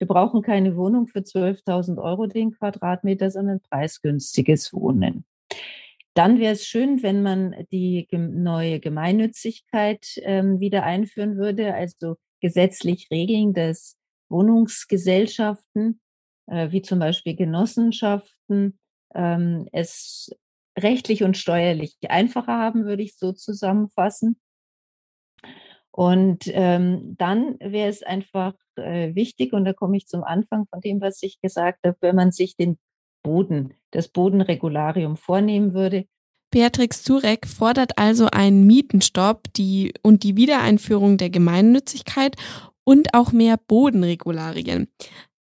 wir 0.00 0.08
brauchen 0.08 0.42
keine 0.42 0.76
Wohnung 0.76 1.06
für 1.06 1.20
12.000 1.20 2.02
Euro 2.02 2.26
den 2.26 2.50
Quadratmeter, 2.50 3.30
sondern 3.30 3.60
preisgünstiges 3.60 4.72
Wohnen. 4.72 5.24
Dann 6.14 6.38
wäre 6.38 6.52
es 6.52 6.66
schön, 6.66 7.02
wenn 7.02 7.22
man 7.22 7.66
die 7.72 8.06
neue 8.10 8.78
Gemeinnützigkeit 8.78 10.06
ähm, 10.18 10.60
wieder 10.60 10.84
einführen 10.84 11.36
würde, 11.36 11.74
also 11.74 12.16
gesetzlich 12.40 13.08
regeln, 13.10 13.52
dass 13.52 13.96
Wohnungsgesellschaften, 14.28 16.00
äh, 16.46 16.70
wie 16.70 16.82
zum 16.82 17.00
Beispiel 17.00 17.34
Genossenschaften, 17.34 18.78
ähm, 19.14 19.68
es 19.72 20.30
rechtlich 20.78 21.24
und 21.24 21.36
steuerlich 21.36 21.96
einfacher 22.08 22.58
haben, 22.58 22.84
würde 22.84 23.02
ich 23.02 23.16
so 23.16 23.32
zusammenfassen. 23.32 24.38
Und 25.90 26.44
ähm, 26.46 27.14
dann 27.18 27.56
wäre 27.60 27.88
es 27.88 28.02
einfach 28.02 28.54
äh, 28.76 29.14
wichtig, 29.14 29.52
und 29.52 29.64
da 29.64 29.72
komme 29.72 29.96
ich 29.96 30.06
zum 30.06 30.24
Anfang 30.24 30.66
von 30.66 30.80
dem, 30.80 31.00
was 31.00 31.22
ich 31.22 31.40
gesagt 31.40 31.86
habe, 31.86 31.96
wenn 32.00 32.16
man 32.16 32.32
sich 32.32 32.56
den 32.56 32.78
Boden, 33.24 33.74
das 33.90 34.06
Bodenregularium 34.06 35.16
vornehmen 35.16 35.74
würde. 35.74 36.06
Beatrix 36.52 37.02
Zurek 37.02 37.48
fordert 37.48 37.98
also 37.98 38.26
einen 38.26 38.64
Mietenstopp 38.64 39.52
die, 39.54 39.92
und 40.02 40.22
die 40.22 40.36
Wiedereinführung 40.36 41.16
der 41.16 41.30
Gemeinnützigkeit 41.30 42.36
und 42.84 43.12
auch 43.14 43.32
mehr 43.32 43.56
Bodenregularien. 43.56 44.86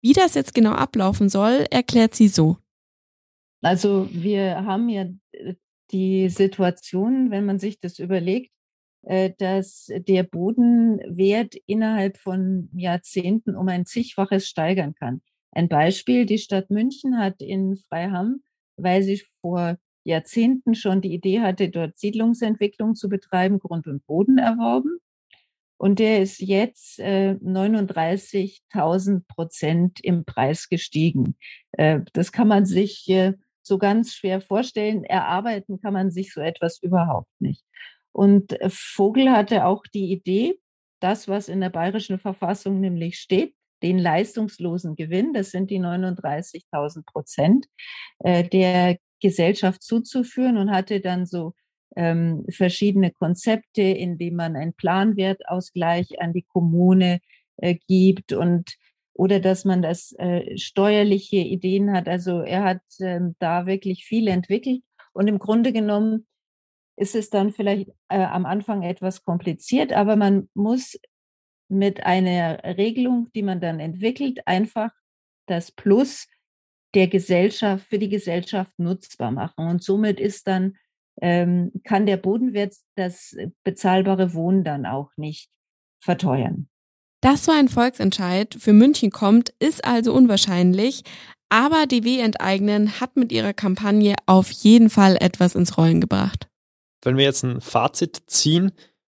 Wie 0.03 0.13
das 0.13 0.35
jetzt 0.35 0.55
genau 0.55 0.73
ablaufen 0.73 1.31
soll, 1.31 1.65
erklärt 1.71 2.15
sie 2.15 2.29
so. 2.29 2.59
Also 3.63 4.09
wir 4.13 4.65
haben 4.65 4.91
ja 4.91 5.07
äh, 5.33 5.55
die 5.91 6.29
Situation, 6.29 7.31
wenn 7.31 7.47
man 7.47 7.59
sich 7.59 7.81
das 7.81 7.99
überlegt, 7.99 8.51
äh, 9.03 9.33
dass 9.39 9.91
der 9.91 10.23
Bodenwert 10.23 11.55
innerhalb 11.67 12.19
von 12.19 12.69
Jahrzehnten 12.75 13.57
um 13.57 13.69
ein 13.69 13.87
zigfaches 13.87 14.47
steigern 14.47 14.95
kann. 14.95 15.23
Ein 15.53 15.69
Beispiel, 15.69 16.27
die 16.27 16.39
Stadt 16.39 16.71
München 16.71 17.19
hat 17.19 17.41
in 17.41 17.77
Freiham, 17.77 18.43
weil 18.77 19.03
sie 19.03 19.23
vor 19.41 19.79
Jahrzehnten 20.05 20.75
schon 20.75 21.01
die 21.01 21.13
Idee 21.13 21.41
hatte, 21.41 21.69
dort 21.69 21.99
Siedlungsentwicklung 21.99 22.95
zu 22.95 23.09
betreiben, 23.09 23.59
Grund 23.59 23.87
und 23.87 24.07
Boden 24.07 24.39
erworben. 24.39 24.99
Und 25.77 25.99
der 25.99 26.21
ist 26.21 26.41
jetzt 26.41 26.99
äh, 26.99 27.37
39.000 27.43 29.23
Prozent 29.27 30.01
im 30.03 30.25
Preis 30.25 30.69
gestiegen. 30.69 31.37
Äh, 31.73 32.01
das 32.13 32.33
kann 32.33 32.49
man 32.49 32.67
sich 32.67 33.09
äh, 33.09 33.33
so 33.63 33.79
ganz 33.79 34.13
schwer 34.15 34.41
vorstellen. 34.41 35.05
Erarbeiten 35.05 35.81
kann 35.81 35.95
man 35.95 36.11
sich 36.11 36.35
so 36.35 36.41
etwas 36.41 36.83
überhaupt 36.83 37.31
nicht. 37.41 37.65
Und 38.13 38.61
äh, 38.61 38.69
Vogel 38.71 39.31
hatte 39.31 39.65
auch 39.65 39.85
die 39.95 40.13
Idee, 40.13 40.59
das, 41.01 41.29
was 41.29 41.49
in 41.49 41.61
der 41.61 41.71
bayerischen 41.71 42.19
Verfassung 42.19 42.81
nämlich 42.81 43.19
steht, 43.19 43.55
den 43.83 43.99
leistungslosen 43.99 44.97
Gewinn, 44.97 45.33
das 45.33 45.51
sind 45.51 45.71
die 45.71 45.81
39.000 45.81 47.05
Prozent 47.05 47.67
äh, 48.21 48.49
der 48.49 48.99
Gesellschaft 49.21 49.83
zuzuführen 49.83 50.57
und 50.57 50.71
hatte 50.71 51.01
dann 51.01 51.27
so 51.27 51.55
ähm, 51.97 52.45
verschiedene 52.51 53.11
Konzepte, 53.11 53.83
indem 53.83 54.37
man 54.37 54.57
einen 54.57 54.75
Planwertausgleich 54.75 56.21
an 56.21 56.33
die 56.33 56.47
Kommune 56.49 57.21
äh, 57.57 57.77
gibt 57.87 58.33
und 58.33 58.77
oder 59.13 59.41
dass 59.41 59.65
man 59.65 59.83
das 59.83 60.13
äh, 60.13 60.57
steuerliche 60.57 61.37
Ideen 61.37 61.93
hat. 61.93 62.09
Also 62.09 62.41
er 62.41 62.65
hat 62.65 62.81
äh, 63.01 63.21
da 63.39 63.67
wirklich 63.67 64.05
viel 64.05 64.29
entwickelt 64.29 64.83
und 65.13 65.29
im 65.29 65.39
Grunde 65.39 65.73
genommen 65.73 66.27
ist 66.97 67.15
es 67.15 67.31
dann 67.31 67.53
vielleicht 67.53 67.91
äh, 68.09 68.23
am 68.23 68.47
Anfang 68.47 68.83
etwas 68.83 69.25
kompliziert, 69.25 69.93
aber 69.93 70.17
man 70.17 70.49
muss 70.55 70.99
mit 71.71 72.05
einer 72.05 72.63
Regelung, 72.65 73.31
die 73.35 73.43
man 73.43 73.61
dann 73.61 73.81
entwickelt, 73.81 74.47
einfach 74.47 74.91
das 75.47 75.71
Plus 75.71 76.27
der 76.95 77.09
Gesellschaft 77.09 77.87
für 77.87 77.99
die 77.99 78.09
Gesellschaft 78.09 78.73
nutzbar 78.79 79.31
machen. 79.31 79.69
Und 79.69 79.83
somit 79.83 80.19
ist 80.19 80.47
dann, 80.47 80.77
ähm, 81.21 81.73
kann 81.85 82.07
der 82.07 82.17
Bodenwert 82.17 82.75
das 82.97 83.37
bezahlbare 83.65 84.35
Wohnen 84.35 84.65
dann 84.65 84.87
auch 84.87 85.11
nicht 85.17 85.49
verteuern. 86.03 86.69
Dass 87.21 87.45
so 87.45 87.53
ein 87.53 87.69
Volksentscheid 87.69 88.57
für 88.59 88.73
München 88.73 89.11
kommt, 89.11 89.53
ist 89.59 89.85
also 89.85 90.15
unwahrscheinlich, 90.15 91.03
aber 91.51 91.87
DW 91.87 92.21
Enteignen 92.21 93.01
hat 93.01 93.17
mit 93.17 93.31
ihrer 93.31 93.53
Kampagne 93.53 94.15
auf 94.27 94.51
jeden 94.51 94.89
Fall 94.89 95.17
etwas 95.21 95.55
ins 95.55 95.77
Rollen 95.77 96.01
gebracht. 96.01 96.49
Wenn 97.03 97.17
wir 97.17 97.25
jetzt 97.25 97.43
ein 97.45 97.61
Fazit 97.61 98.23
ziehen, 98.27 98.73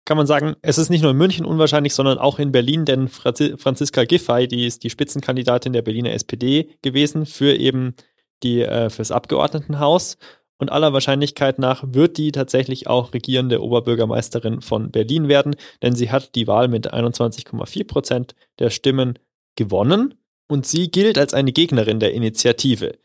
kann 0.04 0.16
man 0.16 0.26
sagen, 0.26 0.56
es 0.62 0.78
ist 0.78 0.90
nicht 0.90 1.02
nur 1.02 1.12
in 1.12 1.16
München 1.16 1.46
unwahrscheinlich, 1.46 1.94
sondern 1.94 2.18
auch 2.18 2.38
in 2.38 2.52
Berlin, 2.52 2.84
denn 2.84 3.08
Franziska 3.08 4.04
Giffey, 4.04 4.48
die 4.48 4.66
ist 4.66 4.82
die 4.82 4.90
Spitzenkandidatin 4.90 5.72
der 5.72 5.82
Berliner 5.82 6.12
SPD 6.12 6.70
gewesen 6.82 7.26
für 7.26 7.54
eben 7.54 7.94
die 8.42 8.62
äh, 8.62 8.90
fürs 8.90 9.12
Abgeordnetenhaus 9.12 10.18
und 10.58 10.70
aller 10.70 10.92
Wahrscheinlichkeit 10.92 11.58
nach 11.58 11.82
wird 11.86 12.18
die 12.18 12.32
tatsächlich 12.32 12.86
auch 12.86 13.14
regierende 13.14 13.62
Oberbürgermeisterin 13.62 14.60
von 14.60 14.90
Berlin 14.90 15.28
werden, 15.28 15.56
denn 15.82 15.94
sie 15.94 16.10
hat 16.10 16.34
die 16.34 16.46
Wahl 16.46 16.68
mit 16.68 16.92
21,4 16.92 17.86
Prozent 17.86 18.34
der 18.58 18.70
Stimmen 18.70 19.18
gewonnen 19.56 20.14
und 20.48 20.66
sie 20.66 20.90
gilt 20.90 21.18
als 21.18 21.34
eine 21.34 21.52
Gegnerin 21.52 22.00
der 22.00 22.12
Initiative. 22.12 22.98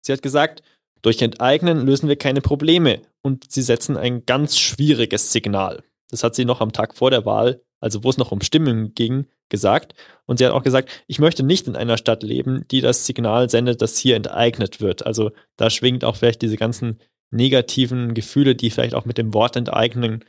Sie 0.00 0.12
hat 0.12 0.22
gesagt, 0.22 0.62
durch 1.02 1.22
Enteignen 1.22 1.86
lösen 1.86 2.08
wir 2.08 2.16
keine 2.16 2.40
Probleme 2.40 3.00
und 3.22 3.50
sie 3.50 3.62
setzen 3.62 3.96
ein 3.96 4.26
ganz 4.26 4.58
schwieriges 4.58 5.32
Signal. 5.32 5.82
Das 6.10 6.24
hat 6.24 6.34
sie 6.34 6.44
noch 6.44 6.60
am 6.60 6.72
Tag 6.72 6.94
vor 6.94 7.10
der 7.10 7.24
Wahl, 7.26 7.62
also 7.80 8.04
wo 8.04 8.10
es 8.10 8.18
noch 8.18 8.32
um 8.32 8.40
Stimmen 8.40 8.94
ging, 8.94 9.26
gesagt. 9.48 9.94
Und 10.26 10.38
sie 10.38 10.46
hat 10.46 10.52
auch 10.52 10.62
gesagt, 10.62 11.04
ich 11.06 11.18
möchte 11.18 11.42
nicht 11.42 11.66
in 11.66 11.76
einer 11.76 11.96
Stadt 11.96 12.22
leben, 12.22 12.66
die 12.70 12.80
das 12.80 13.06
Signal 13.06 13.48
sendet, 13.50 13.82
dass 13.82 13.98
hier 13.98 14.16
enteignet 14.16 14.80
wird. 14.80 15.06
Also 15.06 15.30
da 15.56 15.70
schwingt 15.70 16.04
auch 16.04 16.16
vielleicht 16.16 16.42
diese 16.42 16.56
ganzen 16.56 16.98
negativen 17.30 18.14
Gefühle, 18.14 18.54
die 18.54 18.70
vielleicht 18.70 18.94
auch 18.94 19.04
mit 19.04 19.18
dem 19.18 19.34
Wort 19.34 19.56
enteignen 19.56 20.24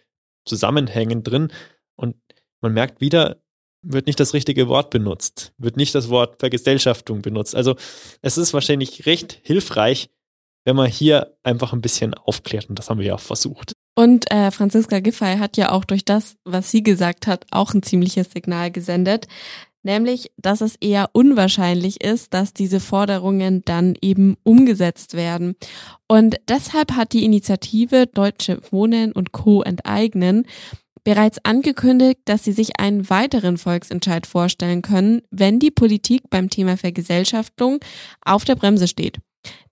zusammenhängen 0.45 1.23
drin. 1.23 1.51
Und 1.95 2.15
man 2.61 2.73
merkt 2.73 3.01
wieder, 3.01 3.41
wird 3.81 4.07
nicht 4.07 4.19
das 4.19 4.33
richtige 4.33 4.67
Wort 4.67 4.89
benutzt, 4.89 5.53
wird 5.57 5.77
nicht 5.77 5.95
das 5.95 6.09
Wort 6.09 6.39
Vergesellschaftung 6.39 7.21
benutzt. 7.21 7.55
Also 7.55 7.75
es 8.21 8.37
ist 8.37 8.53
wahrscheinlich 8.53 9.05
recht 9.05 9.39
hilfreich, 9.43 10.09
wenn 10.65 10.75
man 10.75 10.89
hier 10.89 11.37
einfach 11.43 11.71
ein 11.71 11.81
bisschen 11.81 12.13
aufklärt. 12.13 12.69
Und 12.69 12.77
das 12.77 12.89
haben 12.89 12.99
wir 12.99 13.07
ja 13.07 13.15
auch 13.15 13.21
versucht. 13.21 13.73
Und 13.95 14.31
äh, 14.31 14.51
Franziska 14.51 14.99
Giffey 14.99 15.37
hat 15.37 15.57
ja 15.57 15.71
auch 15.71 15.83
durch 15.83 16.05
das, 16.05 16.35
was 16.45 16.71
sie 16.71 16.83
gesagt 16.83 17.27
hat, 17.27 17.45
auch 17.51 17.73
ein 17.73 17.83
ziemliches 17.83 18.31
Signal 18.31 18.71
gesendet. 18.71 19.27
nämlich 19.81 20.31
dass 20.37 20.59
es 20.61 20.75
eher 20.75 21.09
unwahrscheinlich 21.13 22.03
ist, 22.03 22.33
dass 22.33 22.53
diese 22.53 22.81
Forderungen 22.81 23.61
dann 23.63 23.95
eben 24.01 24.35
umgesetzt 24.43 25.13
werden. 25.13 25.55
Und 26.07 26.35
deshalb 26.49 26.93
hat 26.93 27.13
die 27.13 27.23
Initiative 27.23 28.07
Deutsche 28.07 28.61
Wohnen 28.71 29.13
und 29.13 29.31
Co. 29.31 29.61
enteignen 29.61 30.45
bereits 31.03 31.43
angekündigt, 31.43 32.19
dass 32.25 32.43
sie 32.43 32.51
sich 32.51 32.79
einen 32.79 33.09
weiteren 33.09 33.57
Volksentscheid 33.57 34.27
vorstellen 34.27 34.81
können, 34.81 35.21
wenn 35.31 35.59
die 35.59 35.71
Politik 35.71 36.29
beim 36.29 36.49
Thema 36.49 36.77
Vergesellschaftung 36.77 37.79
auf 38.21 38.45
der 38.45 38.55
Bremse 38.55 38.87
steht. 38.87 39.19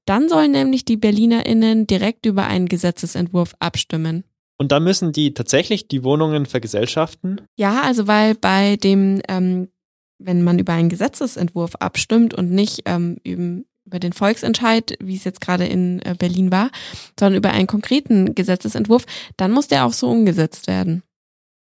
Dann 0.05 0.29
sollen 0.29 0.51
nämlich 0.51 0.85
die 0.85 0.97
Berlinerinnen 0.97 1.85
direkt 1.85 2.25
über 2.25 2.47
einen 2.47 2.67
Gesetzesentwurf 2.67 3.55
abstimmen. 3.59 4.23
Und 4.57 4.71
dann 4.71 4.83
müssen 4.83 5.11
die 5.11 5.33
tatsächlich 5.33 5.87
die 5.87 6.03
Wohnungen 6.03 6.45
vergesellschaften? 6.45 7.41
Ja, 7.57 7.81
also 7.81 8.07
weil 8.07 8.35
bei 8.35 8.77
dem, 8.77 9.21
ähm, 9.27 9.69
wenn 10.17 10.43
man 10.43 10.57
über 10.57 10.73
einen 10.73 10.89
Gesetzesentwurf 10.89 11.75
abstimmt 11.75 12.33
und 12.33 12.51
nicht 12.51 12.81
ähm, 12.85 13.17
über 13.23 13.99
den 13.99 14.13
Volksentscheid, 14.13 14.97
wie 14.99 15.15
es 15.15 15.23
jetzt 15.23 15.41
gerade 15.41 15.65
in 15.65 16.01
äh, 16.01 16.15
Berlin 16.17 16.51
war, 16.51 16.71
sondern 17.19 17.37
über 17.37 17.51
einen 17.51 17.67
konkreten 17.67 18.33
Gesetzesentwurf, 18.33 19.05
dann 19.37 19.51
muss 19.51 19.67
der 19.67 19.85
auch 19.85 19.93
so 19.93 20.09
umgesetzt 20.09 20.67
werden. 20.67 21.03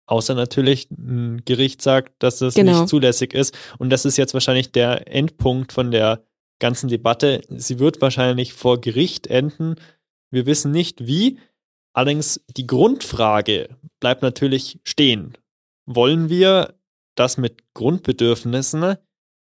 Außer 0.07 0.35
natürlich 0.35 0.91
ein 0.91 1.43
Gericht 1.45 1.81
sagt, 1.83 2.23
dass 2.23 2.39
das 2.39 2.55
Genau. 2.55 2.81
nicht 2.81 2.89
zulässig 2.91 3.33
ist. 3.33 3.57
Und 3.79 3.91
das 3.91 4.05
ist 4.05 4.19
jetzt 4.19 4.35
wahrscheinlich 4.35 4.71
der 4.71 5.11
Endpunkt 5.13 5.73
von 5.73 5.91
der 5.91 6.23
ganzen 6.65 6.89
Debatte. 6.89 7.43
Sie 7.51 7.79
wird 7.79 8.01
wahrscheinlich 8.01 8.55
vor 8.55 8.81
Gericht 8.81 9.27
enden. 9.27 9.75
Wir 10.31 10.47
wissen 10.47 10.71
nicht 10.71 11.07
wie. 11.07 11.39
Allerdings 11.93 12.43
die 12.57 12.67
Grundfrage 12.67 13.77
bleibt 14.01 14.23
natürlich 14.23 14.81
stehen. 14.83 15.37
Wollen 15.85 16.31
wir 16.31 16.81
das 17.17 17.37
mit 17.37 17.63
Grundbedürfnissen 17.75 18.97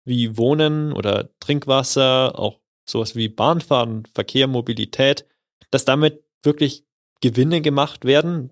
wie 0.04 0.36
Wohnen 0.36 0.94
oder 0.94 1.30
Trinkwasser, 1.40 2.40
auch 2.40 2.60
sowas 2.90 3.16
wie 3.16 3.30
Bahnfahren, 3.30 4.08
Verkehr, 4.16 4.48
Mobilität, 4.48 5.28
dass 5.70 5.86
damit 5.86 6.24
wirklich 6.42 6.86
Gewinne 7.22 7.62
gemacht 7.62 8.04
werden? 8.04 8.50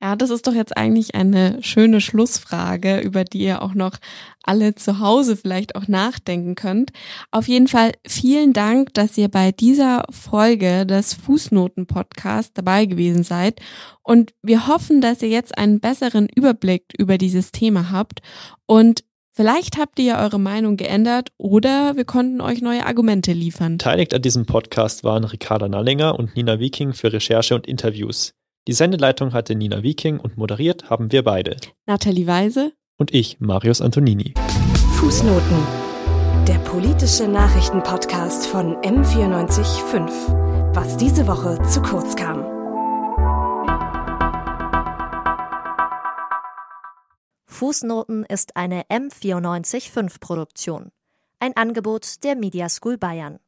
Ja, 0.00 0.14
das 0.14 0.30
ist 0.30 0.46
doch 0.46 0.54
jetzt 0.54 0.76
eigentlich 0.76 1.16
eine 1.16 1.60
schöne 1.62 2.00
Schlussfrage, 2.00 3.00
über 3.00 3.24
die 3.24 3.40
ihr 3.40 3.62
auch 3.62 3.74
noch 3.74 3.96
alle 4.44 4.76
zu 4.76 5.00
Hause 5.00 5.36
vielleicht 5.36 5.74
auch 5.74 5.88
nachdenken 5.88 6.54
könnt. 6.54 6.90
Auf 7.32 7.48
jeden 7.48 7.66
Fall 7.66 7.92
vielen 8.06 8.52
Dank, 8.52 8.94
dass 8.94 9.18
ihr 9.18 9.28
bei 9.28 9.50
dieser 9.50 10.04
Folge 10.10 10.86
des 10.86 11.14
Fußnoten-Podcasts 11.14 12.52
dabei 12.54 12.86
gewesen 12.86 13.24
seid. 13.24 13.60
Und 14.02 14.34
wir 14.40 14.68
hoffen, 14.68 15.00
dass 15.00 15.20
ihr 15.20 15.28
jetzt 15.28 15.58
einen 15.58 15.80
besseren 15.80 16.28
Überblick 16.32 16.84
über 16.96 17.18
dieses 17.18 17.50
Thema 17.50 17.90
habt. 17.90 18.20
Und 18.66 19.02
vielleicht 19.32 19.78
habt 19.78 19.98
ihr 19.98 20.04
ja 20.04 20.22
eure 20.22 20.38
Meinung 20.38 20.76
geändert 20.76 21.30
oder 21.38 21.96
wir 21.96 22.04
konnten 22.04 22.40
euch 22.40 22.62
neue 22.62 22.86
Argumente 22.86 23.32
liefern. 23.32 23.78
Beteiligt 23.78 24.14
an 24.14 24.22
diesem 24.22 24.46
Podcast 24.46 25.02
waren 25.02 25.24
Ricarda 25.24 25.68
Nallinger 25.68 26.16
und 26.16 26.36
Nina 26.36 26.60
Viking 26.60 26.94
für 26.94 27.12
Recherche 27.12 27.56
und 27.56 27.66
Interviews. 27.66 28.37
Die 28.68 28.74
Sendeleitung 28.74 29.32
hatte 29.32 29.54
Nina 29.54 29.82
Viking 29.82 30.20
und 30.20 30.36
moderiert 30.36 30.90
haben 30.90 31.10
wir 31.10 31.24
beide. 31.24 31.56
Nathalie 31.86 32.26
Weise. 32.26 32.72
Und 32.98 33.14
ich, 33.14 33.40
Marius 33.40 33.80
Antonini. 33.80 34.34
Fußnoten. 34.96 35.56
Der 36.46 36.58
politische 36.58 37.28
Nachrichtenpodcast 37.28 38.46
von 38.46 38.76
M945. 38.82 40.74
Was 40.74 40.98
diese 40.98 41.26
Woche 41.26 41.62
zu 41.62 41.80
kurz 41.80 42.14
kam. 42.14 42.44
Fußnoten 47.46 48.26
ist 48.26 48.54
eine 48.54 48.82
M945 48.90 50.20
Produktion. 50.20 50.90
Ein 51.40 51.56
Angebot 51.56 52.22
der 52.22 52.36
Media 52.36 52.68
School 52.68 52.98
Bayern. 52.98 53.38